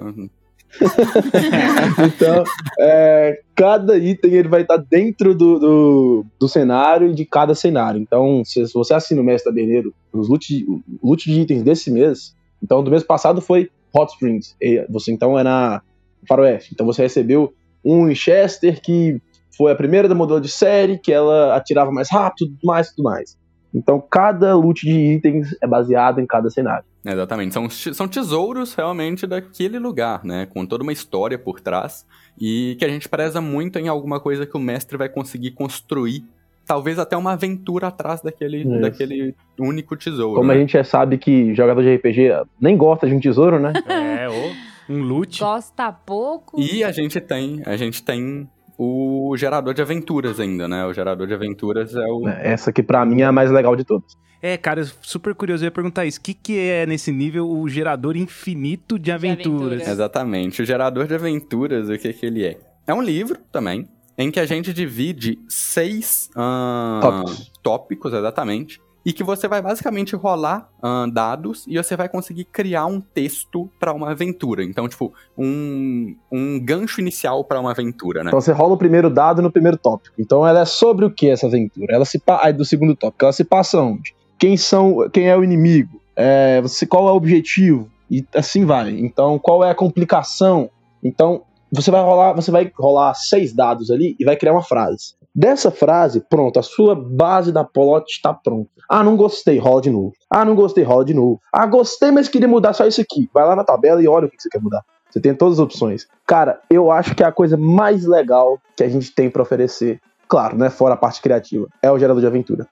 Então, 2.15 2.43
é, 2.79 3.41
cada 3.55 3.97
item 3.97 4.33
ele 4.33 4.47
vai 4.47 4.61
estar 4.61 4.77
dentro 4.77 5.35
do, 5.35 5.59
do, 5.59 6.25
do 6.39 6.47
cenário 6.47 7.09
e 7.09 7.13
de 7.13 7.25
cada 7.25 7.55
cenário. 7.55 7.99
Então, 7.99 8.43
se, 8.45 8.63
você 8.73 8.93
assina 8.93 9.21
o 9.21 9.23
Mestre 9.23 9.51
Taberneiro, 9.51 9.93
os 10.13 10.29
loot, 10.29 10.65
o 11.01 11.09
loot 11.09 11.29
de 11.29 11.41
itens 11.41 11.63
desse 11.63 11.91
mês, 11.91 12.35
então 12.61 12.83
do 12.83 12.91
mês 12.91 13.03
passado 13.03 13.41
foi 13.41 13.69
Hot 13.93 14.11
Springs. 14.13 14.55
Você 14.89 15.11
então 15.11 15.37
é 15.37 15.43
na 15.43 15.81
Faroeste. 16.27 16.71
Então 16.73 16.85
você 16.85 17.01
recebeu 17.01 17.53
um 17.83 18.07
Winchester 18.07 18.81
que 18.81 19.21
foi 19.55 19.71
a 19.71 19.75
primeira 19.75 20.07
da 20.07 20.15
modelo 20.15 20.39
de 20.39 20.49
série, 20.49 20.97
que 20.97 21.11
ela 21.11 21.55
atirava 21.55 21.91
mais 21.91 22.09
rápido, 22.09 22.47
tudo 22.49 22.65
mais, 22.65 22.89
tudo 22.89 23.03
mais. 23.03 23.37
Então 23.73 24.01
cada 24.09 24.55
loot 24.55 24.85
de 24.85 24.97
itens 24.97 25.55
é 25.61 25.67
baseado 25.67 26.19
em 26.19 26.25
cada 26.25 26.49
cenário. 26.49 26.85
Exatamente, 27.05 27.53
são, 27.53 27.69
são 27.69 28.07
tesouros 28.07 28.73
realmente 28.73 29.25
daquele 29.25 29.79
lugar, 29.79 30.23
né? 30.25 30.47
Com 30.47 30.65
toda 30.65 30.83
uma 30.83 30.91
história 30.91 31.37
por 31.37 31.59
trás 31.59 32.05
e 32.39 32.75
que 32.77 32.85
a 32.85 32.89
gente 32.89 33.07
preza 33.07 33.39
muito 33.39 33.79
em 33.79 33.87
alguma 33.87 34.19
coisa 34.19 34.45
que 34.45 34.57
o 34.57 34.59
mestre 34.59 34.97
vai 34.97 35.07
conseguir 35.07 35.51
construir. 35.51 36.23
Talvez 36.65 36.99
até 36.99 37.17
uma 37.17 37.33
aventura 37.33 37.87
atrás 37.87 38.21
daquele, 38.21 38.59
Isso. 38.59 38.81
daquele 38.81 39.35
único 39.59 39.95
tesouro. 39.97 40.35
Como 40.35 40.49
né? 40.49 40.55
a 40.55 40.57
gente 40.59 40.73
já 40.73 40.83
sabe 40.83 41.17
que 41.17 41.55
jogador 41.55 41.81
de 41.81 41.95
RPG 41.95 42.45
nem 42.61 42.77
gosta 42.77 43.07
de 43.07 43.15
um 43.15 43.19
tesouro, 43.19 43.59
né? 43.59 43.73
É, 43.87 44.29
ou 44.29 44.51
um 44.89 45.01
loot. 45.01 45.39
Gosta 45.39 45.91
pouco. 45.91 46.59
E 46.59 46.83
a 46.83 46.91
gente 46.91 47.19
tem, 47.19 47.61
a 47.65 47.75
gente 47.75 48.03
tem 48.03 48.47
o 48.81 49.35
gerador 49.35 49.73
de 49.73 49.81
aventuras 49.81 50.39
ainda, 50.39 50.65
né? 50.65 50.85
O 50.85 50.93
gerador 50.93 51.27
de 51.27 51.33
aventuras 51.33 51.93
é 51.93 52.07
o. 52.07 52.25
Essa 52.29 52.71
que 52.71 52.81
pra 52.81 53.05
mim 53.05 53.21
é 53.21 53.25
a 53.25 53.31
mais 53.31 53.51
legal 53.51 53.75
de 53.75 53.83
todas. 53.83 54.17
É, 54.41 54.55
cara, 54.55 54.85
super 55.01 55.35
curioso. 55.35 55.65
Eu 55.65 55.67
ia 55.67 55.71
perguntar 55.71 56.05
isso. 56.05 56.17
O 56.17 56.21
que, 56.21 56.33
que 56.33 56.57
é 56.57 56.85
nesse 56.85 57.11
nível 57.11 57.49
o 57.49 57.67
gerador 57.67 58.15
infinito 58.15 58.97
de 58.97 59.11
aventuras? 59.11 59.63
aventuras. 59.63 59.87
Exatamente. 59.89 60.61
O 60.61 60.65
gerador 60.65 61.07
de 61.07 61.13
aventuras, 61.13 61.89
o 61.89 61.97
que, 61.97 62.13
que 62.13 62.25
ele 62.25 62.45
é? 62.45 62.57
É 62.87 62.93
um 62.93 63.01
livro 63.01 63.37
também, 63.51 63.85
em 64.17 64.31
que 64.31 64.39
a 64.39 64.45
gente 64.45 64.71
divide 64.71 65.37
seis 65.49 66.29
ah, 66.33 66.99
Tópicos. 67.01 67.51
tópicos, 67.61 68.13
exatamente. 68.13 68.79
E 69.05 69.13
que 69.13 69.23
você 69.23 69.47
vai 69.47 69.61
basicamente 69.61 70.15
rolar 70.15 70.69
ah, 70.81 71.07
dados 71.11 71.65
e 71.67 71.77
você 71.77 71.95
vai 71.95 72.09
conseguir 72.09 72.45
criar 72.45 72.85
um 72.85 72.99
texto 72.99 73.69
para 73.79 73.93
uma 73.93 74.11
aventura. 74.11 74.63
Então, 74.63 74.87
tipo, 74.89 75.13
um, 75.37 76.15
um 76.31 76.59
gancho 76.59 76.99
inicial 76.99 77.43
para 77.43 77.59
uma 77.59 77.71
aventura, 77.71 78.23
né? 78.23 78.29
Então 78.29 78.41
você 78.41 78.51
rola 78.51 78.73
o 78.73 78.77
primeiro 78.77 79.09
dado 79.09 79.41
no 79.41 79.51
primeiro 79.51 79.77
tópico. 79.77 80.15
Então 80.19 80.45
ela 80.45 80.61
é 80.61 80.65
sobre 80.65 81.05
o 81.05 81.11
que 81.11 81.29
essa 81.29 81.47
aventura? 81.47 81.95
Ela 81.95 82.05
se 82.05 82.19
pa... 82.19 82.41
Aí 82.43 82.53
do 82.53 82.65
segundo 82.65 82.95
tópico, 82.95 83.23
ela 83.25 83.33
se 83.33 83.43
passa 83.43 83.81
onde? 83.81 84.13
Quem 84.37 84.57
são, 84.57 85.09
quem 85.11 85.29
é 85.29 85.37
o 85.37 85.43
inimigo? 85.43 86.01
É, 86.15 86.61
você 86.61 86.85
qual 86.85 87.07
é 87.07 87.11
o 87.11 87.15
objetivo? 87.15 87.89
E 88.11 88.25
assim 88.35 88.65
vai. 88.65 88.89
Então 88.91 89.39
qual 89.39 89.63
é 89.63 89.69
a 89.69 89.75
complicação? 89.75 90.69
Então 91.03 91.43
você 91.71 91.91
vai 91.91 92.01
rolar, 92.01 92.33
você 92.33 92.51
vai 92.51 92.71
rolar 92.77 93.13
seis 93.13 93.53
dados 93.53 93.91
ali 93.91 94.15
e 94.19 94.25
vai 94.25 94.35
criar 94.35 94.53
uma 94.53 94.63
frase. 94.63 95.13
Dessa 95.39 95.71
frase, 95.71 96.19
pronto, 96.19 96.59
a 96.59 96.61
sua 96.61 96.93
base 96.93 97.49
da 97.53 97.63
plot 97.63 98.11
está 98.11 98.33
pronta. 98.33 98.69
Ah, 98.89 99.01
não 99.01 99.15
gostei, 99.15 99.57
rola 99.57 99.81
de 99.81 99.89
novo. 99.89 100.11
Ah, 100.29 100.43
não 100.43 100.53
gostei, 100.53 100.83
rola 100.83 101.05
de 101.05 101.13
novo. 101.13 101.39
Ah, 101.49 101.65
gostei, 101.65 102.11
mas 102.11 102.27
queria 102.27 102.45
mudar 102.45 102.73
só 102.73 102.85
isso 102.85 102.99
aqui. 102.99 103.29
Vai 103.33 103.45
lá 103.45 103.55
na 103.55 103.63
tabela 103.63 104.03
e 104.03 104.07
olha 104.07 104.27
o 104.27 104.29
que 104.29 104.35
você 104.37 104.49
quer 104.49 104.61
mudar. 104.61 104.83
Você 105.09 105.21
tem 105.21 105.33
todas 105.33 105.53
as 105.53 105.59
opções. 105.61 106.05
Cara, 106.27 106.59
eu 106.69 106.91
acho 106.91 107.15
que 107.15 107.23
é 107.23 107.25
a 107.25 107.31
coisa 107.31 107.55
mais 107.55 108.05
legal 108.05 108.59
que 108.75 108.83
a 108.83 108.89
gente 108.89 109.15
tem 109.15 109.29
pra 109.29 109.41
oferecer, 109.41 110.01
claro, 110.27 110.57
né, 110.57 110.69
fora 110.69 110.95
a 110.95 110.97
parte 110.97 111.21
criativa, 111.21 111.67
é 111.81 111.89
o 111.89 111.97
gerador 111.97 112.19
de 112.19 112.27
aventura. 112.27 112.67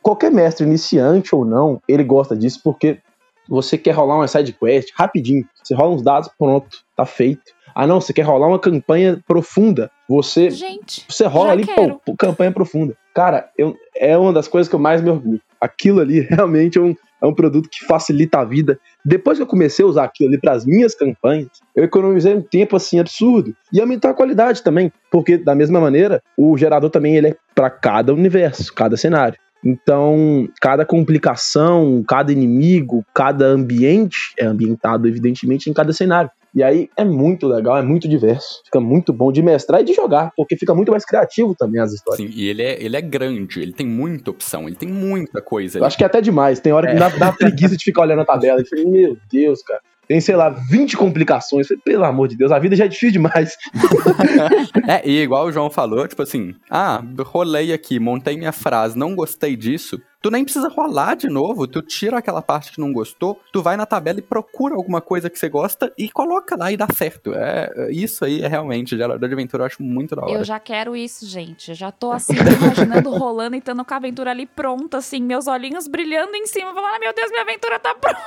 Qualquer 0.00 0.30
mestre 0.30 0.64
iniciante 0.64 1.34
ou 1.34 1.44
não, 1.44 1.80
ele 1.88 2.04
gosta 2.04 2.36
disso 2.36 2.60
porque 2.62 3.00
você 3.48 3.76
quer 3.76 3.96
rolar 3.96 4.14
uma 4.14 4.28
side 4.28 4.52
quest 4.52 4.92
rapidinho, 4.94 5.44
você 5.60 5.74
rola 5.74 5.96
uns 5.96 6.02
dados, 6.02 6.30
pronto, 6.38 6.68
tá 6.94 7.04
feito. 7.04 7.42
Ah, 7.74 7.84
não, 7.84 8.00
você 8.00 8.12
quer 8.12 8.22
rolar 8.22 8.46
uma 8.46 8.60
campanha 8.60 9.20
profunda, 9.26 9.90
você 10.08 10.50
Gente, 10.50 11.04
você 11.08 11.26
rola 11.26 11.52
ali, 11.52 11.66
quero. 11.66 11.94
pô, 11.94 12.00
pô, 12.06 12.16
campanha 12.16 12.52
profunda. 12.52 12.96
Cara, 13.14 13.50
eu, 13.56 13.74
é 13.96 14.16
uma 14.16 14.32
das 14.32 14.46
coisas 14.46 14.68
que 14.68 14.74
eu 14.74 14.78
mais 14.78 15.00
me 15.00 15.10
orgulho. 15.10 15.40
Aquilo 15.60 16.00
ali 16.00 16.20
realmente 16.28 16.78
é 16.78 16.80
um, 16.80 16.94
é 17.22 17.26
um 17.26 17.34
produto 17.34 17.68
que 17.68 17.84
facilita 17.86 18.38
a 18.38 18.44
vida. 18.44 18.78
Depois 19.04 19.38
que 19.38 19.42
eu 19.42 19.46
comecei 19.46 19.84
a 19.84 19.88
usar 19.88 20.04
aquilo 20.04 20.30
ali 20.30 20.40
para 20.40 20.52
as 20.52 20.64
minhas 20.66 20.94
campanhas, 20.94 21.48
eu 21.74 21.84
economizei 21.84 22.34
um 22.34 22.42
tempo 22.42 22.76
assim 22.76 22.98
absurdo. 22.98 23.54
E 23.72 23.80
aumentar 23.80 24.10
a 24.10 24.14
qualidade 24.14 24.62
também. 24.62 24.92
Porque, 25.10 25.38
da 25.38 25.54
mesma 25.54 25.80
maneira, 25.80 26.22
o 26.36 26.56
gerador 26.56 26.90
também 26.90 27.16
ele 27.16 27.28
é 27.28 27.36
para 27.54 27.70
cada 27.70 28.12
universo, 28.12 28.72
cada 28.74 28.96
cenário. 28.96 29.38
Então, 29.64 30.48
cada 30.60 30.84
complicação, 30.84 32.04
cada 32.06 32.30
inimigo, 32.32 33.04
cada 33.14 33.46
ambiente 33.46 34.32
é 34.38 34.44
ambientado, 34.44 35.08
evidentemente, 35.08 35.68
em 35.68 35.72
cada 35.72 35.92
cenário. 35.92 36.30
E 36.54 36.62
aí 36.62 36.88
é 36.96 37.04
muito 37.04 37.46
legal, 37.46 37.76
é 37.76 37.82
muito 37.82 38.08
diverso. 38.08 38.62
Fica 38.64 38.80
muito 38.80 39.12
bom 39.12 39.30
de 39.30 39.42
mestrar 39.42 39.82
e 39.82 39.84
de 39.84 39.92
jogar, 39.92 40.32
porque 40.34 40.56
fica 40.56 40.74
muito 40.74 40.90
mais 40.90 41.04
criativo 41.04 41.54
também 41.54 41.82
as 41.82 41.92
histórias. 41.92 42.26
Sim, 42.26 42.34
e 42.34 42.48
ele 42.48 42.62
é, 42.62 42.82
ele 42.82 42.96
é 42.96 43.00
grande, 43.02 43.60
ele 43.60 43.74
tem 43.74 43.86
muita 43.86 44.30
opção, 44.30 44.66
ele 44.66 44.76
tem 44.76 44.88
muita 44.88 45.42
coisa 45.42 45.84
acho 45.84 45.98
que 45.98 46.04
é 46.04 46.06
até 46.06 46.20
demais. 46.20 46.58
Tem 46.58 46.72
hora 46.72 46.90
que 46.90 46.98
dá, 46.98 47.08
dá 47.10 47.32
preguiça 47.32 47.76
de 47.76 47.84
ficar 47.84 48.02
olhando 48.02 48.22
a 48.22 48.24
tabela. 48.24 48.60
E 48.60 48.66
falei, 48.66 48.86
meu 48.86 49.16
Deus, 49.30 49.62
cara. 49.62 49.80
Tem, 50.08 50.20
sei 50.20 50.36
lá, 50.36 50.50
20 50.50 50.96
complicações. 50.96 51.66
Falei, 51.66 51.82
Pelo 51.84 52.04
amor 52.04 52.28
de 52.28 52.36
Deus, 52.36 52.52
a 52.52 52.58
vida 52.58 52.76
já 52.76 52.84
é 52.84 52.88
difícil 52.88 53.12
demais. 53.12 53.56
É, 54.88 55.02
e 55.08 55.20
igual 55.22 55.46
o 55.46 55.52
João 55.52 55.68
falou, 55.68 56.06
tipo 56.06 56.22
assim, 56.22 56.54
ah, 56.70 57.02
rolei 57.24 57.72
aqui, 57.72 57.98
montei 57.98 58.36
minha 58.36 58.52
frase, 58.52 58.96
não 58.96 59.16
gostei 59.16 59.56
disso. 59.56 60.00
Tu 60.26 60.30
nem 60.32 60.42
precisa 60.42 60.68
rolar 60.68 61.14
de 61.14 61.28
novo, 61.28 61.68
tu 61.68 61.80
tira 61.80 62.18
aquela 62.18 62.42
parte 62.42 62.72
que 62.72 62.80
não 62.80 62.92
gostou, 62.92 63.40
tu 63.52 63.62
vai 63.62 63.76
na 63.76 63.86
tabela 63.86 64.18
e 64.18 64.22
procura 64.22 64.74
alguma 64.74 65.00
coisa 65.00 65.30
que 65.30 65.38
você 65.38 65.48
gosta 65.48 65.92
e 65.96 66.10
coloca 66.10 66.56
lá 66.56 66.72
e 66.72 66.76
dá 66.76 66.88
certo. 66.92 67.32
É, 67.32 67.92
isso 67.92 68.24
aí 68.24 68.42
é 68.42 68.48
realmente, 68.48 68.96
gerador 68.96 69.28
de 69.28 69.32
aventura, 69.32 69.62
eu 69.62 69.66
acho 69.66 69.80
muito 69.80 70.16
da 70.16 70.22
hora. 70.22 70.32
eu 70.32 70.42
já 70.42 70.58
quero 70.58 70.96
isso, 70.96 71.24
gente. 71.26 71.68
Eu 71.68 71.76
já 71.76 71.92
tô 71.92 72.10
assim, 72.10 72.32
imaginando 72.60 73.08
rolando 73.10 73.54
e 73.54 73.60
estando 73.60 73.84
com 73.84 73.94
a 73.94 73.96
aventura 73.98 74.32
ali 74.32 74.46
pronta, 74.46 74.96
assim, 74.98 75.22
meus 75.22 75.46
olhinhos 75.46 75.86
brilhando 75.86 76.34
em 76.34 76.44
cima, 76.44 76.74
falando, 76.74 76.96
ah, 76.96 76.98
meu 76.98 77.14
Deus, 77.14 77.30
minha 77.30 77.42
aventura 77.42 77.78
tá 77.78 77.94
pronta. 77.94 78.18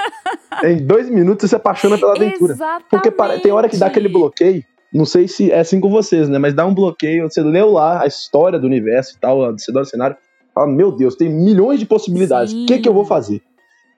Em 0.64 0.78
dois 0.86 1.10
minutos 1.10 1.42
você 1.42 1.48
se 1.48 1.56
apaixona 1.56 1.98
pela 1.98 2.12
aventura. 2.16 2.54
Exatamente. 2.54 2.86
Porque 2.88 3.10
para- 3.10 3.38
tem 3.38 3.52
hora 3.52 3.68
que 3.68 3.76
dá 3.76 3.88
aquele 3.88 4.08
bloqueio. 4.08 4.64
não 4.90 5.04
sei 5.04 5.28
se 5.28 5.52
é 5.52 5.58
assim 5.60 5.78
com 5.78 5.90
vocês, 5.90 6.26
né? 6.26 6.38
Mas 6.38 6.54
dá 6.54 6.64
um 6.64 6.72
bloqueio, 6.72 7.28
você 7.28 7.42
leu 7.42 7.70
lá 7.72 8.02
a 8.02 8.06
história 8.06 8.58
do 8.58 8.66
universo 8.66 9.16
e 9.16 9.20
tal, 9.20 9.52
você 9.52 9.70
dá 9.70 9.82
o 9.82 9.84
cenário, 9.84 10.16
fala, 10.54 10.66
meu 10.66 10.92
Deus, 10.92 11.16
tem 11.16 11.28
milhões 11.28 11.80
de 11.80 11.86
possibilidades, 11.86 12.52
o 12.54 12.66
que, 12.66 12.78
que 12.78 12.88
eu 12.88 12.94
vou 12.94 13.04
fazer? 13.04 13.42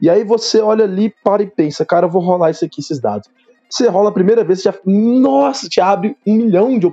E 0.01 0.11
aí 0.11 0.25
você 0.25 0.61
olha 0.61 0.85
ali, 0.85 1.15
para 1.25 1.43
e 1.43 1.47
pensa, 1.47 1.85
cara, 1.85 2.07
eu 2.07 2.11
vou 2.11 2.23
rolar 2.23 2.51
isso 2.51 2.65
aqui, 2.65 2.81
esses 2.81 3.01
dados. 3.01 3.29
Você 3.69 3.89
rola 3.89 4.11
a 4.11 4.13
primeira 4.13 4.45
vez, 4.45 4.63
você 4.63 4.71
já, 4.71 4.75
nossa, 4.85 5.69
te 5.69 5.81
abre 5.81 6.17
um 6.27 6.37
milhão 6.37 6.79
de, 6.79 6.89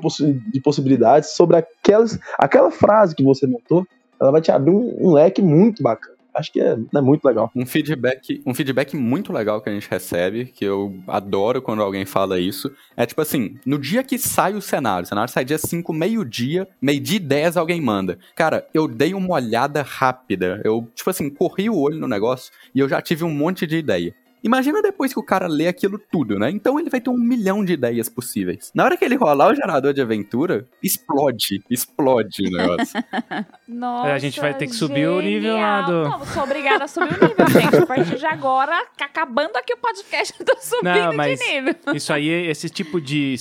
de 0.51 0.61
possibilidades 0.61 1.29
sobre 1.29 1.57
aquelas, 1.57 2.17
aquela 2.37 2.71
frase 2.71 3.15
que 3.15 3.23
você 3.23 3.45
montou, 3.45 3.85
ela 4.19 4.31
vai 4.31 4.41
te 4.41 4.51
abrir 4.51 4.71
um, 4.71 4.95
um 4.99 5.13
leque 5.13 5.41
muito 5.41 5.83
bacana 5.83 6.12
acho 6.33 6.51
que 6.51 6.59
é, 6.59 6.75
é, 6.95 7.01
muito 7.01 7.25
legal. 7.25 7.51
Um 7.55 7.65
feedback, 7.65 8.41
um 8.45 8.53
feedback 8.53 8.95
muito 8.95 9.31
legal 9.31 9.61
que 9.61 9.69
a 9.69 9.73
gente 9.73 9.89
recebe, 9.89 10.45
que 10.45 10.65
eu 10.65 10.97
adoro 11.07 11.61
quando 11.61 11.81
alguém 11.81 12.05
fala 12.05 12.39
isso, 12.39 12.71
é 12.95 13.05
tipo 13.05 13.21
assim, 13.21 13.57
no 13.65 13.77
dia 13.77 14.03
que 14.03 14.17
sai 14.17 14.53
o 14.53 14.61
cenário, 14.61 15.05
o 15.05 15.07
cenário 15.07 15.31
sai 15.31 15.45
dia 15.45 15.57
5, 15.57 15.93
meio-dia, 15.93 16.67
meio-dia 16.81 17.17
e 17.17 17.19
10 17.19 17.57
alguém 17.57 17.81
manda. 17.81 18.17
Cara, 18.35 18.67
eu 18.73 18.87
dei 18.87 19.13
uma 19.13 19.33
olhada 19.33 19.81
rápida, 19.81 20.61
eu, 20.63 20.87
tipo 20.95 21.09
assim, 21.09 21.29
corri 21.29 21.69
o 21.69 21.77
olho 21.77 21.99
no 21.99 22.07
negócio 22.07 22.51
e 22.73 22.79
eu 22.79 22.89
já 22.89 23.01
tive 23.01 23.23
um 23.23 23.31
monte 23.31 23.67
de 23.67 23.77
ideia. 23.77 24.13
Imagina 24.43 24.81
depois 24.81 25.13
que 25.13 25.19
o 25.19 25.23
cara 25.23 25.47
lê 25.47 25.67
aquilo 25.67 25.97
tudo, 26.11 26.37
né? 26.37 26.49
Então 26.51 26.77
ele 26.77 26.89
vai 26.89 26.99
ter 26.99 27.09
um 27.09 27.17
milhão 27.17 27.63
de 27.63 27.73
ideias 27.73 28.09
possíveis. 28.09 28.71
Na 28.75 28.83
hora 28.83 28.97
que 28.97 29.05
ele 29.05 29.15
rolar 29.15 29.49
o 29.51 29.55
gerador 29.55 29.93
de 29.93 30.01
aventura, 30.01 30.67
explode, 30.83 31.63
explode 31.69 32.43
o 32.47 32.51
negócio. 32.51 32.99
Nossa, 33.65 34.11
a 34.11 34.19
gente 34.19 34.41
vai 34.41 34.53
ter 34.53 34.67
que 34.67 34.75
subir 34.75 35.07
o 35.07 35.21
nível 35.21 35.55
lá 35.55 35.81
do... 35.83 36.03
Não, 36.03 36.25
sou 36.25 36.43
obrigada 36.43 36.83
a 36.83 36.87
subir 36.87 37.17
o 37.21 37.27
nível, 37.27 37.47
gente. 37.47 37.75
A 37.77 37.85
partir 37.85 38.17
de 38.17 38.25
agora, 38.25 38.85
acabando 38.99 39.55
aqui 39.55 39.73
o 39.73 39.77
podcast, 39.77 40.33
eu 40.37 40.45
tô 40.45 40.57
subindo 40.59 40.93
não, 40.93 41.13
mas 41.13 41.39
de 41.39 41.45
nível. 41.45 41.75
Isso 41.93 42.11
aí, 42.11 42.27
esse 42.27 42.69
tipo 42.69 42.99
de... 42.99 43.35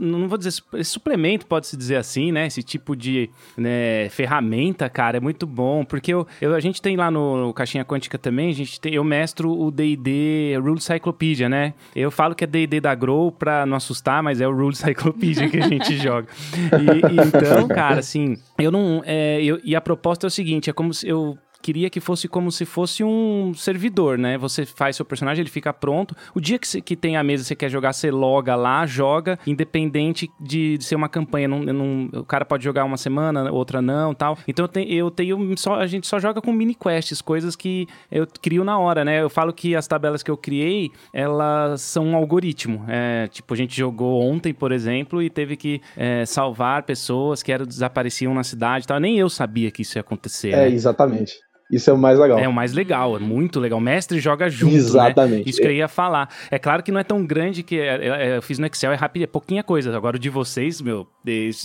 Não 0.00 0.28
vou 0.28 0.36
dizer... 0.36 0.52
Esse 0.74 0.90
suplemento, 0.90 1.46
pode-se 1.46 1.76
dizer 1.76 1.96
assim, 1.96 2.32
né? 2.32 2.48
Esse 2.48 2.62
tipo 2.62 2.96
de 2.96 3.30
né, 3.56 4.08
ferramenta, 4.10 4.88
cara, 4.90 5.18
é 5.18 5.20
muito 5.20 5.46
bom. 5.46 5.84
Porque 5.84 6.12
eu, 6.12 6.26
eu, 6.40 6.54
a 6.54 6.60
gente 6.60 6.82
tem 6.82 6.96
lá 6.96 7.08
no, 7.08 7.46
no 7.46 7.54
Caixinha 7.54 7.84
Quântica 7.84 8.18
também, 8.18 8.50
a 8.50 8.54
gente 8.54 8.80
tem, 8.80 8.94
eu 8.94 9.04
mestro 9.04 9.56
o 9.56 9.70
D&D 9.70 10.23
Rule 10.58 10.80
Cyclopedia, 10.80 11.48
né? 11.48 11.74
Eu 11.94 12.10
falo 12.10 12.34
que 12.34 12.44
é 12.44 12.46
D&D 12.46 12.80
da 12.80 12.94
Grow 12.94 13.30
pra 13.30 13.64
não 13.66 13.76
assustar, 13.76 14.22
mas 14.22 14.40
é 14.40 14.48
o 14.48 14.52
Rule 14.52 14.74
Cyclopedia 14.74 15.48
que 15.48 15.58
a 15.58 15.68
gente 15.68 15.96
joga. 15.98 16.28
E, 16.54 17.14
e, 17.14 17.26
então, 17.26 17.68
cara, 17.68 18.00
assim, 18.00 18.36
eu 18.58 18.70
não... 18.70 19.02
É, 19.04 19.42
eu, 19.42 19.60
e 19.64 19.74
a 19.74 19.80
proposta 19.80 20.26
é 20.26 20.28
o 20.28 20.30
seguinte, 20.30 20.70
é 20.70 20.72
como 20.72 20.92
se 20.92 21.08
eu 21.08 21.38
queria 21.64 21.88
que 21.88 21.98
fosse 21.98 22.28
como 22.28 22.52
se 22.52 22.66
fosse 22.66 23.02
um 23.02 23.54
servidor, 23.54 24.18
né? 24.18 24.36
Você 24.36 24.66
faz 24.66 24.96
seu 24.96 25.04
personagem, 25.04 25.40
ele 25.40 25.48
fica 25.48 25.72
pronto. 25.72 26.14
O 26.34 26.40
dia 26.40 26.58
que, 26.58 26.82
que 26.82 26.94
tem 26.94 27.16
a 27.16 27.24
mesa 27.24 27.42
você 27.42 27.56
quer 27.56 27.70
jogar, 27.70 27.94
você 27.94 28.10
loga 28.10 28.54
lá, 28.54 28.84
joga, 28.84 29.38
independente 29.46 30.30
de, 30.38 30.76
de 30.76 30.84
ser 30.84 30.94
uma 30.94 31.08
campanha. 31.08 31.48
Não, 31.48 31.60
não, 31.60 32.20
o 32.20 32.24
cara 32.24 32.44
pode 32.44 32.62
jogar 32.62 32.84
uma 32.84 32.98
semana, 32.98 33.50
outra 33.50 33.80
não, 33.80 34.12
tal. 34.12 34.36
Então 34.46 34.64
eu 34.64 34.68
tenho, 34.68 34.92
eu 34.92 35.10
tenho 35.10 35.56
só, 35.56 35.76
a 35.76 35.86
gente 35.86 36.06
só 36.06 36.20
joga 36.20 36.42
com 36.42 36.52
mini 36.52 36.74
quests, 36.74 37.22
coisas 37.22 37.56
que 37.56 37.86
eu 38.12 38.26
crio 38.42 38.62
na 38.62 38.78
hora, 38.78 39.02
né? 39.02 39.22
Eu 39.22 39.30
falo 39.30 39.50
que 39.50 39.74
as 39.74 39.86
tabelas 39.86 40.22
que 40.22 40.30
eu 40.30 40.36
criei, 40.36 40.90
elas 41.14 41.80
são 41.80 42.08
um 42.08 42.14
algoritmo. 42.14 42.84
É, 42.88 43.26
tipo, 43.28 43.54
a 43.54 43.56
gente 43.56 43.74
jogou 43.74 44.20
ontem, 44.20 44.52
por 44.52 44.70
exemplo, 44.70 45.22
e 45.22 45.30
teve 45.30 45.56
que 45.56 45.80
é, 45.96 46.26
salvar 46.26 46.82
pessoas 46.82 47.42
que 47.42 47.50
eram, 47.50 47.64
desapareciam 47.64 48.34
na 48.34 48.44
cidade 48.44 48.84
e 48.84 48.88
tal. 48.88 49.00
Nem 49.00 49.18
eu 49.18 49.30
sabia 49.30 49.70
que 49.70 49.80
isso 49.80 49.96
ia 49.96 50.02
acontecer. 50.02 50.50
É, 50.50 50.56
né? 50.56 50.68
exatamente. 50.68 51.42
Isso 51.74 51.90
é 51.90 51.92
o 51.92 51.98
mais 51.98 52.18
legal. 52.18 52.38
É 52.38 52.48
o 52.48 52.52
mais 52.52 52.72
legal, 52.72 53.16
é 53.16 53.18
muito 53.18 53.58
legal. 53.58 53.78
O 53.80 53.82
mestre 53.82 54.20
joga 54.20 54.48
junto, 54.48 54.72
né? 54.72 54.78
Exatamente. 54.78 55.44
Né? 55.44 55.50
Isso 55.50 55.60
que 55.60 55.66
eu 55.66 55.72
ia 55.72 55.88
falar. 55.88 56.28
É 56.50 56.58
claro 56.58 56.82
que 56.84 56.92
não 56.92 57.00
é 57.00 57.04
tão 57.04 57.26
grande 57.26 57.64
que 57.64 57.80
é, 57.80 58.06
é, 58.06 58.36
eu 58.36 58.42
fiz 58.42 58.60
no 58.60 58.66
Excel, 58.66 58.92
é 58.92 58.94
rápido, 58.94 59.24
é 59.24 59.26
pouquinha 59.26 59.64
coisa. 59.64 59.94
Agora 59.96 60.16
o 60.16 60.18
de 60.18 60.30
vocês, 60.30 60.80
meu, 60.80 61.06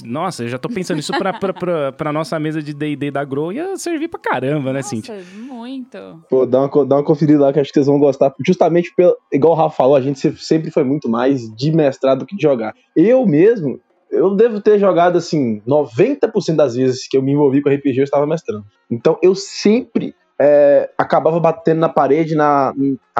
nossa, 0.03 0.43
eu 0.43 0.47
já 0.47 0.57
tô 0.57 0.67
pensando 0.67 0.99
isso 0.99 1.13
pra, 1.13 1.31
pra, 1.33 1.53
pra, 1.53 1.91
pra 1.91 2.11
nossa 2.11 2.39
mesa 2.39 2.61
de 2.61 2.73
D&D 2.73 3.11
da 3.11 3.23
Grow 3.23 3.53
ia 3.53 3.77
servir 3.77 4.07
pra 4.07 4.19
caramba, 4.19 4.73
né, 4.73 4.81
Cintia? 4.81 5.15
Muito. 5.35 5.97
Pô, 6.27 6.45
dá 6.45 6.61
uma, 6.61 6.85
dá 6.85 6.95
uma 6.95 7.03
conferida 7.03 7.43
lá 7.43 7.53
que 7.53 7.59
acho 7.59 7.69
que 7.69 7.75
vocês 7.75 7.87
vão 7.87 7.99
gostar. 7.99 8.33
Justamente, 8.43 8.91
pelo, 8.95 9.15
igual 9.31 9.53
o 9.53 9.55
Rafa 9.55 9.75
falou, 9.75 9.95
a 9.95 10.01
gente 10.01 10.19
sempre 10.37 10.71
foi 10.71 10.83
muito 10.83 11.07
mais 11.07 11.53
de 11.55 11.71
mestrado 11.71 12.19
do 12.19 12.25
que 12.25 12.35
de 12.35 12.41
jogar. 12.41 12.73
Eu 12.95 13.25
mesmo, 13.27 13.79
eu 14.11 14.35
devo 14.35 14.59
ter 14.59 14.79
jogado 14.79 15.17
assim, 15.17 15.61
90% 15.67 16.55
das 16.55 16.75
vezes 16.75 17.07
que 17.07 17.17
eu 17.17 17.21
me 17.21 17.33
envolvi 17.33 17.61
com 17.61 17.69
RPG 17.69 17.99
eu 17.99 18.03
estava 18.03 18.25
mestrando. 18.25 18.65
Então 18.89 19.17
eu 19.21 19.35
sempre 19.35 20.15
é, 20.39 20.89
acabava 20.97 21.39
batendo 21.39 21.79
na 21.79 21.89
parede 21.89 22.33
na. 22.33 22.73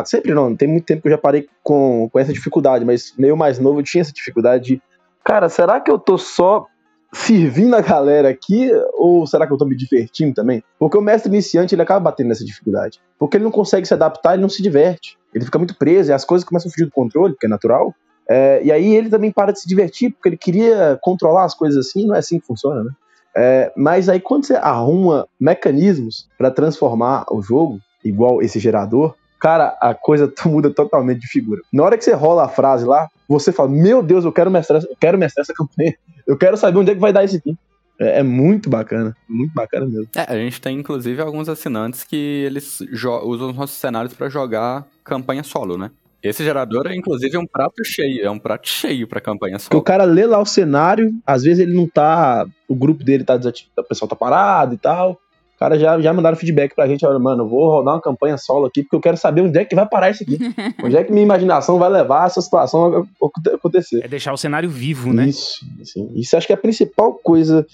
Sempre 0.05 0.33
não, 0.33 0.55
tem 0.55 0.67
muito 0.67 0.85
tempo 0.85 1.01
que 1.01 1.07
eu 1.09 1.11
já 1.11 1.17
parei 1.17 1.47
com, 1.61 2.09
com 2.09 2.19
essa 2.19 2.31
dificuldade, 2.31 2.85
mas 2.85 3.13
meio 3.17 3.35
mais 3.35 3.59
novo 3.59 3.79
eu 3.79 3.83
tinha 3.83 4.01
essa 4.01 4.13
dificuldade 4.13 4.63
de. 4.65 4.81
Cara, 5.23 5.49
será 5.49 5.79
que 5.81 5.91
eu 5.91 5.99
tô 5.99 6.17
só 6.17 6.65
servindo 7.11 7.75
a 7.75 7.81
galera 7.81 8.29
aqui 8.29 8.71
ou 8.93 9.27
será 9.27 9.45
que 9.45 9.53
eu 9.53 9.57
tô 9.57 9.65
me 9.65 9.75
divertindo 9.75 10.33
também? 10.33 10.63
Porque 10.77 10.97
o 10.97 11.01
mestre 11.01 11.29
iniciante 11.29 11.75
ele 11.75 11.81
acaba 11.81 11.99
batendo 11.99 12.27
nessa 12.27 12.45
dificuldade. 12.45 12.99
Porque 13.17 13.37
ele 13.37 13.43
não 13.43 13.51
consegue 13.51 13.85
se 13.85 13.93
adaptar, 13.93 14.33
ele 14.33 14.41
não 14.41 14.49
se 14.49 14.63
diverte. 14.63 15.17
Ele 15.33 15.43
fica 15.45 15.57
muito 15.57 15.75
preso 15.75 16.11
e 16.11 16.13
as 16.13 16.23
coisas 16.23 16.47
começam 16.47 16.69
a 16.69 16.71
fugir 16.71 16.85
do 16.85 16.91
controle, 16.91 17.35
que 17.37 17.45
é 17.45 17.49
natural. 17.49 17.93
É, 18.29 18.61
e 18.63 18.71
aí 18.71 18.95
ele 18.95 19.09
também 19.09 19.31
para 19.31 19.51
de 19.51 19.59
se 19.59 19.67
divertir, 19.67 20.11
porque 20.11 20.29
ele 20.29 20.37
queria 20.37 20.99
controlar 21.01 21.45
as 21.45 21.55
coisas 21.55 21.87
assim, 21.87 22.05
não 22.05 22.15
é 22.15 22.19
assim 22.19 22.39
que 22.39 22.45
funciona, 22.45 22.83
né? 22.83 22.91
É, 23.35 23.71
mas 23.75 24.09
aí 24.09 24.19
quando 24.19 24.45
você 24.45 24.55
arruma 24.55 25.27
mecanismos 25.39 26.27
para 26.37 26.51
transformar 26.51 27.25
o 27.31 27.41
jogo, 27.41 27.79
igual 28.03 28.41
esse 28.41 28.59
gerador, 28.59 29.15
cara, 29.39 29.77
a 29.81 29.93
coisa 29.95 30.31
muda 30.45 30.69
totalmente 30.69 31.21
de 31.21 31.27
figura. 31.27 31.61
Na 31.73 31.83
hora 31.83 31.97
que 31.97 32.03
você 32.03 32.13
rola 32.13 32.45
a 32.45 32.49
frase 32.49 32.85
lá, 32.85 33.07
você 33.27 33.51
fala: 33.51 33.69
Meu 33.69 34.03
Deus, 34.03 34.25
eu 34.25 34.31
quero 34.31 34.51
mestrar, 34.51 34.81
eu 34.83 34.95
quero 34.99 35.17
mestrar 35.17 35.43
essa 35.43 35.53
campanha. 35.53 35.95
Eu 36.27 36.37
quero 36.37 36.57
saber 36.57 36.77
onde 36.77 36.91
é 36.91 36.95
que 36.95 37.01
vai 37.01 37.13
dar 37.13 37.23
esse 37.23 37.37
aqui. 37.37 37.57
É, 37.99 38.19
é 38.19 38.23
muito 38.23 38.69
bacana, 38.69 39.15
muito 39.27 39.53
bacana 39.53 39.85
mesmo. 39.85 40.07
É, 40.15 40.21
a 40.21 40.35
gente 40.35 40.61
tem 40.61 40.77
inclusive 40.79 41.21
alguns 41.21 41.49
assinantes 41.49 42.03
que 42.03 42.43
eles 42.45 42.79
usam 43.23 43.49
os 43.49 43.55
nossos 43.55 43.77
cenários 43.77 44.13
para 44.13 44.29
jogar 44.29 44.85
campanha 45.03 45.43
solo, 45.43 45.77
né? 45.77 45.91
Esse 46.21 46.43
gerador 46.43 46.87
é, 46.87 46.95
inclusive, 46.95 47.37
um 47.37 47.47
prato 47.47 47.83
cheio. 47.83 48.25
É 48.25 48.29
um 48.29 48.39
prato 48.39 48.67
cheio 48.67 49.07
pra 49.07 49.21
campanha 49.21 49.57
só. 49.57 49.65
Porque 49.65 49.77
o 49.77 49.81
cara 49.81 50.03
lê 50.03 50.25
lá 50.25 50.39
o 50.39 50.45
cenário, 50.45 51.11
às 51.25 51.43
vezes 51.43 51.59
ele 51.59 51.73
não 51.73 51.87
tá. 51.87 52.45
O 52.67 52.75
grupo 52.75 53.03
dele 53.03 53.23
tá 53.23 53.37
desativado, 53.37 53.73
o 53.77 53.83
pessoal 53.83 54.09
tá 54.09 54.15
parado 54.15 54.75
e 54.75 54.77
tal. 54.77 55.13
O 55.55 55.59
cara 55.59 55.77
já, 55.77 55.99
já 55.99 56.13
mandaram 56.13 56.37
feedback 56.37 56.73
pra 56.73 56.87
gente, 56.87 57.05
olha, 57.05 57.19
mano, 57.19 57.43
eu 57.43 57.49
vou 57.49 57.69
rodar 57.69 57.95
uma 57.95 58.01
campanha 58.01 58.37
solo 58.37 58.65
aqui, 58.65 58.81
porque 58.81 58.95
eu 58.95 59.01
quero 59.01 59.17
saber 59.17 59.41
onde 59.41 59.57
é 59.57 59.65
que 59.65 59.75
vai 59.75 59.85
parar 59.85 60.09
isso 60.09 60.23
aqui. 60.23 60.37
onde 60.81 60.95
é 60.95 61.03
que 61.03 61.11
minha 61.11 61.23
imaginação 61.23 61.77
vai 61.77 61.89
levar 61.89 62.27
essa 62.27 62.41
situação 62.41 63.05
a 63.21 63.55
acontecer. 63.55 64.03
É 64.03 64.07
deixar 64.07 64.31
o 64.31 64.37
cenário 64.37 64.69
vivo, 64.69 65.11
né? 65.11 65.27
Isso, 65.27 65.59
assim, 65.81 66.09
isso 66.15 66.37
acho 66.37 66.47
que 66.47 66.53
é 66.53 66.55
a 66.55 66.59
principal 66.59 67.13
coisa, 67.13 67.65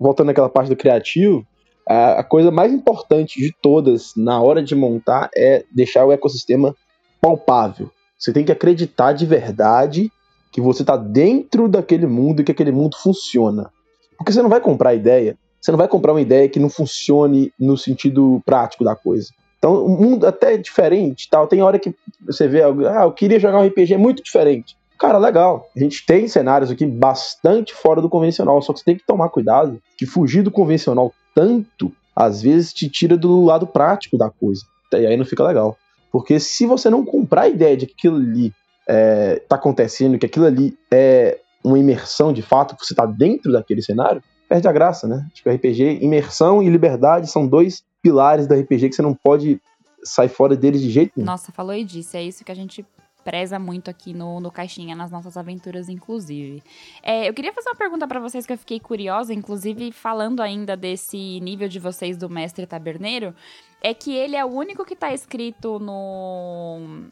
voltando 0.00 0.28
naquela 0.28 0.48
parte 0.48 0.70
do 0.70 0.76
criativo, 0.76 1.46
a 1.86 2.22
coisa 2.22 2.50
mais 2.50 2.72
importante 2.72 3.40
de 3.40 3.52
todas 3.62 4.12
na 4.16 4.40
hora 4.40 4.62
de 4.62 4.74
montar 4.74 5.28
é 5.36 5.64
deixar 5.70 6.06
o 6.06 6.12
ecossistema 6.12 6.74
palpável. 7.20 7.90
Você 8.18 8.32
tem 8.32 8.44
que 8.44 8.52
acreditar 8.52 9.12
de 9.12 9.26
verdade 9.26 10.10
que 10.50 10.60
você 10.60 10.82
está 10.82 10.96
dentro 10.96 11.68
daquele 11.68 12.06
mundo 12.06 12.40
e 12.40 12.44
que 12.44 12.52
aquele 12.52 12.72
mundo 12.72 12.96
funciona. 12.96 13.70
Porque 14.16 14.32
você 14.32 14.42
não 14.42 14.48
vai 14.48 14.60
comprar 14.60 14.94
ideia, 14.94 15.36
você 15.60 15.70
não 15.70 15.78
vai 15.78 15.88
comprar 15.88 16.12
uma 16.12 16.20
ideia 16.20 16.48
que 16.48 16.58
não 16.58 16.68
funcione 16.68 17.52
no 17.58 17.76
sentido 17.76 18.42
prático 18.44 18.84
da 18.84 18.96
coisa. 18.96 19.28
Então, 19.58 19.84
o 19.84 19.88
mundo 19.88 20.26
até 20.26 20.54
é 20.54 20.56
diferente, 20.56 21.28
tal. 21.28 21.46
Tem 21.46 21.62
hora 21.62 21.78
que 21.78 21.94
você 22.24 22.46
vê, 22.46 22.62
ah, 22.62 23.02
eu 23.02 23.12
queria 23.12 23.40
jogar 23.40 23.60
um 23.60 23.66
RPG 23.66 23.96
muito 23.96 24.22
diferente. 24.22 24.76
Cara, 24.98 25.18
legal. 25.18 25.68
A 25.76 25.80
gente 25.80 26.04
tem 26.04 26.26
cenários 26.26 26.70
aqui 26.70 26.84
bastante 26.84 27.74
fora 27.74 28.00
do 28.00 28.08
convencional, 28.08 28.60
só 28.62 28.72
que 28.72 28.80
você 28.80 28.84
tem 28.84 28.96
que 28.96 29.06
tomar 29.06 29.28
cuidado 29.28 29.80
que 29.96 30.06
fugir 30.06 30.42
do 30.42 30.50
convencional 30.50 31.12
tanto, 31.34 31.92
às 32.14 32.42
vezes 32.42 32.72
te 32.72 32.88
tira 32.88 33.16
do 33.16 33.44
lado 33.44 33.66
prático 33.66 34.18
da 34.18 34.28
coisa. 34.28 34.62
E 34.92 35.06
aí 35.06 35.16
não 35.16 35.24
fica 35.24 35.44
legal. 35.44 35.76
Porque 36.10 36.40
se 36.40 36.66
você 36.66 36.88
não 36.88 37.04
comprar 37.04 37.42
a 37.42 37.48
ideia 37.48 37.76
de 37.76 37.86
que 37.86 37.92
aquilo 37.92 38.16
ali 38.16 38.52
é, 38.88 39.42
tá 39.48 39.56
acontecendo, 39.56 40.18
que 40.18 40.26
aquilo 40.26 40.46
ali 40.46 40.76
é 40.90 41.38
uma 41.62 41.78
imersão 41.78 42.32
de 42.32 42.42
fato, 42.42 42.76
que 42.76 42.86
você 42.86 42.94
tá 42.94 43.04
dentro 43.04 43.52
daquele 43.52 43.82
cenário, 43.82 44.22
perde 44.48 44.66
a 44.66 44.72
graça, 44.72 45.06
né? 45.06 45.26
Acho 45.32 45.42
que 45.42 45.48
o 45.48 45.52
RPG, 45.52 45.98
imersão 46.02 46.62
e 46.62 46.68
liberdade 46.70 47.30
são 47.30 47.46
dois 47.46 47.84
pilares 48.02 48.46
do 48.46 48.54
RPG 48.54 48.88
que 48.88 48.94
você 48.94 49.02
não 49.02 49.14
pode 49.14 49.60
sair 50.02 50.28
fora 50.28 50.56
deles 50.56 50.80
de 50.80 50.90
jeito 50.90 51.12
nenhum. 51.16 51.26
Nossa, 51.26 51.52
falou 51.52 51.74
e 51.74 51.84
disse. 51.84 52.16
É 52.16 52.22
isso 52.22 52.44
que 52.44 52.52
a 52.52 52.54
gente 52.54 52.84
preza 53.24 53.58
muito 53.58 53.90
aqui 53.90 54.14
no, 54.14 54.40
no 54.40 54.50
Caixinha, 54.50 54.96
nas 54.96 55.10
nossas 55.10 55.36
aventuras, 55.36 55.90
inclusive. 55.90 56.62
É, 57.02 57.28
eu 57.28 57.34
queria 57.34 57.52
fazer 57.52 57.68
uma 57.68 57.76
pergunta 57.76 58.08
para 58.08 58.18
vocês 58.18 58.46
que 58.46 58.52
eu 58.54 58.56
fiquei 58.56 58.80
curiosa, 58.80 59.34
inclusive 59.34 59.92
falando 59.92 60.40
ainda 60.40 60.74
desse 60.74 61.38
nível 61.40 61.68
de 61.68 61.78
vocês 61.78 62.16
do 62.16 62.30
mestre 62.30 62.66
taberneiro, 62.66 63.34
é 63.82 63.94
que 63.94 64.14
ele 64.14 64.36
é 64.36 64.44
o 64.44 64.48
único 64.48 64.84
que 64.84 64.96
tá 64.96 65.12
escrito 65.12 65.78
no. 65.78 67.06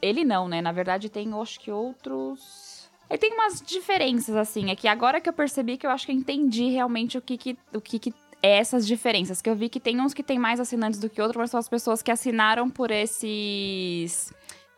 Ele 0.00 0.24
não, 0.24 0.48
né? 0.48 0.60
Na 0.60 0.72
verdade, 0.72 1.08
tem, 1.08 1.32
acho 1.34 1.60
que 1.60 1.70
outros. 1.70 2.88
Ele 3.08 3.18
tem 3.18 3.32
umas 3.32 3.60
diferenças, 3.60 4.36
assim. 4.36 4.70
É 4.70 4.76
que 4.76 4.86
agora 4.86 5.20
que 5.20 5.28
eu 5.28 5.32
percebi 5.32 5.76
que 5.76 5.86
eu 5.86 5.90
acho 5.90 6.06
que 6.06 6.12
eu 6.12 6.16
entendi 6.16 6.68
realmente 6.68 7.16
o 7.16 7.22
que, 7.22 7.38
que, 7.38 7.58
o 7.72 7.80
que, 7.80 7.98
que 7.98 8.14
é 8.42 8.58
essas 8.58 8.86
diferenças. 8.86 9.40
Que 9.40 9.48
eu 9.48 9.56
vi 9.56 9.68
que 9.68 9.80
tem 9.80 10.00
uns 10.00 10.12
que 10.12 10.22
tem 10.22 10.38
mais 10.38 10.60
assinantes 10.60 11.00
do 11.00 11.08
que 11.08 11.20
outros, 11.20 11.38
mas 11.38 11.50
são 11.50 11.58
as 11.58 11.68
pessoas 11.68 12.02
que 12.02 12.10
assinaram 12.10 12.68
por 12.68 12.90
esses 12.90 14.32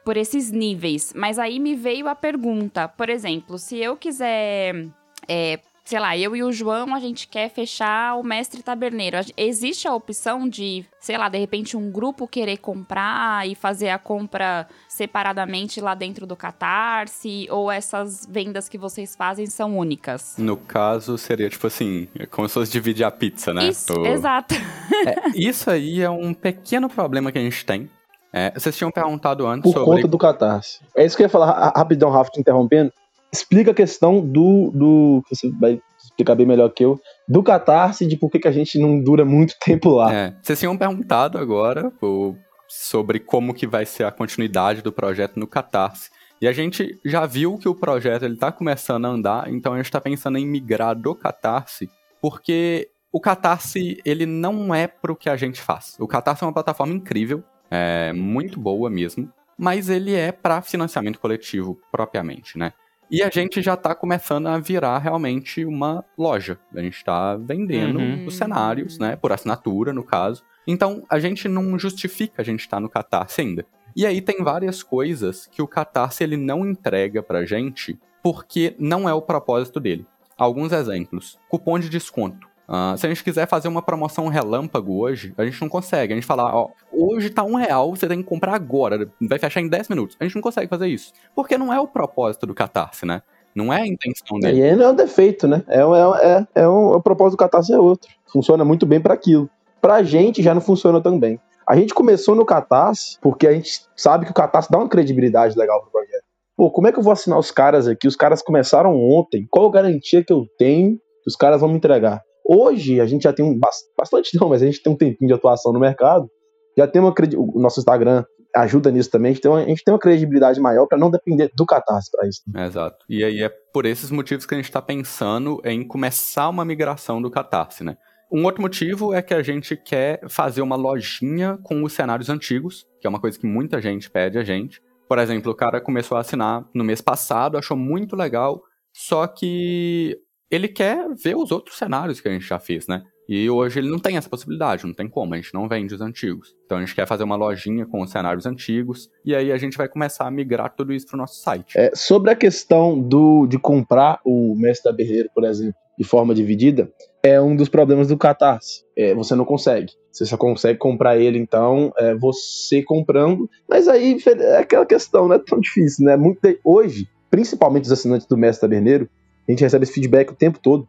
por 0.05 0.16
esses 0.16 0.51
níveis. 0.51 1.12
Mas 1.14 1.38
aí 1.38 1.59
me 1.59 1.74
veio 1.74 2.09
a 2.09 2.14
pergunta, 2.14 2.88
por 2.88 3.11
exemplo, 3.11 3.59
se 3.59 3.76
eu 3.76 3.97
quiser 3.97 4.86
é, 5.28 5.61
sei 5.91 5.99
lá, 5.99 6.16
eu 6.16 6.36
e 6.36 6.45
o 6.45 6.53
João, 6.53 6.95
a 6.95 7.01
gente 7.01 7.26
quer 7.26 7.51
fechar 7.51 8.14
o 8.14 8.22
mestre 8.22 8.62
taberneiro. 8.62 9.16
Existe 9.36 9.88
a 9.88 9.95
opção 9.95 10.49
de, 10.49 10.84
sei 11.01 11.18
lá, 11.18 11.28
de 11.28 11.36
repente 11.36 11.76
um 11.76 11.91
grupo 11.91 12.28
querer 12.28 12.59
comprar 12.59 13.49
e 13.49 13.57
fazer 13.57 13.88
a 13.88 13.99
compra 13.99 14.68
separadamente 14.88 15.80
lá 15.80 15.97
dentro 15.97 16.28
do 16.28 16.36
Catarse? 16.36 17.49
Ou 17.51 17.72
essas 17.72 18.24
vendas 18.24 18.68
que 18.68 18.78
vocês 18.78 19.16
fazem 19.16 19.47
são 19.47 19.76
únicas? 19.76 20.36
No 20.38 20.57
caso, 20.57 21.18
seria 21.18 21.51
tipo 21.51 21.66
assim, 21.66 22.07
é 22.16 22.24
como 22.24 22.47
se 22.47 22.55
fosse 22.55 22.70
dividir 22.70 23.03
a 23.03 23.11
pizza, 23.11 23.53
né? 23.53 23.68
Isso, 23.68 23.93
exato. 24.07 24.55
É, 25.07 25.30
isso 25.34 25.70
aí 25.70 26.03
é 26.03 26.11
um 26.11 26.34
pequeno 26.34 26.86
problema 26.86 27.32
que 27.32 27.38
a 27.38 27.41
gente 27.41 27.64
tem. 27.64 27.88
É, 28.30 28.51
vocês 28.51 28.76
tinham 28.76 28.91
perguntado 28.91 29.47
antes 29.47 29.62
Por 29.62 29.78
sobre... 29.78 29.97
conta 29.97 30.09
do 30.09 30.18
Catarse. 30.18 30.80
É 30.95 31.07
isso 31.07 31.16
que 31.16 31.22
eu 31.22 31.24
ia 31.24 31.30
falar 31.30 31.72
rapidão, 31.74 32.11
Rafa, 32.11 32.30
te 32.30 32.38
interrompendo 32.38 32.93
explica 33.33 33.70
a 33.70 33.74
questão 33.74 34.20
do, 34.20 34.70
do. 34.74 35.22
Você 35.28 35.51
vai 35.51 35.81
explicar 36.03 36.35
bem 36.35 36.47
melhor 36.47 36.70
que 36.70 36.85
eu. 36.85 37.01
Do 37.28 37.43
catarse, 37.43 38.07
de 38.07 38.16
por 38.16 38.31
que, 38.31 38.39
que 38.39 38.49
a 38.49 38.53
gente 38.53 38.78
não 38.78 39.01
dura 39.01 39.24
muito 39.24 39.55
tempo 39.64 39.91
lá. 39.91 40.12
É, 40.12 40.35
vocês 40.43 40.59
tinham 40.59 40.76
perguntado 40.76 41.39
agora 41.39 41.93
o, 42.03 42.35
sobre 42.68 43.20
como 43.20 43.55
que 43.55 43.66
vai 43.66 43.87
ser 43.87 44.05
a 44.05 44.12
continuidade 44.12 44.83
do 44.83 44.93
projeto 44.93 45.39
no 45.39 45.47
catarse. 45.47 46.11
E 46.41 46.49
a 46.49 46.53
gente 46.53 46.99
já 47.05 47.26
viu 47.26 47.59
que 47.59 47.68
o 47.68 47.74
projeto 47.74 48.24
ele 48.24 48.37
tá 48.37 48.51
começando 48.51 49.05
a 49.05 49.09
andar, 49.09 49.53
então 49.53 49.74
a 49.74 49.76
gente 49.76 49.87
está 49.87 50.01
pensando 50.01 50.39
em 50.39 50.47
migrar 50.47 50.97
do 50.97 51.14
Catarse, 51.14 51.91
porque 52.18 52.89
o 53.12 53.20
Catarse 53.20 54.01
ele 54.07 54.24
não 54.24 54.74
é 54.74 54.87
para 54.87 55.12
o 55.12 55.16
que 55.16 55.28
a 55.28 55.37
gente 55.37 55.61
faz. 55.61 55.97
O 56.01 56.09
Catarse 56.09 56.43
é 56.43 56.47
uma 56.47 56.53
plataforma 56.55 56.95
incrível, 56.95 57.45
é 57.70 58.14
muito 58.14 58.59
boa 58.59 58.89
mesmo, 58.89 59.31
mas 59.59 59.91
ele 59.91 60.14
é 60.14 60.33
para 60.33 60.62
financiamento 60.62 61.20
coletivo 61.20 61.78
propriamente, 61.93 62.57
né? 62.57 62.72
E 63.11 63.25
a 63.25 63.29
gente 63.29 63.61
já 63.61 63.75
está 63.75 63.93
começando 63.93 64.47
a 64.47 64.59
virar 64.59 64.99
realmente 64.99 65.65
uma 65.65 66.05
loja. 66.17 66.59
A 66.73 66.81
gente 66.81 66.97
está 66.97 67.37
vendendo 67.37 67.99
uhum. 67.99 68.27
os 68.27 68.37
cenários, 68.37 68.99
né? 69.01 69.17
Por 69.17 69.33
assinatura, 69.33 69.93
no 69.93 70.05
caso. 70.05 70.45
Então, 70.65 71.05
a 71.11 71.19
gente 71.19 71.49
não 71.49 71.77
justifica 71.77 72.41
a 72.41 72.45
gente 72.45 72.61
estar 72.61 72.77
tá 72.77 72.81
no 72.81 72.89
Catarse 72.89 73.41
ainda. 73.41 73.67
E 73.97 74.07
aí 74.07 74.21
tem 74.21 74.45
várias 74.45 74.85
coisas 74.85 75.47
que 75.47 75.61
o 75.61 75.67
Catarse 75.67 76.23
ele 76.23 76.37
não 76.37 76.65
entrega 76.65 77.21
pra 77.21 77.45
gente 77.45 77.99
porque 78.23 78.77
não 78.79 79.09
é 79.09 79.13
o 79.13 79.23
propósito 79.23 79.81
dele. 79.81 80.07
Alguns 80.37 80.73
exemplos. 80.73 81.37
Cupom 81.49 81.79
de 81.79 81.89
desconto. 81.89 82.49
Uh, 82.71 82.97
se 82.97 83.05
a 83.05 83.09
gente 83.09 83.25
quiser 83.25 83.49
fazer 83.49 83.66
uma 83.66 83.83
promoção 83.83 84.29
relâmpago 84.29 84.97
hoje, 84.97 85.35
a 85.37 85.45
gente 85.45 85.61
não 85.61 85.68
consegue. 85.68 86.12
A 86.12 86.16
gente 86.16 86.27
fala, 86.27 86.55
ó, 86.55 86.68
hoje 86.93 87.29
tá 87.29 87.43
um 87.43 87.57
real, 87.57 87.91
você 87.91 88.07
tem 88.07 88.23
que 88.23 88.29
comprar 88.29 88.55
agora, 88.55 89.11
vai 89.21 89.41
fechar 89.41 89.61
em 89.61 89.68
10 89.68 89.89
minutos. 89.89 90.16
A 90.21 90.25
gente 90.25 90.37
não 90.37 90.43
consegue 90.43 90.68
fazer 90.68 90.87
isso. 90.87 91.12
Porque 91.35 91.59
não 91.59 91.75
é 91.75 91.81
o 91.81 91.89
propósito 91.89 92.47
do 92.47 92.55
Catarse, 92.55 93.05
né? 93.05 93.23
Não 93.53 93.73
é 93.73 93.83
a 93.83 93.87
intenção 93.87 94.39
dele. 94.39 94.61
E 94.61 94.77
não 94.77 94.87
é 94.87 94.91
um 94.91 94.95
defeito, 94.95 95.49
né? 95.49 95.64
É, 95.66 95.81
é, 95.81 96.47
é, 96.55 96.62
é 96.62 96.68
um, 96.68 96.93
o 96.93 97.03
propósito 97.03 97.37
do 97.37 97.41
Catarse 97.41 97.73
é 97.73 97.79
outro. 97.79 98.09
Funciona 98.33 98.64
muito 98.64 98.87
bem 98.87 99.01
para 99.01 99.14
aquilo. 99.14 99.51
Pra 99.81 100.05
gente 100.05 100.41
já 100.41 100.55
não 100.55 100.61
funciona 100.61 101.01
tão 101.01 101.18
bem. 101.18 101.41
A 101.68 101.75
gente 101.75 101.93
começou 101.93 102.37
no 102.37 102.47
Catarse 102.47 103.18
porque 103.21 103.49
a 103.49 103.53
gente 103.53 103.81
sabe 103.97 104.27
que 104.27 104.31
o 104.31 104.35
Catarse 104.35 104.71
dá 104.71 104.79
uma 104.79 104.89
credibilidade 104.89 105.59
legal 105.59 105.81
pro 105.83 105.91
projeto. 105.91 106.23
Pô, 106.57 106.71
como 106.71 106.87
é 106.87 106.93
que 106.93 107.01
eu 107.01 107.03
vou 107.03 107.12
assinar 107.12 107.39
os 107.39 107.51
caras 107.51 107.89
aqui? 107.89 108.07
Os 108.07 108.14
caras 108.14 108.43
começaram 108.43 108.95
ontem. 108.95 109.45
Qual 109.51 109.68
garantia 109.71 110.23
que 110.23 110.33
eu 110.33 110.47
tenho 110.57 110.97
que 110.97 111.29
os 111.29 111.35
caras 111.35 111.61
vão 111.61 111.71
me 111.71 111.77
entregar? 111.77 112.23
Hoje 112.45 113.01
a 113.01 113.07
gente 113.07 113.22
já 113.22 113.32
tem 113.32 113.45
um 113.45 113.59
bastante 113.97 114.38
não, 114.41 114.49
mas 114.49 114.62
a 114.62 114.66
gente 114.66 114.82
tem 114.82 114.93
um 114.93 114.97
tempinho 114.97 115.28
de 115.28 115.34
atuação 115.34 115.72
no 115.72 115.80
mercado. 115.80 116.28
Já 116.76 116.86
tem 116.86 117.01
uma 117.01 117.14
o 117.36 117.61
nosso 117.61 117.80
Instagram 117.80 118.24
ajuda 118.55 118.91
nisso 118.91 119.11
também. 119.11 119.30
A 119.30 119.34
gente 119.34 119.43
tem 119.43 119.51
uma, 119.51 119.64
gente 119.64 119.84
tem 119.84 119.93
uma 119.93 120.01
credibilidade 120.01 120.61
maior 120.61 120.86
para 120.86 120.99
não 120.99 121.11
depender 121.11 121.51
do 121.57 121.66
Catarse 121.66 122.11
para 122.11 122.28
isso. 122.28 122.43
Exato. 122.57 123.05
E 123.09 123.22
aí 123.24 123.43
é 123.43 123.49
por 123.72 123.86
esses 123.86 124.11
motivos 124.11 124.47
que 124.47 124.55
a 124.55 124.57
gente 124.57 124.66
está 124.66 124.82
pensando 124.82 125.61
em 125.64 125.86
começar 125.86 126.49
uma 126.49 126.64
migração 126.64 127.20
do 127.20 127.30
Catarse, 127.30 127.84
né? 127.84 127.97
Um 128.32 128.45
outro 128.45 128.62
motivo 128.62 129.12
é 129.12 129.20
que 129.20 129.34
a 129.34 129.43
gente 129.43 129.76
quer 129.76 130.20
fazer 130.28 130.62
uma 130.62 130.76
lojinha 130.76 131.59
com 131.64 131.82
os 131.82 131.93
cenários 131.93 132.28
antigos, 132.28 132.86
que 133.01 133.07
é 133.07 133.11
uma 133.11 133.20
coisa 133.20 133.36
que 133.36 133.47
muita 133.47 133.80
gente 133.80 134.09
pede 134.09 134.38
a 134.38 134.45
gente. 134.45 134.80
Por 135.09 135.18
exemplo, 135.18 135.51
o 135.51 135.55
cara 135.55 135.80
começou 135.80 136.16
a 136.16 136.20
assinar 136.20 136.64
no 136.72 136.84
mês 136.84 137.01
passado, 137.01 137.59
achou 137.59 137.76
muito 137.76 138.14
legal, 138.14 138.62
só 138.93 139.26
que 139.26 140.16
ele 140.51 140.68
quer 140.68 141.07
ver 141.14 141.36
os 141.36 141.51
outros 141.51 141.78
cenários 141.78 142.20
que 142.20 142.28
a 142.28 142.32
gente 142.32 142.46
já 142.46 142.59
fez, 142.59 142.86
né? 142.86 143.03
E 143.28 143.48
hoje 143.48 143.78
ele 143.78 143.88
não 143.88 144.01
tem 144.01 144.16
essa 144.16 144.28
possibilidade, 144.28 144.84
não 144.84 144.92
tem 144.92 145.09
como, 145.09 145.34
a 145.34 145.36
gente 145.36 145.55
não 145.55 145.68
vende 145.68 145.94
os 145.94 146.01
antigos. 146.01 146.57
Então 146.66 146.78
a 146.78 146.80
gente 146.80 146.94
quer 146.94 147.07
fazer 147.07 147.22
uma 147.22 147.36
lojinha 147.36 147.86
com 147.86 148.03
os 148.03 148.11
cenários 148.11 148.44
antigos, 148.44 149.09
e 149.24 149.36
aí 149.36 149.53
a 149.53 149.57
gente 149.57 149.76
vai 149.76 149.88
começar 149.88 150.26
a 150.26 150.30
migrar 150.30 150.74
tudo 150.74 150.92
isso 150.92 151.07
para 151.07 151.14
o 151.14 151.18
nosso 151.18 151.40
site. 151.40 151.78
É, 151.78 151.92
sobre 151.94 152.32
a 152.32 152.34
questão 152.34 153.01
do, 153.01 153.46
de 153.46 153.57
comprar 153.57 154.20
o 154.24 154.57
Mestre 154.57 154.90
da 154.90 154.96
Berreiro, 154.96 155.30
por 155.32 155.44
exemplo, 155.44 155.76
de 155.96 156.05
forma 156.05 156.34
dividida, 156.34 156.90
é 157.22 157.40
um 157.40 157.55
dos 157.55 157.68
problemas 157.68 158.09
do 158.09 158.16
Catarse. 158.16 158.82
É, 158.96 159.14
você 159.14 159.36
não 159.36 159.44
consegue. 159.44 159.92
Você 160.11 160.26
só 160.26 160.36
consegue 160.36 160.78
comprar 160.78 161.16
ele, 161.16 161.38
então, 161.38 161.92
é, 161.98 162.16
você 162.16 162.82
comprando. 162.82 163.48
Mas 163.68 163.86
aí 163.86 164.18
é 164.26 164.57
aquela 164.57 164.86
questão, 164.86 165.28
não 165.28 165.36
é 165.36 165.38
tão 165.38 165.61
difícil, 165.61 166.05
né? 166.05 166.16
Muito, 166.16 166.40
hoje, 166.64 167.07
principalmente 167.30 167.84
os 167.84 167.92
assinantes 167.92 168.26
do 168.26 168.36
Mestre 168.36 168.62
Taberneiro, 168.62 169.09
a 169.51 169.53
gente 169.53 169.64
recebe 169.64 169.84
esse 169.84 169.92
feedback 169.92 170.30
o 170.30 170.34
tempo 170.36 170.59
todo, 170.59 170.86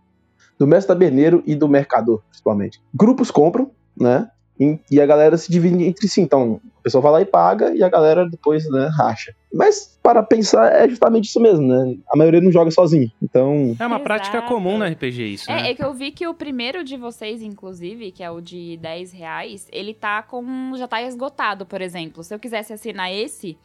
do 0.57 0.67
mestre 0.67 0.89
taberneiro 0.89 1.43
e 1.45 1.55
do 1.55 1.67
mercador, 1.67 2.21
principalmente. 2.29 2.81
Grupos 2.93 3.31
compram, 3.31 3.71
né? 3.99 4.29
E 4.91 5.01
a 5.01 5.05
galera 5.07 5.37
se 5.37 5.51
divide 5.51 5.83
entre 5.83 6.07
si. 6.07 6.21
Então, 6.21 6.61
a 6.79 6.83
pessoa 6.83 7.01
vai 7.01 7.11
lá 7.11 7.21
e 7.21 7.25
paga 7.25 7.73
e 7.75 7.81
a 7.81 7.89
galera 7.89 8.29
depois, 8.29 8.69
né, 8.69 8.91
racha. 8.95 9.33
Mas, 9.51 9.97
para 10.03 10.21
pensar, 10.21 10.71
é 10.71 10.87
justamente 10.87 11.25
isso 11.25 11.39
mesmo, 11.39 11.65
né? 11.65 11.97
A 12.13 12.15
maioria 12.15 12.39
não 12.39 12.51
joga 12.51 12.69
sozinho. 12.69 13.11
Então. 13.23 13.75
É 13.79 13.87
uma 13.87 13.95
Exato. 13.95 14.03
prática 14.03 14.41
comum 14.43 14.77
no 14.77 14.85
RPG, 14.85 15.33
isso. 15.33 15.49
É, 15.49 15.55
né? 15.55 15.71
é 15.71 15.73
que 15.73 15.83
eu 15.83 15.91
vi 15.93 16.11
que 16.11 16.27
o 16.27 16.33
primeiro 16.35 16.83
de 16.83 16.95
vocês, 16.95 17.41
inclusive, 17.41 18.11
que 18.11 18.21
é 18.21 18.29
o 18.29 18.39
de 18.39 18.77
10 18.77 19.11
reais, 19.13 19.67
ele 19.71 19.95
tá 19.95 20.21
com. 20.21 20.73
já 20.77 20.87
tá 20.87 21.01
esgotado, 21.01 21.65
por 21.65 21.81
exemplo. 21.81 22.23
Se 22.23 22.31
eu 22.31 22.37
quisesse 22.37 22.71
assinar 22.71 23.11
esse, 23.11 23.57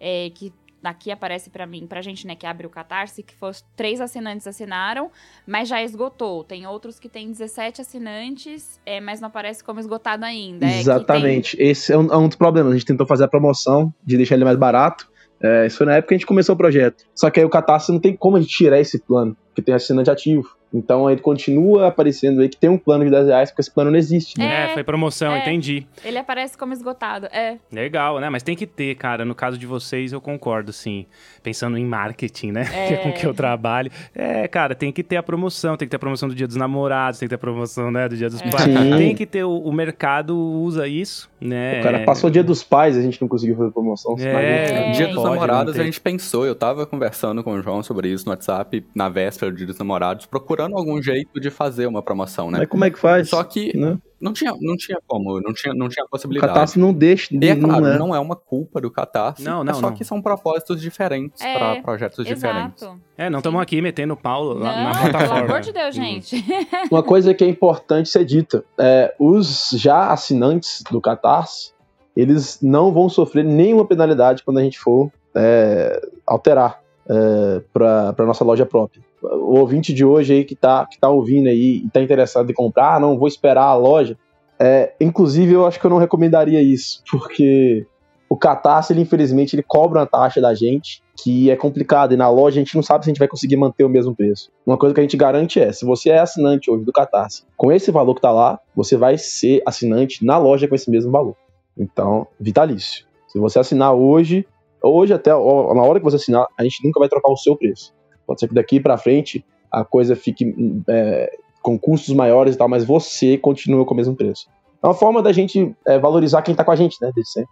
é, 0.00 0.30
que 0.30 0.50
Aqui 0.82 1.10
aparece 1.10 1.50
para 1.50 1.66
mim, 1.66 1.86
pra 1.86 2.00
gente, 2.00 2.26
né, 2.26 2.34
que 2.34 2.46
abre 2.46 2.66
o 2.66 2.70
Catarse, 2.70 3.22
que 3.22 3.34
foram 3.34 3.54
três 3.74 4.00
assinantes 4.00 4.46
assinaram, 4.46 5.10
mas 5.46 5.68
já 5.68 5.82
esgotou. 5.82 6.44
Tem 6.44 6.66
outros 6.66 6.98
que 7.00 7.08
tem 7.08 7.30
17 7.30 7.80
assinantes, 7.80 8.80
é, 8.86 9.00
mas 9.00 9.20
não 9.20 9.28
aparece 9.28 9.62
como 9.62 9.80
esgotado 9.80 10.24
ainda. 10.24 10.66
É 10.66 10.78
Exatamente. 10.78 11.56
Tem... 11.56 11.68
Esse 11.68 11.92
é 11.92 11.98
um, 11.98 12.12
é 12.12 12.16
um 12.16 12.28
dos 12.28 12.36
problemas. 12.36 12.72
A 12.72 12.76
gente 12.76 12.86
tentou 12.86 13.06
fazer 13.06 13.24
a 13.24 13.28
promoção 13.28 13.92
de 14.04 14.16
deixar 14.16 14.36
ele 14.36 14.44
mais 14.44 14.56
barato. 14.56 15.10
É, 15.40 15.66
isso 15.66 15.78
foi 15.78 15.86
na 15.86 15.94
época 15.94 16.08
que 16.08 16.14
a 16.14 16.18
gente 16.18 16.26
começou 16.26 16.54
o 16.54 16.58
projeto. 16.58 17.04
Só 17.14 17.30
que 17.30 17.40
aí 17.40 17.46
o 17.46 17.50
Catarse 17.50 17.92
não 17.92 18.00
tem 18.00 18.16
como 18.16 18.36
a 18.36 18.40
gente 18.40 18.54
tirar 18.56 18.80
esse 18.80 18.98
plano, 18.98 19.36
porque 19.46 19.62
tem 19.62 19.74
assinante 19.74 20.10
ativo. 20.10 20.57
Então 20.72 21.10
ele 21.10 21.20
continua 21.20 21.88
aparecendo 21.88 22.40
aí 22.40 22.48
que 22.48 22.56
tem 22.56 22.68
um 22.68 22.76
plano 22.76 23.04
de 23.04 23.10
10 23.10 23.26
reais, 23.26 23.50
porque 23.50 23.62
esse 23.62 23.70
plano 23.70 23.90
não 23.90 23.98
existe, 23.98 24.38
né? 24.38 24.66
É, 24.66 24.74
foi 24.74 24.84
promoção, 24.84 25.32
é. 25.32 25.40
entendi. 25.40 25.86
Ele 26.04 26.18
aparece 26.18 26.58
como 26.58 26.72
esgotado, 26.72 27.26
é. 27.26 27.56
Legal, 27.72 28.20
né? 28.20 28.28
Mas 28.28 28.42
tem 28.42 28.54
que 28.54 28.66
ter, 28.66 28.94
cara. 28.96 29.24
No 29.24 29.34
caso 29.34 29.56
de 29.56 29.66
vocês, 29.66 30.12
eu 30.12 30.20
concordo, 30.20 30.72
sim. 30.72 31.06
Pensando 31.42 31.78
em 31.78 31.86
marketing, 31.86 32.52
né? 32.52 32.68
É. 32.72 32.88
Que 32.88 32.94
é 32.94 32.96
com 32.96 33.12
que 33.12 33.26
eu 33.26 33.34
trabalho. 33.34 33.90
É, 34.14 34.48
cara, 34.48 34.74
tem 34.74 34.90
que 34.90 35.02
ter 35.02 35.16
a 35.16 35.22
promoção, 35.22 35.76
tem 35.76 35.86
que 35.86 35.90
ter 35.90 35.96
a 35.96 36.00
promoção 36.00 36.28
do 36.28 36.34
Dia 36.34 36.46
dos 36.46 36.56
Namorados, 36.56 37.18
tem 37.18 37.26
que 37.26 37.30
ter 37.30 37.34
a 37.34 37.38
promoção, 37.38 37.90
né, 37.90 38.08
do 38.08 38.16
Dia 38.16 38.30
dos 38.30 38.40
é. 38.40 38.50
Pais. 38.50 38.64
Sim. 38.64 38.96
Tem 38.96 39.14
que 39.14 39.26
ter, 39.26 39.44
o, 39.44 39.58
o, 39.58 39.72
mercado 39.72 40.36
usa 40.36 40.88
isso, 40.88 41.28
né? 41.38 41.80
O 41.80 41.82
cara 41.82 42.04
passou 42.04 42.28
o 42.28 42.30
Dia 42.30 42.42
dos 42.42 42.62
Pais, 42.62 42.96
a 42.96 43.02
gente 43.02 43.20
não 43.20 43.28
conseguiu 43.28 43.56
fazer 43.56 43.70
promoção. 43.72 44.16
É, 44.18 44.88
é. 44.88 44.90
Dia 44.92 45.08
dos 45.08 45.22
Namorados, 45.22 45.78
a 45.78 45.84
gente 45.84 46.00
pensou, 46.00 46.46
eu 46.46 46.54
tava 46.54 46.86
conversando 46.86 47.44
com 47.44 47.52
o 47.52 47.62
João 47.62 47.82
sobre 47.82 48.08
isso 48.08 48.24
no 48.24 48.30
WhatsApp, 48.30 48.84
na 48.94 49.10
véspera 49.10 49.52
do 49.52 49.56
Dia 49.56 49.66
dos 49.66 49.78
Namorados, 49.78 50.24
procurando 50.24 50.57
procurando 50.58 50.76
algum 50.76 51.00
jeito 51.00 51.38
de 51.40 51.50
fazer 51.50 51.86
uma 51.86 52.02
promoção, 52.02 52.50
né? 52.50 52.58
Mas 52.58 52.68
como 52.68 52.84
é 52.84 52.90
que 52.90 52.98
faz? 52.98 53.28
Só 53.28 53.44
que 53.44 53.76
né? 53.76 53.96
não, 54.20 54.32
tinha, 54.32 54.52
não 54.60 54.76
tinha 54.76 54.98
como, 55.06 55.40
não 55.40 55.52
tinha, 55.54 55.72
não 55.72 55.88
tinha 55.88 56.04
possibilidade. 56.06 56.50
O 56.50 56.54
Catarse 56.54 56.78
não 56.78 56.92
deixa. 56.92 57.28
E 57.32 57.48
é 57.48 57.54
claro, 57.54 57.80
não 57.80 57.92
é, 57.92 57.98
não 57.98 58.14
é 58.14 58.18
uma 58.18 58.34
culpa 58.34 58.80
do 58.80 58.90
Catarse. 58.90 59.44
Não, 59.44 59.62
não. 59.62 59.70
É 59.70 59.74
só 59.74 59.82
não. 59.82 59.94
que 59.94 60.04
são 60.04 60.20
propósitos 60.20 60.80
diferentes 60.80 61.40
é, 61.40 61.56
para 61.56 61.82
projetos 61.82 62.26
exato. 62.26 62.34
diferentes. 62.34 62.88
É, 63.16 63.30
não 63.30 63.38
estamos 63.38 63.60
aqui 63.60 63.80
metendo 63.80 64.16
pau 64.16 64.52
lá 64.52 64.76
não, 64.76 64.84
na 64.84 64.90
plataforma. 64.98 65.34
Pelo 65.34 65.50
amor 65.50 65.60
de 65.60 65.72
Deus, 65.72 65.94
gente. 65.94 66.44
uma 66.90 67.02
coisa 67.02 67.32
que 67.32 67.44
é 67.44 67.48
importante 67.48 68.08
ser 68.08 68.24
dita: 68.24 68.64
é, 68.76 69.14
os 69.18 69.70
já 69.74 70.10
assinantes 70.10 70.82
do 70.90 71.00
Catarse, 71.00 71.72
eles 72.16 72.58
não 72.60 72.92
vão 72.92 73.08
sofrer 73.08 73.44
nenhuma 73.44 73.86
penalidade 73.86 74.42
quando 74.42 74.58
a 74.58 74.62
gente 74.62 74.78
for 74.78 75.12
é, 75.34 76.00
alterar 76.26 76.80
é, 77.08 77.62
para 77.72 78.26
nossa 78.26 78.44
loja 78.44 78.66
própria. 78.66 79.07
O 79.22 79.58
ouvinte 79.58 79.92
de 79.92 80.04
hoje 80.04 80.32
aí 80.32 80.44
que 80.44 80.54
está 80.54 80.86
que 80.86 80.98
tá 80.98 81.08
ouvindo 81.08 81.48
aí 81.48 81.82
e 81.82 81.86
está 81.86 82.00
interessado 82.00 82.50
em 82.50 82.54
comprar, 82.54 82.96
ah, 82.96 83.00
não, 83.00 83.18
vou 83.18 83.28
esperar 83.28 83.64
a 83.64 83.74
loja. 83.74 84.16
É, 84.58 84.92
inclusive, 85.00 85.52
eu 85.52 85.66
acho 85.66 85.78
que 85.78 85.86
eu 85.86 85.90
não 85.90 85.98
recomendaria 85.98 86.60
isso, 86.60 87.02
porque 87.10 87.86
o 88.28 88.36
Catarse, 88.36 88.92
ele, 88.92 89.00
infelizmente, 89.00 89.54
ele 89.54 89.62
cobra 89.62 90.00
uma 90.00 90.06
taxa 90.06 90.40
da 90.40 90.52
gente 90.52 91.00
que 91.22 91.50
é 91.50 91.56
complicado, 91.56 92.12
e 92.12 92.16
na 92.16 92.28
loja 92.28 92.60
a 92.60 92.62
gente 92.64 92.74
não 92.74 92.82
sabe 92.82 93.04
se 93.04 93.10
a 93.10 93.12
gente 93.12 93.18
vai 93.18 93.28
conseguir 93.28 93.56
manter 93.56 93.84
o 93.84 93.88
mesmo 93.88 94.14
preço. 94.14 94.50
Uma 94.66 94.76
coisa 94.76 94.94
que 94.94 95.00
a 95.00 95.02
gente 95.02 95.16
garante 95.16 95.60
é, 95.60 95.72
se 95.72 95.84
você 95.84 96.10
é 96.10 96.18
assinante 96.18 96.70
hoje 96.70 96.84
do 96.84 96.92
Catarse, 96.92 97.44
com 97.56 97.72
esse 97.72 97.90
valor 97.90 98.14
que 98.14 98.18
está 98.18 98.30
lá, 98.30 98.58
você 98.74 98.96
vai 98.96 99.16
ser 99.16 99.62
assinante 99.66 100.24
na 100.24 100.38
loja 100.38 100.68
com 100.68 100.74
esse 100.74 100.90
mesmo 100.90 101.10
valor. 101.10 101.34
Então, 101.76 102.26
vitalício. 102.38 103.06
Se 103.28 103.38
você 103.38 103.58
assinar 103.58 103.94
hoje, 103.94 104.46
Hoje, 104.82 105.12
até 105.12 105.30
na 105.30 105.36
hora 105.82 105.98
que 105.98 106.04
você 106.04 106.16
assinar, 106.16 106.46
a 106.56 106.62
gente 106.62 106.84
nunca 106.84 107.00
vai 107.00 107.08
trocar 107.08 107.32
o 107.32 107.36
seu 107.36 107.56
preço. 107.56 107.92
Pode 108.28 108.40
ser 108.40 108.48
que 108.48 108.54
daqui 108.54 108.78
para 108.78 108.98
frente 108.98 109.42
a 109.72 109.82
coisa 109.82 110.14
fique 110.14 110.54
é, 110.86 111.32
com 111.62 111.78
custos 111.78 112.14
maiores 112.14 112.54
e 112.54 112.58
tal, 112.58 112.68
mas 112.68 112.84
você 112.84 113.38
continua 113.38 113.86
com 113.86 113.94
o 113.94 113.96
mesmo 113.96 114.14
preço. 114.14 114.46
É 114.82 114.86
uma 114.86 114.94
forma 114.94 115.22
da 115.22 115.32
gente 115.32 115.74
é, 115.86 115.98
valorizar 115.98 116.42
quem 116.42 116.52
está 116.52 116.62
com 116.62 116.70
a 116.70 116.76
gente, 116.76 116.98
né, 117.00 117.10
desde 117.14 117.32
sempre. 117.32 117.50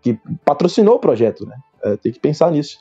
Que 0.00 0.16
patrocinou 0.44 0.94
o 0.94 1.00
projeto, 1.00 1.44
né? 1.44 1.56
É, 1.82 1.96
tem 1.96 2.12
que 2.12 2.20
pensar 2.20 2.52
nisso. 2.52 2.78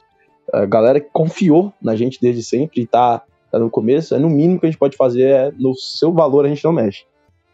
A 0.53 0.67
galera 0.67 0.99
que 0.99 1.09
confiou 1.11 1.73
na 1.81 1.95
gente 1.95 2.19
desde 2.21 2.43
sempre 2.43 2.81
e 2.81 2.85
tá, 2.85 3.23
tá 3.51 3.57
no 3.57 3.71
começo, 3.71 4.13
é 4.13 4.19
no 4.19 4.29
mínimo 4.29 4.59
que 4.59 4.67
a 4.67 4.69
gente 4.69 4.79
pode 4.79 4.95
fazer, 4.95 5.23
é 5.23 5.51
no 5.57 5.73
seu 5.73 6.13
valor 6.13 6.45
a 6.45 6.47
gente 6.47 6.63
não 6.63 6.71
mexe. 6.71 7.05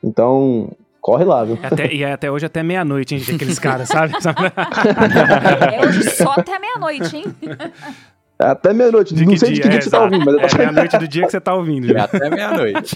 Então, 0.03 0.69
corre 0.99 1.23
lá, 1.23 1.45
viu? 1.45 1.57
Até, 1.63 1.93
e 1.93 2.03
é 2.03 2.11
até 2.11 2.29
hoje 2.29 2.45
até 2.45 2.61
meia-noite, 2.61 3.15
hein, 3.15 3.21
aqueles 3.35 3.57
caras, 3.57 3.87
sabe? 3.87 4.13
é 5.73 5.85
hoje 5.85 6.09
só 6.11 6.33
até 6.33 6.59
meia-noite, 6.59 7.15
hein? 7.15 7.25
É 8.39 8.45
até 8.45 8.71
meia-noite. 8.71 9.15
Não 9.15 9.35
sei 9.35 9.53
de 9.53 9.61
que 9.61 9.67
dia 9.67 9.77
é, 9.77 9.79
que 9.79 9.83
você 9.85 9.89
tá 9.89 10.03
ouvindo, 10.03 10.25
mas 10.25 10.35
é, 10.35 10.55
é 10.55 10.57
meia-noite 10.57 10.97
do 10.97 11.07
dia 11.07 11.25
que 11.25 11.31
você 11.31 11.41
tá 11.41 11.53
ouvindo. 11.55 11.97
É 11.97 11.99
até 11.99 12.29
meia-noite. 12.29 12.95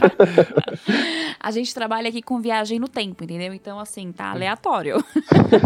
a 1.39 1.51
gente 1.51 1.73
trabalha 1.73 2.09
aqui 2.09 2.21
com 2.21 2.39
viagem 2.39 2.77
no 2.77 2.87
tempo, 2.87 3.23
entendeu? 3.23 3.51
Então, 3.51 3.79
assim, 3.79 4.11
tá 4.11 4.31
aleatório. 4.31 5.03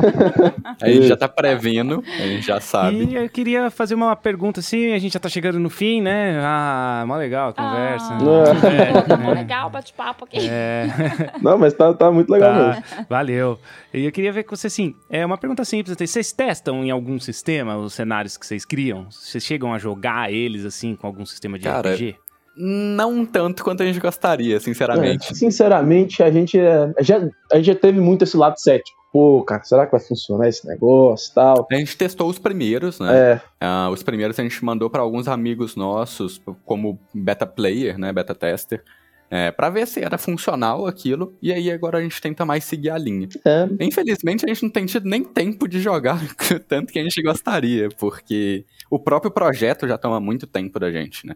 a 0.82 0.88
gente 0.88 1.08
já 1.08 1.18
tá 1.18 1.28
prevendo, 1.28 2.02
a 2.08 2.28
gente 2.28 2.48
já 2.48 2.62
sabe. 2.62 3.04
E 3.04 3.16
eu 3.16 3.30
queria 3.30 3.70
fazer 3.70 3.96
uma 3.96 4.16
pergunta 4.16 4.62
assim, 4.62 4.94
a 4.94 5.00
gente 5.00 5.14
já 5.14 5.20
tá 5.20 5.28
chegando 5.28 5.60
no 5.60 5.70
fim, 5.70 6.02
né? 6.02 6.40
Ah, 6.42 7.04
mó 7.06 7.18
legal 7.18 7.50
a 7.50 7.54
conversa. 7.54 8.14
Ah, 8.14 9.10
é, 9.10 9.14
é, 9.14 9.18
mó 9.18 9.34
legal 9.34 9.70
bate-papo 9.70 10.24
aqui. 10.24 10.48
É. 10.50 10.88
Não, 11.42 11.58
mas 11.58 11.74
tá, 11.74 11.94
tá 11.94 12.10
muito 12.10 12.30
legal 12.30 12.54
tá, 12.54 12.68
mesmo. 12.68 13.06
Valeu. 13.10 13.60
E 13.94 14.06
eu 14.06 14.12
queria 14.12 14.32
ver 14.32 14.44
com 14.44 14.56
você, 14.56 14.68
assim, 14.68 14.96
é 15.10 15.26
uma 15.26 15.38
pergunta 15.38 15.66
simples. 15.66 15.98
Vocês 15.98 16.32
testam 16.32 16.84
em 16.84 16.92
algum 16.92 17.20
sistema 17.20 17.76
os 17.76 17.94
cenários 17.94 18.38
que 18.38 18.46
vocês 18.46 18.64
criam? 18.64 19.08
Vocês 19.10 19.44
chegam 19.44 19.65
chegam 19.66 19.74
a 19.74 19.80
jogar 19.80 20.32
eles, 20.32 20.66
assim, 20.66 20.96
com 20.96 21.08
algum 21.08 21.26
sistema 21.26 21.58
de 21.58 21.66
Cara, 21.66 21.94
RPG? 21.94 22.16
Não 22.58 23.26
tanto 23.26 23.64
quanto 23.64 23.84
a 23.84 23.86
gente 23.86 24.00
gostaria, 24.00 24.60
sinceramente. 24.60 25.32
É, 25.32 25.36
sinceramente, 25.36 26.24
a 26.24 26.32
gente, 26.32 26.58
é, 26.58 26.94
já, 27.02 27.18
a 27.52 27.58
gente 27.58 27.66
já 27.66 27.76
teve 27.76 28.00
muito 28.00 28.24
esse 28.24 28.38
lado 28.38 28.58
cético. 28.58 28.96
Pô, 29.12 29.44
cara, 29.44 29.64
será 29.64 29.86
que 29.86 29.92
vai 29.92 30.00
funcionar 30.00 30.48
esse 30.48 30.66
negócio 30.68 31.34
tal? 31.34 31.68
A 31.70 31.76
gente 31.76 31.98
testou 31.98 32.30
os 32.30 32.38
primeiros, 32.38 33.00
né? 33.00 33.42
É. 33.60 33.66
Uh, 33.66 33.90
os 33.90 34.04
primeiros 34.04 34.38
a 34.40 34.44
gente 34.44 34.64
mandou 34.64 34.90
para 34.90 35.02
alguns 35.02 35.28
amigos 35.28 35.76
nossos, 35.76 36.42
como 36.66 37.00
beta 37.14 37.46
player, 37.46 37.98
né? 37.98 38.12
Beta 38.12 38.36
tester. 38.36 38.84
É, 39.30 39.52
para 39.52 39.70
ver 39.70 39.88
se 39.88 40.04
era 40.04 40.18
funcional 40.18 40.86
aquilo, 40.86 41.34
e 41.42 41.52
aí 41.52 41.72
agora 41.72 41.98
a 41.98 42.02
gente 42.02 42.22
tenta 42.22 42.46
mais 42.46 42.64
seguir 42.64 42.92
a 42.92 42.98
linha. 42.98 43.28
É. 43.44 43.68
Infelizmente 43.82 44.46
a 44.46 44.48
gente 44.48 44.64
não 44.64 44.70
tem 44.70 44.86
tido 44.86 45.10
nem 45.10 45.24
tempo 45.24 45.68
de 45.68 45.80
jogar 45.80 46.20
tanto 46.68 46.94
que 46.94 47.00
a 47.00 47.04
gente 47.04 47.22
gostaria, 47.22 47.90
porque 47.98 48.66
o 48.90 49.00
próprio 49.00 49.32
projeto 49.32 49.88
já 49.88 49.98
toma 49.98 50.20
muito 50.20 50.46
tempo 50.46 50.80
da 50.80 50.92
gente, 50.92 51.26
né? 51.26 51.36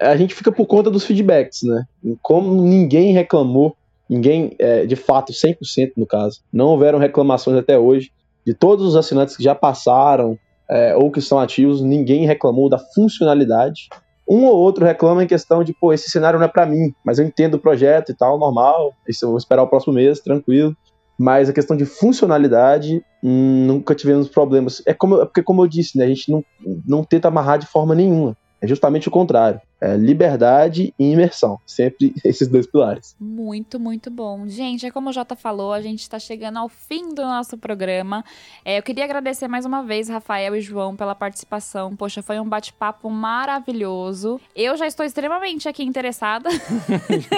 A 0.00 0.16
gente 0.16 0.34
fica 0.34 0.52
por 0.52 0.66
conta 0.66 0.90
dos 0.90 1.04
feedbacks, 1.04 1.62
né? 1.62 1.84
Como 2.20 2.62
ninguém 2.62 3.12
reclamou, 3.12 3.76
ninguém, 4.08 4.54
é, 4.58 4.84
de 4.84 4.96
fato, 4.96 5.32
100% 5.32 5.92
no 5.96 6.06
caso, 6.06 6.40
não 6.52 6.66
houveram 6.66 6.98
reclamações 6.98 7.56
até 7.56 7.78
hoje, 7.78 8.10
de 8.44 8.52
todos 8.52 8.84
os 8.84 8.96
assinantes 8.96 9.36
que 9.36 9.42
já 9.42 9.54
passaram 9.54 10.38
é, 10.70 10.94
ou 10.94 11.10
que 11.10 11.18
estão 11.18 11.38
ativos, 11.38 11.80
ninguém 11.80 12.26
reclamou 12.26 12.68
da 12.68 12.78
funcionalidade 12.78 13.88
um 14.28 14.44
ou 14.44 14.56
outro 14.56 14.84
reclama 14.84 15.24
em 15.24 15.26
questão 15.26 15.64
de, 15.64 15.72
pô, 15.72 15.92
esse 15.92 16.10
cenário 16.10 16.38
não 16.38 16.46
é 16.46 16.48
para 16.48 16.66
mim, 16.66 16.94
mas 17.04 17.18
eu 17.18 17.24
entendo 17.24 17.54
o 17.54 17.58
projeto 17.58 18.12
e 18.12 18.14
tal, 18.14 18.38
normal, 18.38 18.92
isso 19.08 19.24
eu 19.24 19.30
vou 19.30 19.38
esperar 19.38 19.62
o 19.62 19.68
próximo 19.68 19.94
mês, 19.94 20.20
tranquilo. 20.20 20.76
Mas 21.18 21.48
a 21.48 21.52
questão 21.52 21.76
de 21.76 21.84
funcionalidade, 21.84 23.02
hum, 23.24 23.66
nunca 23.66 23.94
tivemos 23.94 24.28
problemas. 24.28 24.80
É 24.86 24.94
como, 24.94 25.20
é 25.20 25.24
porque, 25.24 25.42
como 25.42 25.64
eu 25.64 25.66
disse, 25.66 25.98
né, 25.98 26.04
a 26.04 26.08
gente 26.08 26.30
não, 26.30 26.44
não 26.86 27.02
tenta 27.02 27.26
amarrar 27.26 27.58
de 27.58 27.66
forma 27.66 27.94
nenhuma. 27.94 28.36
É 28.60 28.68
justamente 28.68 29.08
o 29.08 29.10
contrário. 29.10 29.60
É 29.80 29.96
liberdade 29.96 30.92
e 30.98 31.12
imersão. 31.12 31.60
Sempre 31.64 32.12
esses 32.24 32.48
dois 32.48 32.66
pilares. 32.66 33.14
Muito, 33.20 33.78
muito 33.78 34.10
bom. 34.10 34.46
Gente, 34.48 34.86
é 34.86 34.90
como 34.90 35.10
o 35.10 35.12
Jota 35.12 35.36
falou, 35.36 35.72
a 35.72 35.80
gente 35.80 36.00
está 36.00 36.18
chegando 36.18 36.58
ao 36.58 36.68
fim 36.68 37.14
do 37.14 37.22
nosso 37.22 37.56
programa. 37.56 38.24
É, 38.64 38.78
eu 38.78 38.82
queria 38.82 39.04
agradecer 39.04 39.46
mais 39.46 39.64
uma 39.64 39.82
vez, 39.82 40.08
Rafael 40.08 40.56
e 40.56 40.60
João, 40.60 40.96
pela 40.96 41.14
participação. 41.14 41.94
Poxa, 41.94 42.22
foi 42.22 42.40
um 42.40 42.48
bate-papo 42.48 43.08
maravilhoso. 43.08 44.40
Eu 44.54 44.76
já 44.76 44.86
estou 44.86 45.06
extremamente 45.06 45.68
aqui 45.68 45.84
interessada 45.84 46.48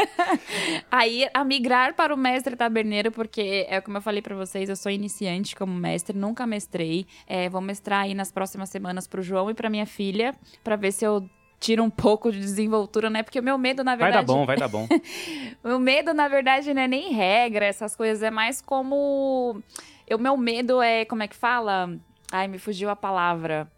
aí 0.90 1.28
a 1.34 1.44
migrar 1.44 1.94
para 1.94 2.14
o 2.14 2.16
mestre 2.16 2.56
taberneiro, 2.56 3.12
porque 3.12 3.66
é 3.68 3.80
como 3.80 3.98
eu 3.98 4.02
falei 4.02 4.22
para 4.22 4.34
vocês, 4.34 4.68
eu 4.68 4.76
sou 4.76 4.90
iniciante 4.90 5.54
como 5.54 5.72
mestre, 5.74 6.16
nunca 6.16 6.46
mestrei. 6.46 7.06
É, 7.26 7.48
vou 7.48 7.60
mestrar 7.60 8.04
aí 8.04 8.14
nas 8.14 8.32
próximas 8.32 8.70
semanas 8.70 9.06
para 9.06 9.20
o 9.20 9.22
João 9.22 9.50
e 9.50 9.54
para 9.54 9.68
minha 9.68 9.86
filha, 9.86 10.34
para 10.64 10.76
ver 10.76 10.92
se 10.92 11.04
eu 11.04 11.28
tira 11.60 11.82
um 11.82 11.90
pouco 11.90 12.32
de 12.32 12.40
desenvoltura, 12.40 13.10
né? 13.10 13.22
Porque 13.22 13.38
o 13.38 13.42
meu 13.42 13.58
medo, 13.58 13.84
na 13.84 13.94
verdade. 13.94 14.14
Vai 14.14 14.24
dar 14.24 14.32
bom, 14.32 14.46
vai 14.46 14.56
dar 14.56 14.68
bom. 14.68 14.88
o 15.62 15.78
medo, 15.78 16.14
na 16.14 16.26
verdade, 16.26 16.72
não 16.72 16.82
é 16.82 16.88
nem 16.88 17.12
regra, 17.12 17.66
essas 17.66 17.94
coisas. 17.94 18.22
É 18.22 18.30
mais 18.30 18.62
como. 18.62 19.62
O 20.10 20.18
meu 20.18 20.36
medo 20.36 20.80
é. 20.80 21.04
Como 21.04 21.22
é 21.22 21.28
que 21.28 21.36
fala? 21.36 21.94
Ai, 22.32 22.48
me 22.48 22.58
fugiu 22.58 22.88
a 22.88 22.96
palavra. 22.96 23.70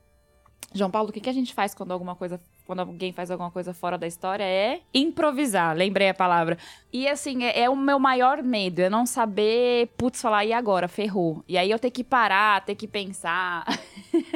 João 0.73 0.91
Paulo, 0.91 1.11
o 1.11 1.13
que, 1.13 1.21
que 1.21 1.29
a 1.29 1.35
gente 1.35 1.53
faz 1.53 1.75
quando 1.75 1.91
alguma 1.91 2.15
coisa 2.15 2.41
quando 2.67 2.81
alguém 2.81 3.13
faz 3.13 3.31
alguma 3.31 3.51
coisa 3.51 3.75
fora 3.75 3.99
da 3.99 4.07
história 4.07 4.45
é 4.45 4.81
improvisar. 4.95 5.77
Lembrei 5.77 6.09
a 6.09 6.15
palavra. 6.15 6.57
E 6.93 7.09
assim, 7.09 7.45
é, 7.45 7.63
é 7.63 7.71
o 7.71 7.77
meu 7.77 7.99
maior 7.99 8.43
medo, 8.43 8.81
é 8.81 8.89
não 8.89 9.05
saber, 9.05 9.89
putz, 9.97 10.21
falar, 10.21 10.45
e 10.45 10.53
agora? 10.53 10.89
Ferrou. 10.89 11.43
E 11.49 11.59
aí 11.59 11.71
eu 11.71 11.79
ter 11.79 11.91
que 11.91 12.05
parar, 12.05 12.65
ter 12.65 12.75
que 12.75 12.87
pensar. 12.87 13.65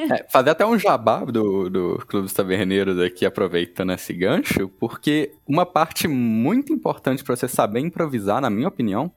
É, 0.09 0.25
fazer 0.29 0.51
até 0.51 0.65
um 0.65 0.79
jabá 0.79 1.25
do, 1.25 1.69
do 1.69 2.05
Clube 2.07 2.25
dos 2.25 2.33
Taverneiros 2.33 2.99
aqui, 2.99 3.27
aproveitando 3.27 3.93
esse 3.93 4.13
gancho, 4.13 4.69
porque 4.79 5.33
uma 5.47 5.67
parte 5.67 6.07
muito 6.07 6.73
importante 6.73 7.25
para 7.25 7.35
você 7.35 7.49
saber 7.49 7.81
improvisar, 7.81 8.41
na 8.41 8.49
minha 8.49 8.69
opinião, 8.69 9.11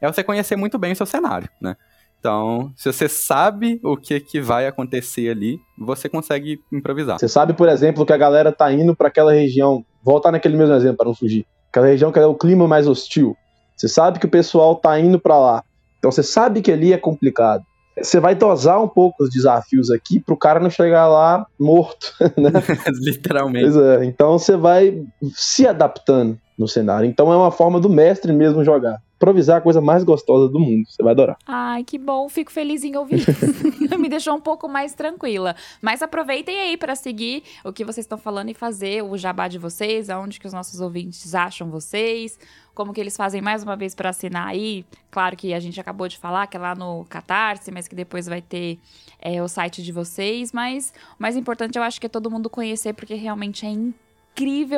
é 0.00 0.06
você 0.06 0.22
conhecer 0.22 0.56
muito 0.56 0.78
bem 0.78 0.92
o 0.92 0.96
seu 0.96 1.06
cenário, 1.06 1.48
né? 1.60 1.76
Então, 2.18 2.72
se 2.76 2.92
você 2.92 3.08
sabe 3.08 3.80
o 3.84 3.96
que, 3.96 4.18
que 4.18 4.40
vai 4.40 4.66
acontecer 4.66 5.30
ali, 5.30 5.60
você 5.78 6.08
consegue 6.08 6.60
improvisar. 6.72 7.18
Você 7.18 7.28
sabe, 7.28 7.52
por 7.52 7.68
exemplo, 7.68 8.04
que 8.04 8.12
a 8.12 8.16
galera 8.16 8.50
tá 8.50 8.72
indo 8.72 8.94
para 8.94 9.08
aquela 9.08 9.32
região, 9.32 9.84
voltar 10.02 10.32
naquele 10.32 10.56
mesmo 10.56 10.74
exemplo 10.74 10.96
para 10.96 11.06
não 11.06 11.14
fugir, 11.14 11.46
aquela 11.70 11.86
região 11.86 12.10
que 12.10 12.18
é 12.18 12.26
o 12.26 12.34
clima 12.34 12.66
mais 12.66 12.88
hostil. 12.88 13.36
Você 13.76 13.88
sabe 13.88 14.18
que 14.18 14.26
o 14.26 14.30
pessoal 14.30 14.74
tá 14.74 14.98
indo 14.98 15.20
para 15.20 15.38
lá. 15.38 15.64
Então 15.98 16.10
você 16.10 16.22
sabe 16.22 16.60
que 16.60 16.72
ali 16.72 16.92
é 16.92 16.98
complicado. 16.98 17.62
Você 17.96 18.20
vai 18.20 18.34
dosar 18.34 18.82
um 18.82 18.88
pouco 18.88 19.24
os 19.24 19.30
desafios 19.30 19.90
aqui 19.90 20.20
pro 20.20 20.36
cara 20.36 20.60
não 20.60 20.70
chegar 20.70 21.08
lá 21.08 21.46
morto, 21.58 22.12
né? 22.36 22.50
Literalmente. 23.00 23.70
Pois 23.70 23.76
é. 23.76 24.04
Então 24.04 24.38
você 24.38 24.56
vai 24.56 25.02
se 25.34 25.66
adaptando 25.66 26.38
no 26.58 26.66
cenário. 26.66 27.08
Então 27.08 27.32
é 27.32 27.36
uma 27.36 27.50
forma 27.50 27.80
do 27.80 27.88
mestre 27.88 28.32
mesmo 28.32 28.64
jogar 28.64 29.00
improvisar 29.18 29.58
a 29.58 29.60
coisa 29.60 29.80
mais 29.80 30.04
gostosa 30.04 30.48
do 30.48 30.60
mundo. 30.60 30.88
Você 30.88 31.02
vai 31.02 31.12
adorar. 31.12 31.36
Ai, 31.44 31.82
que 31.82 31.98
bom. 31.98 32.28
Fico 32.28 32.52
feliz 32.52 32.84
em 32.84 32.96
ouvir 32.96 33.26
Me 33.98 34.08
deixou 34.08 34.34
um 34.34 34.40
pouco 34.40 34.68
mais 34.68 34.94
tranquila. 34.94 35.56
Mas 35.82 36.02
aproveitem 36.02 36.60
aí 36.60 36.76
para 36.76 36.94
seguir 36.94 37.42
o 37.64 37.72
que 37.72 37.84
vocês 37.84 38.04
estão 38.04 38.16
falando 38.16 38.48
e 38.50 38.54
fazer 38.54 39.02
o 39.02 39.18
jabá 39.18 39.48
de 39.48 39.58
vocês, 39.58 40.08
aonde 40.08 40.38
que 40.38 40.46
os 40.46 40.52
nossos 40.52 40.80
ouvintes 40.80 41.34
acham 41.34 41.68
vocês, 41.68 42.38
como 42.74 42.92
que 42.92 43.00
eles 43.00 43.16
fazem 43.16 43.42
mais 43.42 43.64
uma 43.64 43.74
vez 43.74 43.92
para 43.92 44.10
assinar 44.10 44.46
aí. 44.46 44.86
Claro 45.10 45.36
que 45.36 45.52
a 45.52 45.58
gente 45.58 45.80
acabou 45.80 46.06
de 46.06 46.16
falar 46.16 46.46
que 46.46 46.56
é 46.56 46.60
lá 46.60 46.76
no 46.76 47.04
Catarse, 47.06 47.72
mas 47.72 47.88
que 47.88 47.96
depois 47.96 48.26
vai 48.26 48.40
ter 48.40 48.78
é, 49.20 49.42
o 49.42 49.48
site 49.48 49.82
de 49.82 49.90
vocês. 49.90 50.52
Mas 50.52 50.92
o 51.18 51.22
mais 51.22 51.36
importante 51.36 51.76
eu 51.76 51.82
acho 51.82 52.00
que 52.00 52.06
é 52.06 52.08
todo 52.08 52.30
mundo 52.30 52.48
conhecer, 52.48 52.92
porque 52.92 53.14
realmente 53.14 53.66
é 53.66 53.70
incrível 53.70 54.07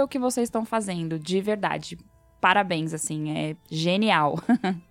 o 0.02 0.08
que 0.08 0.18
vocês 0.18 0.46
estão 0.46 0.64
fazendo, 0.64 1.18
de 1.18 1.40
verdade 1.40 1.98
parabéns, 2.40 2.94
assim, 2.94 3.36
é 3.36 3.56
genial. 3.70 4.38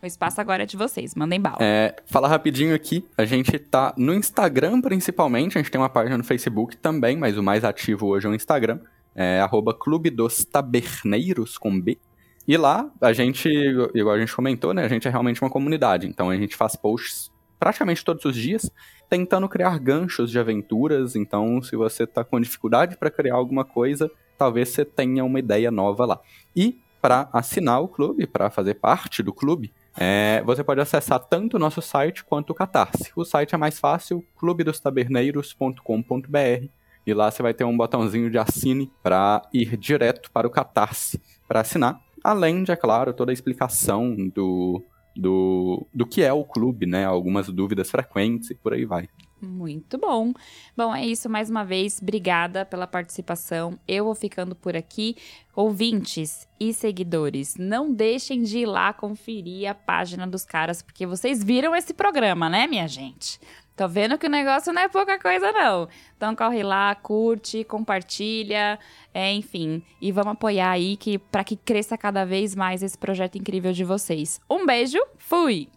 O 0.00 0.06
espaço 0.06 0.40
agora 0.40 0.62
é 0.62 0.66
de 0.66 0.76
vocês, 0.76 1.16
mandem 1.16 1.40
bala. 1.40 1.56
É, 1.58 1.96
falar 2.06 2.28
rapidinho 2.28 2.72
aqui, 2.72 3.04
a 3.16 3.24
gente 3.24 3.58
tá 3.58 3.92
no 3.96 4.14
Instagram 4.14 4.80
principalmente, 4.80 5.58
a 5.58 5.60
gente 5.60 5.72
tem 5.72 5.80
uma 5.80 5.88
página 5.88 6.16
no 6.16 6.22
Facebook 6.22 6.76
também, 6.76 7.16
mas 7.16 7.36
o 7.36 7.42
mais 7.42 7.64
ativo 7.64 8.06
hoje 8.06 8.24
é 8.24 8.30
o 8.30 8.34
Instagram, 8.34 8.78
é 9.12 9.40
arroba 9.40 9.74
Clube 9.74 10.08
dos 10.10 10.44
Taberneiros 10.44 11.58
com 11.58 11.80
B. 11.80 11.98
E 12.46 12.56
lá, 12.56 12.88
a 13.00 13.12
gente, 13.12 13.48
igual 13.92 14.14
a 14.14 14.20
gente 14.20 14.36
comentou, 14.36 14.72
né, 14.72 14.84
a 14.84 14.88
gente 14.88 15.08
é 15.08 15.10
realmente 15.10 15.42
uma 15.42 15.50
comunidade, 15.50 16.06
então 16.06 16.30
a 16.30 16.36
gente 16.36 16.54
faz 16.54 16.76
posts 16.76 17.32
praticamente 17.58 18.04
todos 18.04 18.24
os 18.24 18.36
dias, 18.36 18.70
tentando 19.08 19.48
criar 19.48 19.78
ganchos 19.78 20.30
de 20.30 20.38
aventuras, 20.38 21.16
então 21.16 21.62
se 21.62 21.74
você 21.76 22.06
tá 22.06 22.22
com 22.22 22.38
dificuldade 22.40 22.94
para 22.96 23.10
criar 23.10 23.36
alguma 23.36 23.64
coisa, 23.64 24.10
talvez 24.36 24.68
você 24.68 24.84
tenha 24.84 25.24
uma 25.24 25.38
ideia 25.38 25.70
nova 25.70 26.04
lá. 26.04 26.20
E 26.54 26.78
para 27.00 27.28
assinar 27.32 27.82
o 27.82 27.88
clube, 27.88 28.26
para 28.26 28.50
fazer 28.50 28.74
parte 28.74 29.22
do 29.22 29.32
clube, 29.32 29.72
é, 29.96 30.42
você 30.44 30.62
pode 30.62 30.80
acessar 30.80 31.18
tanto 31.18 31.56
o 31.56 31.60
nosso 31.60 31.80
site 31.80 32.22
quanto 32.24 32.50
o 32.50 32.54
Catarse. 32.54 33.10
O 33.16 33.24
site 33.24 33.54
é 33.54 33.58
mais 33.58 33.78
fácil, 33.78 34.22
clubedostaberneiros.com.br, 34.36 36.68
e 37.06 37.14
lá 37.14 37.30
você 37.30 37.42
vai 37.42 37.54
ter 37.54 37.64
um 37.64 37.74
botãozinho 37.76 38.30
de 38.30 38.38
assine 38.38 38.92
para 39.02 39.42
ir 39.52 39.76
direto 39.76 40.30
para 40.30 40.46
o 40.46 40.50
Catarse 40.50 41.20
para 41.46 41.60
assinar. 41.60 42.00
Além 42.22 42.62
de, 42.62 42.70
é 42.70 42.76
claro, 42.76 43.14
toda 43.14 43.32
a 43.32 43.34
explicação 43.34 44.14
do, 44.28 44.82
do, 45.18 45.84
do 45.92 46.06
que 46.06 46.22
é 46.22 46.32
o 46.32 46.44
clube, 46.44 46.86
né? 46.86 47.04
Algumas 47.04 47.48
dúvidas 47.48 47.90
frequentes 47.90 48.50
e 48.50 48.54
por 48.54 48.72
aí 48.72 48.84
vai. 48.84 49.08
Muito 49.40 49.98
bom. 49.98 50.32
Bom, 50.76 50.94
é 50.94 51.04
isso. 51.04 51.28
Mais 51.28 51.50
uma 51.50 51.64
vez, 51.64 52.00
obrigada 52.00 52.64
pela 52.64 52.86
participação. 52.86 53.78
Eu 53.86 54.04
vou 54.04 54.14
ficando 54.14 54.54
por 54.54 54.76
aqui. 54.76 55.16
Ouvintes 55.54 56.46
e 56.60 56.72
seguidores, 56.72 57.56
não 57.56 57.92
deixem 57.92 58.42
de 58.42 58.58
ir 58.60 58.66
lá 58.66 58.92
conferir 58.92 59.68
a 59.68 59.74
página 59.74 60.24
dos 60.26 60.44
caras, 60.44 60.82
porque 60.82 61.04
vocês 61.04 61.42
viram 61.42 61.74
esse 61.74 61.92
programa, 61.92 62.48
né, 62.48 62.68
minha 62.68 62.86
gente? 62.86 63.40
Tô 63.78 63.86
vendo 63.86 64.18
que 64.18 64.26
o 64.26 64.28
negócio 64.30 64.72
não 64.72 64.82
é 64.82 64.88
pouca 64.88 65.20
coisa, 65.20 65.52
não. 65.52 65.88
Então 66.16 66.34
corre 66.34 66.64
lá, 66.64 66.96
curte, 66.96 67.62
compartilha, 67.62 68.76
é, 69.14 69.32
enfim. 69.32 69.84
E 70.00 70.10
vamos 70.10 70.32
apoiar 70.32 70.72
aí 70.72 70.96
que, 70.96 71.16
para 71.16 71.44
que 71.44 71.54
cresça 71.54 71.96
cada 71.96 72.24
vez 72.24 72.56
mais 72.56 72.82
esse 72.82 72.98
projeto 72.98 73.38
incrível 73.38 73.72
de 73.72 73.84
vocês. 73.84 74.40
Um 74.50 74.66
beijo, 74.66 74.98
fui! 75.16 75.68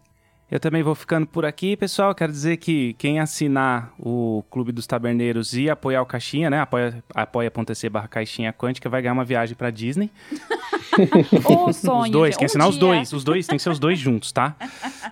Eu 0.52 0.60
também 0.60 0.84
vou 0.84 0.94
ficando 0.94 1.26
por 1.26 1.46
aqui, 1.46 1.78
pessoal. 1.78 2.14
Quero 2.14 2.30
dizer 2.30 2.58
que 2.58 2.94
quem 2.96 3.22
assinar 3.22 3.94
o 3.98 4.44
Clube 4.52 4.74
dos 4.74 4.86
Taberneiros 4.86 5.54
e 5.54 5.70
apoiar 5.70 6.02
o 6.02 6.06
Caixinha, 6.06 6.50
né? 6.50 6.60
Apoia, 6.60 7.02
apoia.se 7.16 7.88
barra 7.88 8.10
Caixinha 8.10 8.52
Quântica, 8.52 8.90
vai 8.90 9.02
ganhar 9.02 9.14
uma 9.14 9.24
viagem 9.24 9.56
pra 9.56 9.70
Disney. 9.70 10.12
o 11.48 11.72
sonho. 11.72 12.04
Os 12.04 12.10
dois, 12.10 12.36
um 12.36 12.40
quem 12.40 12.46
assinar 12.48 12.68
dia. 12.68 12.74
os 12.74 12.78
dois. 12.78 13.14
Os 13.14 13.24
dois, 13.24 13.48
tem 13.48 13.56
que 13.56 13.64
ser 13.64 13.70
os 13.70 13.80
dois 13.80 13.98
juntos, 13.98 14.34
tá? 14.34 14.54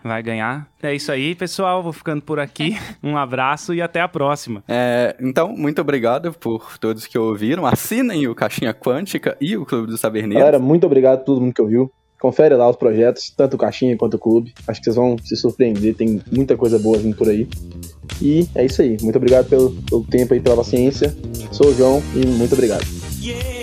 Vai 0.03 0.21
ganhar. 0.21 0.67
É 0.83 0.93
isso 0.93 1.09
aí, 1.09 1.33
pessoal. 1.33 1.81
Vou 1.81 1.93
ficando 1.93 2.21
por 2.21 2.37
aqui. 2.37 2.77
Um 3.01 3.15
abraço 3.15 3.73
e 3.73 3.81
até 3.81 4.01
a 4.01 4.09
próxima. 4.09 4.61
É, 4.67 5.15
então, 5.21 5.55
muito 5.55 5.79
obrigado 5.79 6.33
por 6.33 6.77
todos 6.77 7.07
que 7.07 7.17
ouviram. 7.17 7.65
Assinem 7.65 8.27
o 8.27 8.35
Caixinha 8.35 8.73
Quântica 8.73 9.37
e 9.39 9.55
o 9.55 9.65
Clube 9.65 9.87
dos 9.87 10.01
Taberneiros. 10.01 10.39
Galera, 10.39 10.59
muito 10.59 10.85
obrigado 10.85 11.19
a 11.19 11.23
todo 11.23 11.39
mundo 11.39 11.53
que 11.53 11.61
ouviu. 11.61 11.89
Confere 12.19 12.55
lá 12.55 12.69
os 12.69 12.75
projetos, 12.75 13.31
tanto 13.35 13.55
o 13.55 13.57
Caixinha 13.57 13.97
quanto 13.97 14.15
o 14.15 14.19
Clube. 14.19 14.53
Acho 14.67 14.79
que 14.79 14.85
vocês 14.85 14.95
vão 14.95 15.15
se 15.23 15.35
surpreender, 15.35 15.95
tem 15.95 16.21
muita 16.31 16.57
coisa 16.57 16.77
boa 16.77 16.97
vindo 16.97 17.15
por 17.15 17.29
aí. 17.29 17.47
E 18.21 18.47
é 18.53 18.65
isso 18.65 18.81
aí. 18.81 18.97
Muito 19.01 19.15
obrigado 19.15 19.47
pelo, 19.47 19.71
pelo 19.71 20.03
tempo 20.03 20.35
e 20.35 20.39
pela 20.39 20.57
paciência. 20.57 21.15
Sou 21.51 21.67
o 21.67 21.73
João 21.73 22.03
e 22.15 22.25
muito 22.25 22.53
obrigado. 22.53 22.85
Yeah, 23.21 23.59